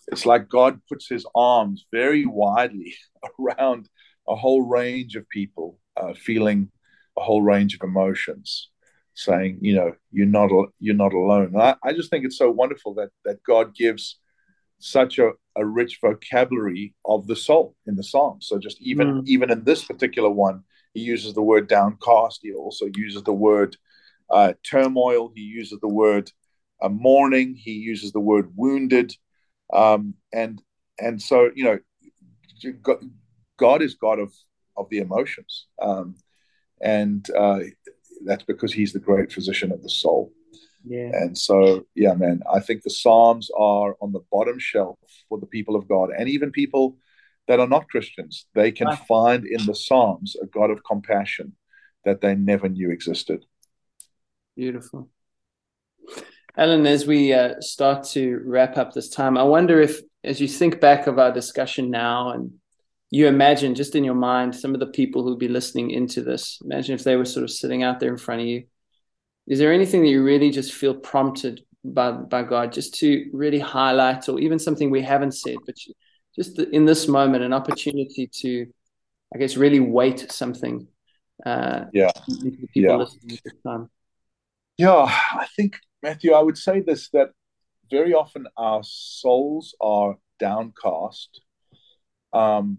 it's 0.09 0.27
like 0.27 0.49
God 0.49 0.81
puts 0.89 1.09
his 1.09 1.27
arms 1.35 1.87
very 1.91 2.27
widely 2.27 2.95
around 3.41 3.89
a 4.29 4.37
whole 4.37 4.63
range 4.63 5.17
of 5.17 5.29
people 5.31 5.79
uh, 5.97 6.13
feeling 6.13 6.71
a 7.17 7.23
whole 7.23 7.43
range 7.43 7.75
of 7.75 7.81
emotions 7.83 8.69
saying 9.19 9.59
you 9.61 9.75
know 9.75 9.93
you're 10.13 10.27
not 10.27 10.51
you're 10.79 10.95
not 10.95 11.13
alone 11.13 11.55
I, 11.57 11.75
I, 11.83 11.93
just 11.93 12.09
think 12.09 12.25
it's 12.25 12.39
so 12.39 12.51
wonderful 12.51 12.95
that 12.95 13.11
that 13.25 13.43
god 13.43 13.75
gives 13.75 14.19
such 14.79 15.19
a, 15.19 15.33
a 15.57 15.65
rich 15.65 15.99
vocabulary 16.01 16.95
of 17.05 17.27
the 17.27 17.37
soul 17.37 17.75
in 17.87 17.97
the 17.97 18.03
psalms. 18.03 18.47
So 18.49 18.59
just 18.59 18.81
even 18.81 19.23
mm. 19.23 19.27
even 19.27 19.51
in 19.51 19.65
this 19.65 19.85
particular 19.85 20.31
one, 20.31 20.63
he 20.95 21.01
uses 21.01 21.35
the 21.35 21.43
word 21.43 21.69
downcast. 21.69 22.41
He 22.43 22.53
also 22.53 22.87
uses 22.95 23.23
the 23.23 23.33
word 23.33 23.77
uh, 24.31 24.55
turmoil. 24.63 25.33
He 25.35 25.43
uses 25.43 25.79
the 25.81 25.89
word 25.89 26.31
uh, 26.81 26.89
mourning. 26.89 27.55
He 27.55 27.73
uses 27.73 28.13
the 28.13 28.21
word 28.21 28.53
wounded, 28.57 29.15
um, 29.73 30.15
and 30.33 30.63
and 30.99 31.21
so 31.21 31.51
you 31.55 31.65
know, 31.65 31.79
God, 33.57 33.83
is 33.83 33.95
God 33.95 34.19
of 34.19 34.33
of 34.77 34.89
the 34.91 34.99
emotions, 34.99 35.67
um, 35.83 36.15
and 36.81 37.29
uh, 37.37 37.61
that's 38.25 38.45
because 38.45 38.73
He's 38.73 38.93
the 38.93 38.99
great 38.99 39.33
physician 39.33 39.73
of 39.73 39.83
the 39.83 39.91
soul. 39.91 40.33
Yeah. 40.85 41.11
And 41.13 41.37
so, 41.37 41.87
yeah, 41.95 42.15
man, 42.15 42.41
I 42.53 42.61
think 42.61 42.83
the 42.83 42.91
Psalms 42.91 43.51
are 43.59 43.97
on 44.01 44.13
the 44.13 44.25
bottom 44.31 44.59
shelf 44.59 44.99
for 45.29 45.39
the 45.39 45.47
people 45.47 45.77
of 45.77 45.89
God 45.89 46.11
and 46.17 46.29
even 46.29 46.51
people 46.51 46.97
that 47.47 47.61
are 47.61 47.67
not 47.67 47.89
Christians. 47.89 48.47
They 48.55 48.71
can 48.73 48.95
find 49.09 49.45
in 49.45 49.67
the 49.67 49.75
Psalms 49.75 50.37
a 50.41 50.47
God 50.47 50.71
of 50.71 50.85
compassion 50.85 51.55
that 52.05 52.21
they 52.21 52.35
never 52.35 52.69
knew 52.69 52.91
existed. 52.91 53.45
Beautiful. 54.57 55.09
Alan, 56.57 56.87
as 56.87 57.07
we 57.07 57.33
uh, 57.33 57.55
start 57.61 58.05
to 58.09 58.41
wrap 58.45 58.77
up 58.77 58.93
this 58.93 59.09
time, 59.09 59.39
I 59.39 59.45
wonder 59.45 59.81
if, 59.81 60.01
as 60.25 60.41
you 60.41 60.49
think 60.49 60.81
back 60.81 61.07
of 61.07 61.19
our 61.19 61.33
discussion 61.33 61.91
now 61.91 62.31
and 62.31 62.53
you 63.11 63.27
imagine 63.27 63.75
just 63.75 63.95
in 63.95 64.05
your 64.05 64.15
mind 64.15 64.55
some 64.55 64.75
of 64.75 64.81
the 64.81 64.87
people 64.87 65.23
who'd 65.23 65.39
be 65.39 65.49
listening 65.49 65.91
into 65.91 66.23
this, 66.23 66.61
imagine 66.65 66.95
if 66.95 67.05
they 67.05 67.17
were 67.17 67.25
sort 67.25 67.45
of 67.45 67.51
sitting 67.51 67.83
out 67.83 68.01
there 68.01 68.11
in 68.11 68.19
front 68.19 68.43
of 68.43 68.47
you 68.47 68.65
is 69.49 69.59
there 69.59 69.73
anything 69.73 70.03
that 70.03 70.09
you 70.09 70.23
really 70.23 70.51
just 70.51 70.73
feel 70.75 70.95
prompted 70.95 71.63
by 71.83 72.13
by 72.13 72.43
God 72.43 72.73
just 72.73 72.95
to 72.97 73.31
really 73.33 73.59
highlight, 73.59 74.29
or 74.29 74.39
even 74.39 74.59
something 74.59 74.91
we 74.91 75.03
haven't 75.03 75.33
said, 75.33 75.57
but 75.65 75.75
just 76.37 76.59
in 76.59 76.85
this 76.85 77.09
moment, 77.09 77.43
an 77.43 77.55
opportunity 77.55 78.29
to, 78.41 78.67
I 79.35 79.39
guess, 79.39 79.57
really 79.57 79.81
weight 79.81 80.31
something. 80.31 80.87
Uh, 81.47 81.85
yeah. 81.93 82.11
yeah. 82.75 82.97
listening 82.97 83.39
at 83.39 83.45
this 83.45 83.55
time. 83.65 83.89
Yeah, 84.77 85.07
I 85.09 85.47
think 85.57 85.79
Matthew, 86.03 86.33
I 86.33 86.43
would 86.43 86.59
say 86.59 86.81
this 86.81 87.09
that 87.11 87.31
very 87.91 88.13
often 88.13 88.47
our 88.57 88.83
souls 88.85 89.75
are 89.81 90.17
downcast, 90.39 91.41
um, 92.35 92.79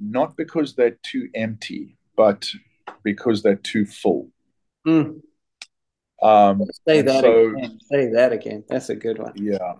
not 0.00 0.36
because 0.36 0.74
they're 0.74 0.98
too 1.02 1.28
empty, 1.34 1.96
but 2.16 2.46
because 3.02 3.42
they're 3.42 3.56
too 3.56 3.86
full. 3.86 4.30
Mm. 4.86 5.20
Um, 6.22 6.62
Say 6.86 7.02
that 7.02 7.22
so- 7.22 7.50
again. 7.50 7.78
Say 7.90 8.10
that 8.12 8.32
again. 8.32 8.64
That's 8.68 8.88
a 8.88 8.96
good 8.96 9.18
one. 9.18 9.32
Yeah, 9.36 9.74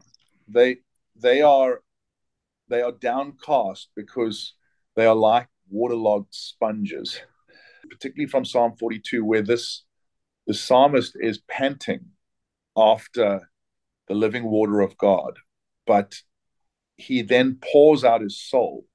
they 0.46 0.78
they 1.16 1.42
are 1.42 1.80
they 2.68 2.82
are 2.82 2.92
downcast 2.92 3.88
because 3.96 4.54
they 4.94 5.06
are 5.06 5.14
like 5.14 5.48
waterlogged 5.70 6.34
sponges, 6.34 7.20
particularly 7.90 8.28
from 8.28 8.44
Psalm 8.44 8.74
42, 8.78 9.24
where 9.24 9.42
this 9.42 9.84
the 10.46 10.54
psalmist 10.54 11.16
is 11.20 11.40
panting 11.48 12.06
after 12.76 13.50
the 14.06 14.14
living 14.14 14.44
water 14.44 14.80
of 14.80 14.96
God, 14.96 15.38
but 15.86 16.14
he 16.96 17.22
then 17.22 17.58
pours 17.72 18.04
out 18.04 18.22
his 18.22 18.40
soul. 18.40 18.86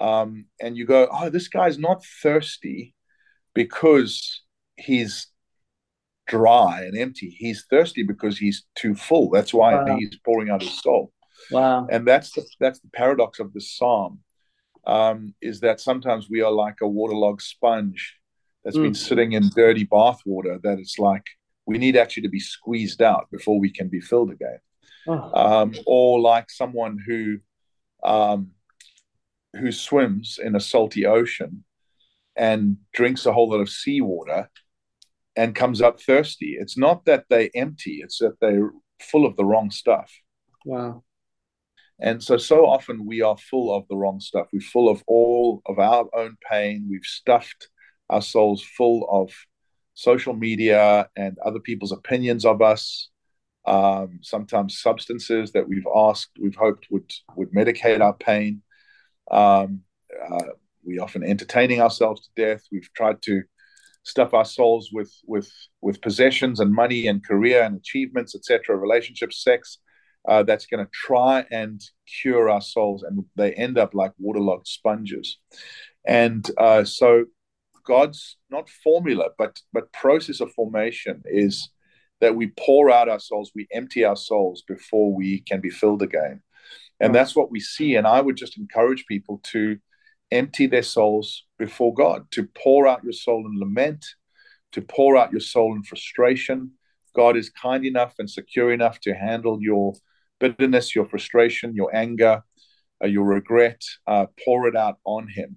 Um, 0.00 0.46
and 0.60 0.76
you 0.76 0.86
go, 0.86 1.08
oh, 1.12 1.28
this 1.28 1.48
guy's 1.48 1.78
not 1.78 2.04
thirsty 2.22 2.94
because 3.54 4.42
he's 4.76 5.26
dry 6.26 6.82
and 6.82 6.96
empty. 6.96 7.28
He's 7.38 7.66
thirsty 7.68 8.02
because 8.02 8.38
he's 8.38 8.64
too 8.76 8.94
full. 8.94 9.30
That's 9.30 9.52
why 9.52 9.74
Wow. 9.74 9.96
he's 9.96 10.16
pouring 10.24 10.48
out 10.50 10.62
his 10.62 10.80
soul 10.80 11.12
Wow. 11.50 11.86
and 11.90 12.06
that's 12.06 12.32
the 12.32 12.44
that's 12.60 12.80
the 12.80 12.88
paradox 12.92 13.40
of 13.40 13.52
the 13.54 13.60
psalm 13.60 14.20
um, 14.86 15.34
is 15.40 15.60
that 15.60 15.80
sometimes 15.80 16.28
we 16.30 16.40
are 16.42 16.52
like 16.52 16.76
a 16.82 16.88
waterlogged 16.88 17.42
sponge 17.42 18.16
that's 18.62 18.76
been 18.76 18.92
Mm. 18.92 18.96
sitting 18.96 19.32
in 19.32 19.48
dirty 19.56 19.86
bathwater 19.86 20.60
that 20.62 20.78
it's 20.78 20.98
like 20.98 21.24
we 21.66 21.78
need 21.78 21.96
actually 21.96 22.22
to 22.24 22.28
be 22.28 22.40
squeezed 22.40 23.00
out 23.02 23.26
before 23.30 23.58
we 23.58 23.70
can 23.72 23.88
be 23.88 24.00
filled 24.00 24.30
again 24.30 24.58
Oh, 25.06 25.32
um, 25.34 25.74
or 25.86 26.20
like 26.20 26.50
someone 26.50 26.98
who 27.06 27.38
um, 28.04 28.50
who 29.58 29.72
swims 29.72 30.38
in 30.42 30.54
a 30.54 30.60
salty 30.60 31.06
ocean 31.06 31.64
and 32.36 32.76
drinks 32.92 33.26
a 33.26 33.32
whole 33.32 33.50
lot 33.50 33.60
of 33.60 33.68
seawater 33.68 34.48
and 35.36 35.54
comes 35.54 35.80
up 35.80 36.00
thirsty 36.00 36.56
it's 36.58 36.76
not 36.76 37.04
that 37.04 37.24
they 37.30 37.50
empty 37.54 38.00
it's 38.02 38.18
that 38.18 38.38
they're 38.40 38.70
full 39.00 39.26
of 39.26 39.36
the 39.36 39.44
wrong 39.44 39.70
stuff 39.70 40.12
wow. 40.64 41.02
and 42.00 42.22
so, 42.22 42.36
so 42.36 42.66
often 42.66 43.06
we 43.06 43.22
are 43.22 43.36
full 43.36 43.74
of 43.74 43.86
the 43.88 43.96
wrong 43.96 44.20
stuff. 44.20 44.48
We're 44.52 44.60
full 44.60 44.88
of 44.88 45.02
all 45.06 45.62
of 45.66 45.78
our 45.78 46.06
own 46.14 46.36
pain. 46.50 46.86
We've 46.90 47.04
stuffed 47.04 47.68
our 48.08 48.22
souls 48.22 48.62
full 48.62 49.06
of 49.10 49.32
social 49.94 50.34
media 50.34 51.08
and 51.16 51.38
other 51.44 51.60
people's 51.60 51.92
opinions 51.92 52.44
of 52.44 52.62
us. 52.62 53.10
Um, 53.66 54.20
sometimes 54.22 54.80
substances 54.80 55.52
that 55.52 55.68
we've 55.68 55.86
asked, 55.94 56.30
we've 56.40 56.56
hoped 56.56 56.86
would 56.90 57.10
would 57.36 57.52
medicate 57.52 58.00
our 58.00 58.14
pain. 58.14 58.62
Um, 59.30 59.82
uh, 60.30 60.52
we 60.84 60.98
often 60.98 61.22
entertaining 61.22 61.80
ourselves 61.80 62.22
to 62.22 62.28
death. 62.36 62.62
We've 62.72 62.92
tried 62.94 63.22
to 63.22 63.42
stuff 64.02 64.34
our 64.34 64.44
souls 64.44 64.90
with 64.92 65.12
with 65.26 65.50
with 65.80 66.00
possessions 66.00 66.60
and 66.60 66.72
money 66.72 67.06
and 67.06 67.24
career 67.24 67.62
and 67.62 67.76
achievements, 67.76 68.34
etc., 68.34 68.76
relationships, 68.76 69.42
sex 69.42 69.78
uh, 70.28 70.42
that's 70.42 70.66
going 70.66 70.84
to 70.84 70.90
try 70.92 71.44
and 71.50 71.80
cure 72.20 72.50
our 72.50 72.60
souls, 72.60 73.02
and 73.02 73.24
they 73.36 73.52
end 73.54 73.78
up 73.78 73.94
like 73.94 74.12
waterlogged 74.18 74.66
sponges. 74.66 75.38
And 76.06 76.48
uh, 76.58 76.84
so, 76.84 77.26
God's 77.84 78.36
not 78.50 78.68
formula, 78.68 79.30
but 79.38 79.60
but 79.72 79.92
process 79.92 80.40
of 80.40 80.52
formation 80.52 81.22
is 81.26 81.70
that 82.20 82.36
we 82.36 82.52
pour 82.58 82.90
out 82.90 83.08
our 83.08 83.20
souls, 83.20 83.52
we 83.54 83.66
empty 83.72 84.04
our 84.04 84.16
souls 84.16 84.62
before 84.68 85.14
we 85.14 85.40
can 85.40 85.60
be 85.60 85.70
filled 85.70 86.02
again, 86.02 86.42
and 87.00 87.14
that's 87.14 87.34
what 87.34 87.50
we 87.50 87.60
see. 87.60 87.96
And 87.96 88.06
I 88.06 88.20
would 88.20 88.36
just 88.36 88.58
encourage 88.58 89.06
people 89.06 89.40
to 89.52 89.78
empty 90.30 90.66
their 90.66 90.82
souls 90.82 91.44
before 91.58 91.94
God, 91.94 92.30
to 92.32 92.46
pour 92.62 92.86
out 92.86 93.02
your 93.02 93.12
soul 93.12 93.46
in 93.46 93.58
lament, 93.58 94.04
to 94.72 94.82
pour 94.82 95.16
out 95.16 95.32
your 95.32 95.40
soul 95.40 95.74
in 95.74 95.82
frustration. 95.82 96.72
God 97.14 97.36
is 97.36 97.50
kind 97.50 97.84
enough 97.84 98.14
and 98.18 98.30
secure 98.30 98.72
enough 98.72 99.00
to 99.00 99.14
handle 99.14 99.58
your 99.60 99.94
bitterness, 100.38 100.94
your 100.94 101.06
frustration, 101.06 101.74
your 101.74 101.94
anger, 101.94 102.42
uh, 103.02 103.08
your 103.08 103.24
regret. 103.24 103.82
Uh, 104.06 104.26
pour 104.44 104.68
it 104.68 104.76
out 104.76 104.98
on 105.04 105.26
Him. 105.26 105.56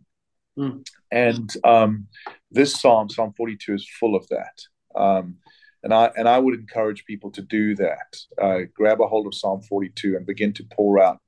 Mm. 0.58 0.88
And 1.12 1.54
um, 1.64 2.08
this 2.52 2.80
psalm, 2.80 3.10
Psalm 3.10 3.34
42, 3.36 3.74
is 3.74 3.90
full 4.00 4.16
of 4.16 4.28
that. 4.30 4.62
Um, 4.96 5.38
and 5.84 5.94
I 5.94 6.12
and 6.16 6.30
I 6.30 6.40
would 6.40 6.58
encourage 6.58 7.06
people 7.06 7.30
to 7.32 7.42
do 7.42 7.76
that. 7.76 8.18
Uh, 8.42 8.60
grab 8.74 9.02
a 9.02 9.08
hold 9.08 9.28
of 9.28 9.36
Psalm 9.36 9.62
42 9.62 10.16
and 10.16 10.26
begin 10.26 10.54
to 10.54 10.64
pour 10.72 11.02
out 11.02 11.20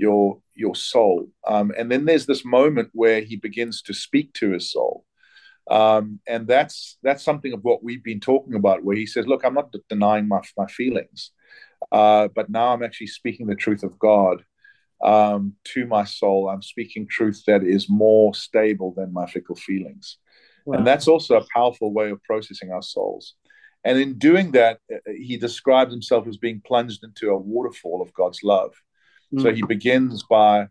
your 0.00 0.40
your 0.54 0.74
soul. 0.74 1.28
Um, 1.46 1.72
and 1.78 1.90
then 1.90 2.04
there's 2.06 2.26
this 2.26 2.44
moment 2.44 2.88
where 2.92 3.20
he 3.20 3.36
begins 3.36 3.82
to 3.82 3.94
speak 3.94 4.32
to 4.34 4.50
his 4.52 4.72
soul. 4.72 5.04
Um, 5.70 6.20
and 6.26 6.48
that's 6.48 6.98
that's 7.02 7.22
something 7.22 7.52
of 7.52 7.62
what 7.62 7.84
we've 7.84 8.02
been 8.02 8.20
talking 8.20 8.54
about, 8.54 8.82
where 8.82 8.96
he 8.96 9.06
says, 9.06 9.26
"Look, 9.26 9.44
I'm 9.44 9.54
not 9.54 9.74
denying 9.88 10.26
my 10.26 10.40
my 10.56 10.66
feelings, 10.66 11.32
uh, 11.92 12.28
but 12.34 12.48
now 12.48 12.68
I'm 12.72 12.82
actually 12.82 13.08
speaking 13.08 13.46
the 13.46 13.62
truth 13.64 13.82
of 13.82 13.98
God 13.98 14.42
um, 15.04 15.54
to 15.72 15.86
my 15.86 16.04
soul. 16.04 16.48
I'm 16.48 16.62
speaking 16.62 17.06
truth 17.06 17.42
that 17.46 17.62
is 17.62 17.88
more 17.88 18.34
stable 18.34 18.94
than 18.96 19.12
my 19.12 19.26
fickle 19.26 19.56
feelings, 19.56 20.18
Wow. 20.64 20.78
and 20.78 20.86
that's 20.86 21.08
also 21.08 21.36
a 21.36 21.46
powerful 21.54 21.92
way 21.92 22.10
of 22.10 22.22
processing 22.22 22.72
our 22.72 22.82
souls. 22.82 23.34
And 23.84 23.98
in 23.98 24.18
doing 24.18 24.52
that, 24.52 24.78
uh, 24.92 24.98
he 25.28 25.36
describes 25.36 25.92
himself 25.92 26.26
as 26.26 26.36
being 26.46 26.60
plunged 26.70 27.02
into 27.04 27.30
a 27.30 27.44
waterfall 27.54 28.02
of 28.02 28.12
God's 28.12 28.42
love. 28.42 28.72
So 29.38 29.50
Mm. 29.50 29.54
he 29.54 29.62
begins 29.62 30.24
by 30.24 30.68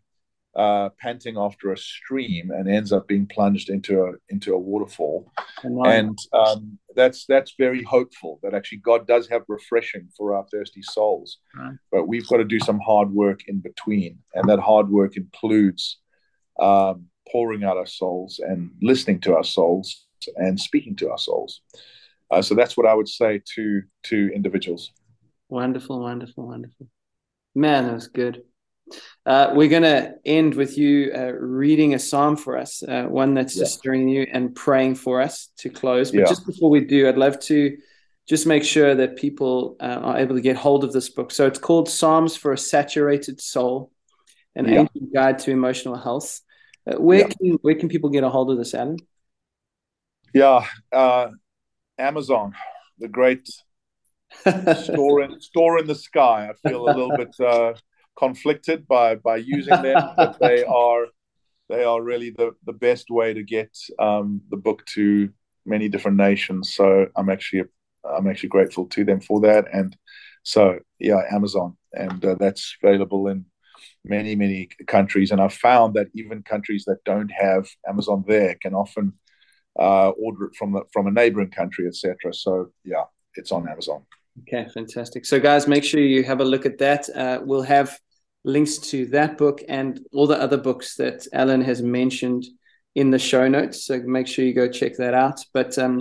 uh, 0.56 0.90
panting 0.98 1.38
after 1.38 1.72
a 1.72 1.78
stream 1.78 2.50
and 2.50 2.68
ends 2.68 2.92
up 2.92 3.06
being 3.06 3.26
plunged 3.26 3.70
into 3.70 4.02
a 4.02 4.12
into 4.28 4.52
a 4.52 4.58
waterfall. 4.58 5.30
And 5.62 5.76
wow. 5.76 5.84
And 5.84 6.18
um, 6.32 6.78
that's 6.96 7.24
that's 7.26 7.54
very 7.56 7.82
hopeful 7.84 8.40
that 8.42 8.52
actually 8.52 8.78
God 8.78 9.06
does 9.06 9.28
have 9.28 9.42
refreshing 9.48 10.08
for 10.16 10.34
our 10.34 10.44
thirsty 10.52 10.82
souls. 10.82 11.38
Right. 11.56 11.76
But 11.92 12.08
we've 12.08 12.26
got 12.26 12.38
to 12.38 12.44
do 12.44 12.58
some 12.58 12.80
hard 12.80 13.10
work 13.12 13.40
in 13.46 13.60
between, 13.60 14.18
and 14.34 14.48
that 14.48 14.58
hard 14.58 14.90
work 14.90 15.16
includes 15.16 15.98
um, 16.58 17.06
pouring 17.30 17.62
out 17.64 17.76
our 17.76 17.86
souls 17.86 18.40
and 18.44 18.72
listening 18.82 19.20
to 19.20 19.36
our 19.36 19.44
souls 19.44 20.06
and 20.36 20.60
speaking 20.60 20.96
to 20.96 21.10
our 21.10 21.18
souls. 21.18 21.62
Uh, 22.30 22.42
so 22.42 22.54
that's 22.54 22.76
what 22.76 22.86
I 22.86 22.94
would 22.94 23.08
say 23.08 23.40
to 23.54 23.82
to 24.04 24.30
individuals. 24.34 24.92
Wonderful, 25.48 26.00
wonderful, 26.00 26.46
wonderful. 26.46 26.88
Man, 27.54 27.86
that 27.86 27.94
was 27.94 28.08
good. 28.08 28.42
Uh, 29.26 29.52
we're 29.54 29.68
going 29.68 29.82
to 29.82 30.14
end 30.24 30.54
with 30.54 30.76
you 30.78 31.12
uh, 31.14 31.32
reading 31.32 31.94
a 31.94 31.98
psalm 31.98 32.36
for 32.36 32.56
us, 32.56 32.82
uh, 32.82 33.04
one 33.04 33.34
that's 33.34 33.56
Yeah. 33.56 33.62
just 33.62 33.78
stirring 33.78 34.08
you 34.08 34.26
and 34.32 34.54
praying 34.54 34.94
for 34.96 35.20
us 35.20 35.50
to 35.58 35.70
close. 35.70 36.10
But 36.10 36.20
Yeah. 36.20 36.26
just 36.26 36.46
before 36.46 36.70
we 36.70 36.80
do, 36.80 37.08
I'd 37.08 37.18
love 37.18 37.38
to 37.40 37.76
just 38.28 38.46
make 38.46 38.64
sure 38.64 38.94
that 38.94 39.16
people 39.16 39.76
uh, 39.80 40.00
are 40.02 40.18
able 40.18 40.36
to 40.36 40.40
get 40.40 40.56
hold 40.56 40.84
of 40.84 40.92
this 40.92 41.08
book. 41.08 41.30
So 41.32 41.46
it's 41.46 41.58
called 41.58 41.88
Psalms 41.88 42.36
for 42.36 42.52
a 42.52 42.58
Saturated 42.58 43.40
Soul, 43.40 43.90
an 44.54 44.66
Yeah. 44.66 44.80
ancient 44.80 45.12
guide 45.12 45.38
to 45.40 45.50
emotional 45.50 45.96
health. 45.96 46.40
Uh, 46.86 46.96
where 46.96 47.24
can 47.28 47.58
where 47.62 47.74
can 47.74 47.88
people 47.88 48.08
get 48.10 48.24
a 48.24 48.30
hold 48.30 48.50
of 48.50 48.56
this, 48.58 48.74
Alan? 48.74 48.96
Yeah, 50.32 50.64
uh, 50.92 51.28
Amazon, 51.98 52.54
the 52.98 53.08
great 53.08 53.48
store 54.84 55.22
in 55.22 55.40
store 55.40 55.78
in 55.78 55.86
the 55.86 55.94
sky. 55.94 56.48
I 56.48 56.68
feel 56.68 56.86
a 56.86 56.92
little 56.96 57.16
bit 57.16 57.34
uh, 57.40 57.74
conflicted 58.20 58.86
by 58.86 59.08
by 59.16 59.36
using 59.36 59.82
them, 59.82 60.00
but 60.16 60.38
they 60.38 60.62
are 60.64 61.06
they 61.68 61.84
are 61.84 62.02
really 62.02 62.30
the 62.30 62.48
the 62.66 62.78
best 62.88 63.10
way 63.10 63.34
to 63.34 63.42
get 63.42 63.72
um, 63.98 64.42
the 64.50 64.56
book 64.66 64.84
to 64.94 65.30
many 65.64 65.88
different 65.88 66.18
nations. 66.18 66.74
So 66.74 67.06
I'm 67.16 67.30
actually 67.30 67.64
I'm 68.04 68.28
actually 68.28 68.50
grateful 68.50 68.86
to 68.94 69.04
them 69.04 69.20
for 69.20 69.40
that. 69.40 69.64
And 69.72 69.96
so 70.42 70.78
yeah, 70.98 71.22
Amazon, 71.30 71.76
and 71.92 72.24
uh, 72.24 72.36
that's 72.38 72.76
available 72.82 73.28
in 73.28 73.46
many 74.04 74.36
many 74.36 74.68
countries. 74.86 75.30
And 75.30 75.40
I've 75.40 75.64
found 75.68 75.94
that 75.94 76.08
even 76.14 76.42
countries 76.42 76.84
that 76.86 77.04
don't 77.04 77.32
have 77.46 77.68
Amazon 77.88 78.24
there 78.26 78.56
can 78.62 78.74
often 78.74 79.14
uh, 79.78 80.10
order 80.10 80.46
it 80.46 80.56
from 80.56 80.72
the, 80.72 80.82
from 80.92 81.06
a 81.06 81.10
neighboring 81.10 81.50
country, 81.50 81.86
etc. 81.86 82.34
So 82.34 82.72
yeah, 82.84 83.04
it's 83.34 83.52
on 83.52 83.68
Amazon. 83.68 84.02
Okay, 84.42 84.66
fantastic. 84.72 85.26
So, 85.26 85.40
guys, 85.40 85.66
make 85.66 85.84
sure 85.84 86.00
you 86.00 86.24
have 86.24 86.40
a 86.40 86.44
look 86.44 86.64
at 86.64 86.78
that. 86.78 87.08
Uh, 87.14 87.40
we'll 87.42 87.62
have 87.62 87.98
links 88.44 88.78
to 88.78 89.06
that 89.06 89.36
book 89.38 89.62
and 89.68 90.00
all 90.12 90.26
the 90.26 90.40
other 90.40 90.56
books 90.56 90.96
that 90.96 91.26
Alan 91.32 91.60
has 91.62 91.82
mentioned 91.82 92.44
in 92.94 93.10
the 93.10 93.18
show 93.18 93.46
notes. 93.48 93.84
So, 93.84 94.00
make 94.04 94.26
sure 94.26 94.44
you 94.44 94.54
go 94.54 94.68
check 94.68 94.96
that 94.96 95.14
out. 95.14 95.38
But 95.52 95.78
um, 95.78 96.00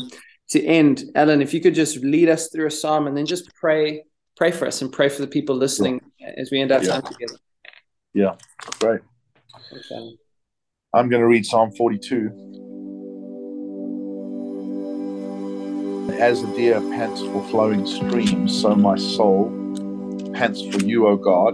to 0.49 0.63
end, 0.65 1.03
Alan, 1.15 1.41
if 1.41 1.53
you 1.53 1.61
could 1.61 1.75
just 1.75 1.97
lead 1.97 2.29
us 2.29 2.49
through 2.49 2.67
a 2.67 2.71
psalm 2.71 3.07
and 3.07 3.15
then 3.15 3.25
just 3.25 3.53
pray, 3.55 4.03
pray 4.37 4.51
for 4.51 4.65
us 4.67 4.81
and 4.81 4.91
pray 4.91 5.09
for 5.09 5.21
the 5.21 5.27
people 5.27 5.55
listening 5.55 6.01
as 6.37 6.49
we 6.51 6.61
end 6.61 6.71
our 6.71 6.81
Yeah. 6.83 6.93
time 7.01 7.03
together. 7.03 7.37
Yeah, 8.13 8.35
great. 8.79 9.01
Alan. 9.91 10.17
I'm 10.93 11.09
going 11.09 11.21
to 11.21 11.27
read 11.27 11.45
Psalm 11.45 11.71
42. 11.77 12.47
As 16.19 16.41
the 16.41 16.47
deer 16.55 16.81
pants 16.81 17.21
for 17.21 17.43
flowing 17.49 17.85
streams, 17.85 18.59
so 18.61 18.75
my 18.75 18.97
soul 18.97 19.51
pants 20.33 20.61
for 20.65 20.83
you, 20.83 21.07
O 21.07 21.15
God. 21.15 21.53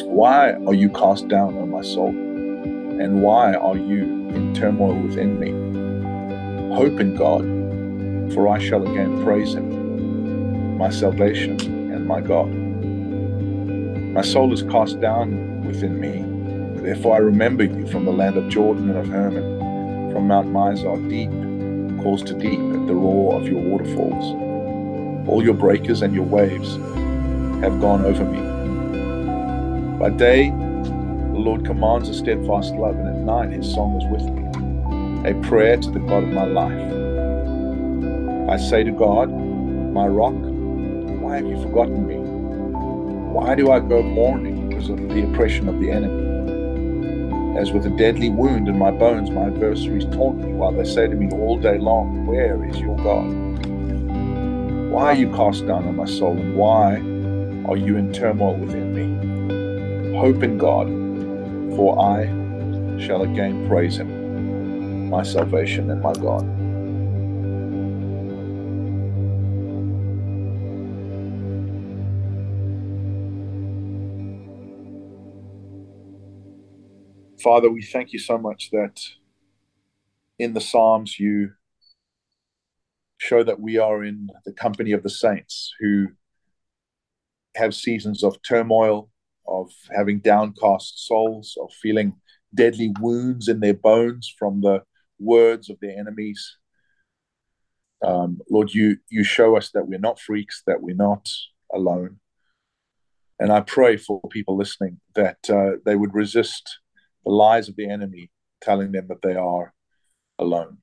Why 0.00 0.52
are 0.66 0.74
you 0.74 0.88
cast 0.90 1.28
down, 1.28 1.56
O 1.56 1.66
my 1.66 1.82
soul? 1.82 2.08
And 2.08 3.22
why 3.22 3.54
are 3.54 3.76
you 3.76 4.04
in 4.30 4.54
turmoil 4.54 4.94
within 4.94 5.38
me? 5.38 5.50
Hope 6.74 7.00
in 7.00 7.14
God, 7.16 7.42
for 8.34 8.48
I 8.48 8.58
shall 8.58 8.82
again 8.82 9.22
praise 9.24 9.54
him, 9.54 10.78
my 10.78 10.90
salvation 10.90 11.60
and 11.92 12.06
my 12.06 12.20
God. 12.20 12.48
My 13.98 14.22
soul 14.22 14.52
is 14.52 14.62
cast 14.64 15.00
down 15.00 15.64
within 15.64 16.00
me. 16.00 16.24
Therefore 16.82 17.14
I 17.14 17.18
remember 17.18 17.64
you 17.64 17.86
from 17.86 18.04
the 18.04 18.12
land 18.12 18.36
of 18.36 18.48
Jordan 18.48 18.90
and 18.90 18.98
of 18.98 19.08
Hermon, 19.08 20.12
from 20.12 20.28
Mount 20.28 20.48
Mizar, 20.48 21.08
deep 21.08 21.30
calls 22.02 22.22
to 22.24 22.34
deep 22.34 22.58
at 22.58 22.86
the 22.86 22.94
roar 22.94 23.40
of 23.40 23.46
your 23.46 23.60
waterfalls. 23.60 24.36
All 25.28 25.42
your 25.42 25.54
breakers 25.54 26.02
and 26.02 26.14
your 26.14 26.24
waves 26.24 26.76
have 27.62 27.80
gone 27.80 28.04
over 28.04 28.24
me. 28.24 28.51
By 30.02 30.10
day, 30.10 30.50
the 30.50 31.38
Lord 31.38 31.64
commands 31.64 32.08
a 32.08 32.14
steadfast 32.14 32.74
love, 32.74 32.96
and 32.96 33.06
at 33.06 33.18
night 33.18 33.50
his 33.52 33.72
song 33.72 34.02
is 34.02 34.08
with 34.10 34.24
me, 34.34 35.30
a 35.30 35.34
prayer 35.46 35.76
to 35.76 35.90
the 35.92 36.00
God 36.00 36.24
of 36.24 36.30
my 36.30 36.44
life. 36.44 36.90
I 38.50 38.56
say 38.56 38.82
to 38.82 38.90
God, 38.90 39.30
my 39.30 40.08
rock, 40.08 40.34
why 41.22 41.36
have 41.36 41.46
you 41.46 41.56
forgotten 41.62 42.04
me? 42.04 42.16
Why 42.16 43.54
do 43.54 43.70
I 43.70 43.78
go 43.78 44.02
mourning 44.02 44.68
because 44.68 44.88
of 44.88 44.96
the 45.08 45.22
oppression 45.22 45.68
of 45.68 45.78
the 45.78 45.92
enemy? 45.92 47.56
As 47.56 47.70
with 47.70 47.86
a 47.86 47.90
deadly 47.90 48.28
wound 48.28 48.66
in 48.66 48.76
my 48.76 48.90
bones, 48.90 49.30
my 49.30 49.44
adversaries 49.44 50.06
taunt 50.06 50.38
me 50.38 50.52
while 50.52 50.72
they 50.72 50.84
say 50.84 51.06
to 51.06 51.14
me 51.14 51.30
all 51.30 51.60
day 51.60 51.78
long, 51.78 52.26
Where 52.26 52.64
is 52.64 52.76
your 52.80 52.96
God? 52.96 53.30
Why 54.90 55.04
are 55.04 55.14
you 55.14 55.30
cast 55.30 55.64
down 55.68 55.86
on 55.86 55.94
my 55.94 56.06
soul, 56.06 56.36
and 56.36 56.56
why 56.56 56.96
are 57.70 57.76
you 57.76 57.96
in 57.96 58.12
turmoil 58.12 58.56
within 58.56 58.92
me? 58.96 59.21
Hope 60.22 60.44
in 60.44 60.56
God, 60.56 60.86
for 61.74 61.98
I 62.00 62.26
shall 63.04 63.22
again 63.22 63.66
praise 63.66 63.96
him, 63.96 65.10
my 65.10 65.24
salvation 65.24 65.90
and 65.90 66.00
my 66.00 66.12
God. 66.12 66.42
Father, 77.42 77.68
we 77.68 77.82
thank 77.82 78.12
you 78.12 78.20
so 78.20 78.38
much 78.38 78.70
that 78.70 79.00
in 80.38 80.54
the 80.54 80.60
Psalms 80.60 81.18
you 81.18 81.50
show 83.18 83.42
that 83.42 83.58
we 83.58 83.76
are 83.76 84.04
in 84.04 84.28
the 84.44 84.52
company 84.52 84.92
of 84.92 85.02
the 85.02 85.10
saints 85.10 85.72
who 85.80 86.10
have 87.56 87.74
seasons 87.74 88.22
of 88.22 88.40
turmoil, 88.48 89.10
of 89.46 89.70
having 89.94 90.20
downcast 90.20 91.06
souls, 91.06 91.56
of 91.60 91.72
feeling 91.72 92.14
deadly 92.54 92.92
wounds 93.00 93.48
in 93.48 93.60
their 93.60 93.74
bones 93.74 94.32
from 94.38 94.60
the 94.60 94.82
words 95.18 95.70
of 95.70 95.78
their 95.80 95.98
enemies. 95.98 96.58
Um, 98.04 98.40
Lord, 98.50 98.74
you 98.74 98.98
you 99.08 99.24
show 99.24 99.56
us 99.56 99.70
that 99.70 99.86
we're 99.86 99.98
not 99.98 100.20
freaks, 100.20 100.62
that 100.66 100.82
we're 100.82 100.96
not 100.96 101.28
alone. 101.72 102.18
And 103.38 103.52
I 103.52 103.60
pray 103.60 103.96
for 103.96 104.20
people 104.30 104.56
listening 104.56 105.00
that 105.14 105.38
uh, 105.48 105.78
they 105.84 105.96
would 105.96 106.14
resist 106.14 106.78
the 107.24 107.32
lies 107.32 107.68
of 107.68 107.76
the 107.76 107.88
enemy 107.88 108.30
telling 108.60 108.92
them 108.92 109.06
that 109.08 109.22
they 109.22 109.34
are 109.34 109.74
alone. 110.38 110.78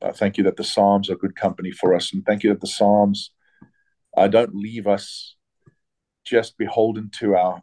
Uh, 0.00 0.12
thank 0.12 0.36
you 0.36 0.44
that 0.44 0.56
the 0.56 0.64
Psalms 0.64 1.10
are 1.10 1.16
good 1.16 1.36
company 1.36 1.70
for 1.70 1.94
us, 1.94 2.12
and 2.12 2.24
thank 2.24 2.42
you 2.42 2.50
that 2.50 2.60
the 2.60 2.66
Psalms 2.66 3.32
uh, 4.16 4.28
don't 4.28 4.54
leave 4.54 4.86
us 4.86 5.35
just 6.26 6.58
beholden 6.58 7.10
to 7.18 7.36
our 7.36 7.62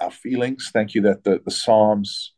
our 0.00 0.10
feelings. 0.10 0.70
Thank 0.72 0.94
you 0.94 1.02
that 1.02 1.24
the, 1.24 1.40
the 1.44 1.50
Psalms 1.50 2.32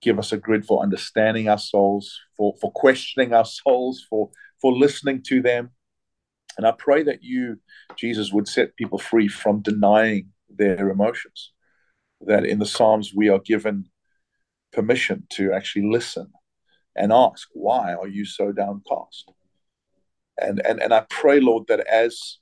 give 0.00 0.18
us 0.18 0.32
a 0.32 0.36
grid 0.36 0.64
for 0.64 0.82
understanding 0.82 1.48
our 1.48 1.58
souls, 1.58 2.20
for 2.36 2.54
for 2.60 2.70
questioning 2.72 3.32
our 3.32 3.44
souls, 3.44 4.04
for 4.08 4.30
for 4.60 4.72
listening 4.72 5.22
to 5.22 5.42
them. 5.42 5.70
And 6.56 6.66
I 6.66 6.72
pray 6.72 7.02
that 7.02 7.24
you, 7.24 7.58
Jesus, 7.96 8.32
would 8.32 8.46
set 8.46 8.76
people 8.76 8.98
free 8.98 9.26
from 9.26 9.60
denying 9.60 10.28
their 10.48 10.88
emotions 10.88 11.50
that 12.26 12.44
in 12.44 12.58
the 12.58 12.66
Psalms 12.66 13.12
we 13.14 13.28
are 13.28 13.40
given 13.40 13.86
permission 14.72 15.26
to 15.30 15.52
actually 15.52 15.90
listen 15.90 16.32
and 16.96 17.12
ask, 17.12 17.48
why 17.52 17.94
are 17.94 18.08
you 18.08 18.24
so 18.24 18.52
downcast? 18.52 19.32
And, 20.40 20.64
and, 20.64 20.80
and 20.80 20.92
I 20.92 21.06
pray, 21.10 21.40
Lord, 21.40 21.64
that 21.68 21.80
as 21.86 22.38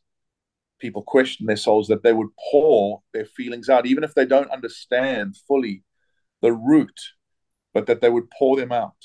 people 0.82 1.02
question 1.02 1.46
their 1.46 1.56
souls, 1.56 1.88
that 1.88 2.02
they 2.02 2.12
would 2.12 2.28
pour 2.50 3.02
their 3.14 3.24
feelings 3.24 3.70
out, 3.70 3.86
even 3.86 4.04
if 4.04 4.14
they 4.14 4.26
don't 4.26 4.50
understand 4.50 5.36
fully 5.48 5.82
the 6.42 6.52
root, 6.52 7.00
but 7.72 7.86
that 7.86 8.02
they 8.02 8.10
would 8.10 8.30
pour 8.38 8.56
them 8.56 8.72
out. 8.72 8.96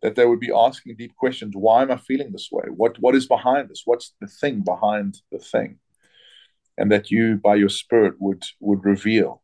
That 0.00 0.14
they 0.14 0.26
would 0.26 0.40
be 0.40 0.52
asking 0.54 0.96
deep 0.96 1.14
questions. 1.16 1.54
Why 1.54 1.82
am 1.82 1.90
I 1.90 1.96
feeling 1.96 2.32
this 2.32 2.48
way? 2.50 2.64
What 2.68 2.98
what 3.00 3.14
is 3.14 3.26
behind 3.26 3.68
this? 3.68 3.82
What's 3.84 4.14
the 4.20 4.26
thing 4.26 4.62
behind 4.62 5.20
the 5.32 5.38
thing? 5.38 5.78
And 6.76 6.90
that 6.92 7.10
you, 7.10 7.36
by 7.36 7.56
your 7.56 7.68
Spirit, 7.68 8.14
would 8.18 8.44
would 8.60 8.84
reveal 8.84 9.42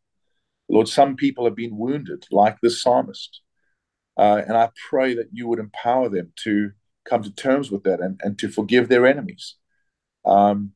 Lord, 0.71 0.89
some 0.89 1.17
people 1.17 1.45
have 1.45 1.57
been 1.57 1.77
wounded, 1.77 2.25
like 2.31 2.59
this 2.61 2.81
psalmist. 2.81 3.41
Uh, 4.17 4.43
and 4.47 4.57
I 4.57 4.71
pray 4.89 5.15
that 5.15 5.29
you 5.33 5.49
would 5.49 5.59
empower 5.59 6.09
them 6.09 6.33
to 6.45 6.71
come 7.05 7.23
to 7.23 7.35
terms 7.35 7.71
with 7.71 7.83
that 7.85 8.01
and, 8.01 8.21
and 8.23 8.39
to 8.39 8.49
forgive 8.49 8.89
their 8.89 9.07
enemies. 9.07 9.57
Um, 10.25 10.73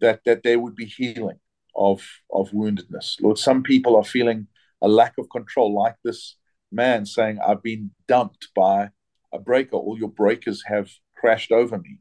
that 0.00 0.20
that 0.24 0.42
there 0.42 0.58
would 0.58 0.74
be 0.74 0.86
healing 0.86 1.38
of 1.76 2.02
of 2.30 2.50
woundedness. 2.50 3.20
Lord, 3.20 3.38
some 3.38 3.62
people 3.62 3.96
are 3.96 4.04
feeling 4.04 4.46
a 4.82 4.88
lack 4.88 5.14
of 5.18 5.30
control, 5.30 5.74
like 5.74 5.96
this 6.04 6.36
man 6.70 7.06
saying, 7.06 7.38
I've 7.46 7.62
been 7.62 7.90
dumped 8.06 8.48
by 8.54 8.90
a 9.32 9.38
breaker. 9.38 9.76
All 9.76 9.98
your 9.98 10.10
breakers 10.10 10.62
have 10.66 10.90
crashed 11.16 11.52
over 11.52 11.78
me. 11.78 11.98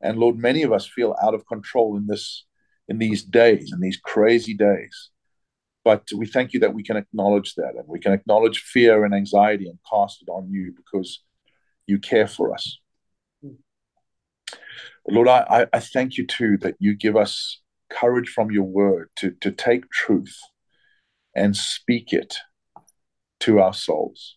And 0.00 0.18
Lord, 0.18 0.36
many 0.36 0.62
of 0.62 0.72
us 0.72 0.86
feel 0.86 1.14
out 1.22 1.34
of 1.34 1.46
control 1.46 1.96
in 1.96 2.06
this 2.06 2.44
in 2.88 2.98
these 2.98 3.22
days, 3.22 3.72
in 3.72 3.80
these 3.80 3.96
crazy 3.96 4.54
days. 4.54 5.10
But 5.84 6.08
we 6.16 6.26
thank 6.26 6.52
you 6.52 6.60
that 6.60 6.74
we 6.74 6.82
can 6.82 6.96
acknowledge 6.96 7.54
that 7.54 7.74
and 7.76 7.86
we 7.86 7.98
can 7.98 8.12
acknowledge 8.12 8.60
fear 8.60 9.04
and 9.04 9.14
anxiety 9.14 9.68
and 9.68 9.78
cast 9.90 10.22
it 10.22 10.30
on 10.30 10.50
you 10.50 10.72
because 10.76 11.22
you 11.86 11.98
care 11.98 12.28
for 12.28 12.54
us. 12.54 12.78
Lord, 15.08 15.28
I, 15.28 15.66
I 15.72 15.80
thank 15.80 16.16
you 16.16 16.26
too 16.26 16.56
that 16.58 16.76
you 16.78 16.94
give 16.94 17.16
us 17.16 17.60
courage 17.90 18.28
from 18.28 18.50
your 18.50 18.64
word 18.64 19.10
to, 19.16 19.32
to 19.40 19.50
take 19.50 19.90
truth 19.90 20.38
and 21.34 21.56
speak 21.56 22.12
it 22.12 22.36
to 23.40 23.58
our 23.58 23.74
souls. 23.74 24.36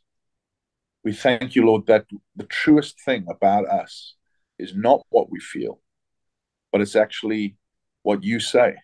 We 1.04 1.14
thank 1.14 1.56
you, 1.56 1.66
Lord, 1.66 1.86
that 1.86 2.06
the 2.36 2.46
truest 2.46 2.96
thing 3.06 3.28
about 3.30 3.68
us 3.68 4.16
is 4.58 4.74
not 4.76 5.06
what 5.10 5.30
we 5.30 5.40
feel, 5.40 5.80
but 6.72 6.82
it's 6.82 6.96
actually 6.96 7.58
what 8.02 8.24
you 8.24 8.40
say 8.40 8.76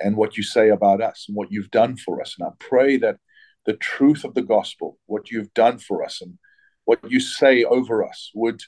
and 0.00 0.16
what 0.16 0.36
you 0.36 0.42
say 0.42 0.70
about 0.70 1.00
us 1.00 1.26
and 1.28 1.36
what 1.36 1.52
you've 1.52 1.70
done 1.70 1.96
for 1.96 2.20
us. 2.20 2.34
And 2.38 2.48
I 2.48 2.52
pray 2.58 2.96
that 2.98 3.18
the 3.64 3.74
truth 3.74 4.24
of 4.24 4.34
the 4.34 4.42
gospel, 4.42 4.98
what 5.06 5.30
you've 5.30 5.52
done 5.54 5.78
for 5.78 6.02
us 6.04 6.20
and 6.20 6.38
what 6.84 6.98
you 7.08 7.20
say 7.20 7.64
over 7.64 8.04
us, 8.04 8.30
would 8.34 8.60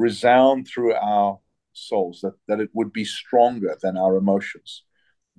resound 0.00 0.66
through 0.66 0.94
our 0.94 1.38
souls, 1.72 2.20
that, 2.22 2.34
that 2.48 2.60
it 2.60 2.70
would 2.72 2.92
be 2.92 3.04
stronger 3.04 3.76
than 3.82 3.96
our 3.96 4.16
emotions, 4.16 4.82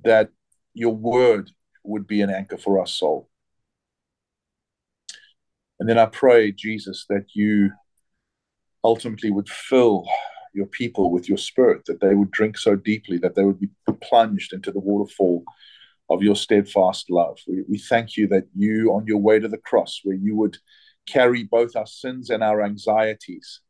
that 0.04 0.30
your 0.74 0.96
word 0.96 1.52
would 1.84 2.06
be 2.08 2.22
an 2.22 2.30
anchor 2.30 2.58
for 2.58 2.80
our 2.80 2.88
soul. 2.88 3.28
And 5.80 5.90
then 5.90 5.98
I 5.98 6.06
pray, 6.06 6.52
Jesus, 6.52 7.06
that 7.10 7.26
you 7.34 7.72
ultimately 8.84 9.32
would 9.32 9.50
fill 9.50 10.06
your 10.54 10.68
people 10.68 11.12
with 11.12 11.28
your 11.28 11.38
spirit, 11.38 11.82
that 11.86 12.02
they 12.02 12.14
would 12.14 12.32
drink 12.32 12.58
so 12.58 12.76
deeply 12.76 13.18
that 13.18 13.36
they 13.36 13.44
would 13.44 13.60
be 13.60 13.70
plunged 14.02 14.54
into 14.54 14.72
the 14.72 14.80
waterfall 14.80 15.44
of 16.10 16.22
your 16.22 16.36
steadfast 16.36 17.10
love. 17.10 17.40
We, 17.48 17.64
we 17.68 17.78
thank 17.80 18.18
you 18.18 18.28
that 18.28 18.46
you, 18.56 18.94
on 18.94 19.08
your 19.08 19.18
way 19.18 19.40
to 19.40 19.48
the 19.48 19.58
cross, 19.58 20.02
where 20.04 20.16
you 20.16 20.36
would 20.36 20.58
carry 21.08 21.44
both 21.44 21.76
our 21.76 21.88
sins 21.88 22.30
and 22.30 22.44
our 22.44 22.62
anxieties, 22.62 23.62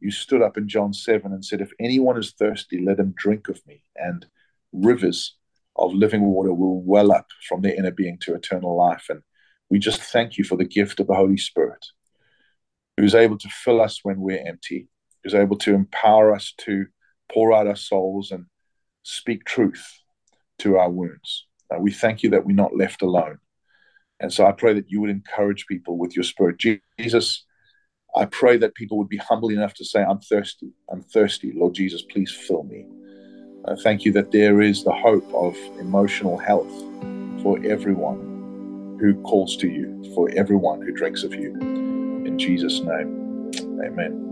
you 0.00 0.10
stood 0.10 0.42
up 0.42 0.56
in 0.56 0.68
John 0.68 0.92
7 0.92 1.32
and 1.32 1.44
said, 1.44 1.60
If 1.60 1.70
anyone 1.80 2.18
is 2.18 2.32
thirsty, 2.32 2.84
let 2.84 2.98
him 2.98 3.14
drink 3.16 3.48
of 3.48 3.64
me. 3.66 3.82
And 3.96 4.26
rivers 4.72 5.36
of 5.76 5.92
living 5.94 6.22
water 6.22 6.52
will 6.52 6.82
well 6.82 7.12
up 7.12 7.26
from 7.48 7.62
their 7.62 7.74
inner 7.74 7.90
being 7.90 8.18
to 8.22 8.34
eternal 8.34 8.76
life. 8.76 9.06
And 9.08 9.22
we 9.70 9.78
just 9.78 10.00
thank 10.00 10.36
you 10.36 10.44
for 10.44 10.56
the 10.56 10.64
gift 10.64 11.00
of 11.00 11.06
the 11.06 11.14
Holy 11.14 11.36
Spirit, 11.36 11.84
who's 12.96 13.14
able 13.14 13.38
to 13.38 13.48
fill 13.48 13.80
us 13.80 14.00
when 14.02 14.20
we're 14.20 14.46
empty, 14.46 14.88
who's 15.22 15.34
able 15.34 15.56
to 15.58 15.74
empower 15.74 16.34
us 16.34 16.52
to 16.58 16.86
pour 17.32 17.52
out 17.52 17.66
our 17.66 17.76
souls 17.76 18.30
and 18.30 18.46
speak 19.02 19.44
truth 19.44 19.86
to 20.58 20.76
our 20.76 20.90
wounds. 20.90 21.46
Uh, 21.74 21.78
we 21.78 21.90
thank 21.90 22.22
you 22.22 22.30
that 22.30 22.46
we're 22.46 22.54
not 22.54 22.76
left 22.76 23.02
alone. 23.02 23.38
And 24.20 24.32
so 24.32 24.46
I 24.46 24.52
pray 24.52 24.72
that 24.74 24.90
you 24.90 25.00
would 25.00 25.10
encourage 25.10 25.66
people 25.66 25.98
with 25.98 26.16
your 26.16 26.22
spirit. 26.22 26.62
Jesus, 26.98 27.44
I 28.16 28.24
pray 28.24 28.56
that 28.58 28.74
people 28.74 28.96
would 28.98 29.08
be 29.08 29.18
humble 29.18 29.50
enough 29.50 29.74
to 29.74 29.84
say, 29.84 30.02
I'm 30.02 30.20
thirsty. 30.20 30.72
I'm 30.90 31.02
thirsty. 31.02 31.52
Lord 31.54 31.74
Jesus, 31.74 32.02
please 32.02 32.32
fill 32.32 32.62
me. 32.64 32.86
Thank 33.82 34.04
you 34.04 34.12
that 34.12 34.30
there 34.30 34.62
is 34.62 34.84
the 34.84 34.92
hope 34.92 35.28
of 35.34 35.56
emotional 35.78 36.38
health 36.38 36.72
for 37.42 37.58
everyone 37.64 38.98
who 39.00 39.20
calls 39.22 39.56
to 39.58 39.68
you, 39.68 40.12
for 40.14 40.30
everyone 40.30 40.80
who 40.82 40.92
drinks 40.92 41.24
of 41.24 41.34
you. 41.34 41.52
In 42.24 42.38
Jesus' 42.38 42.80
name, 42.80 43.50
amen. 43.84 44.25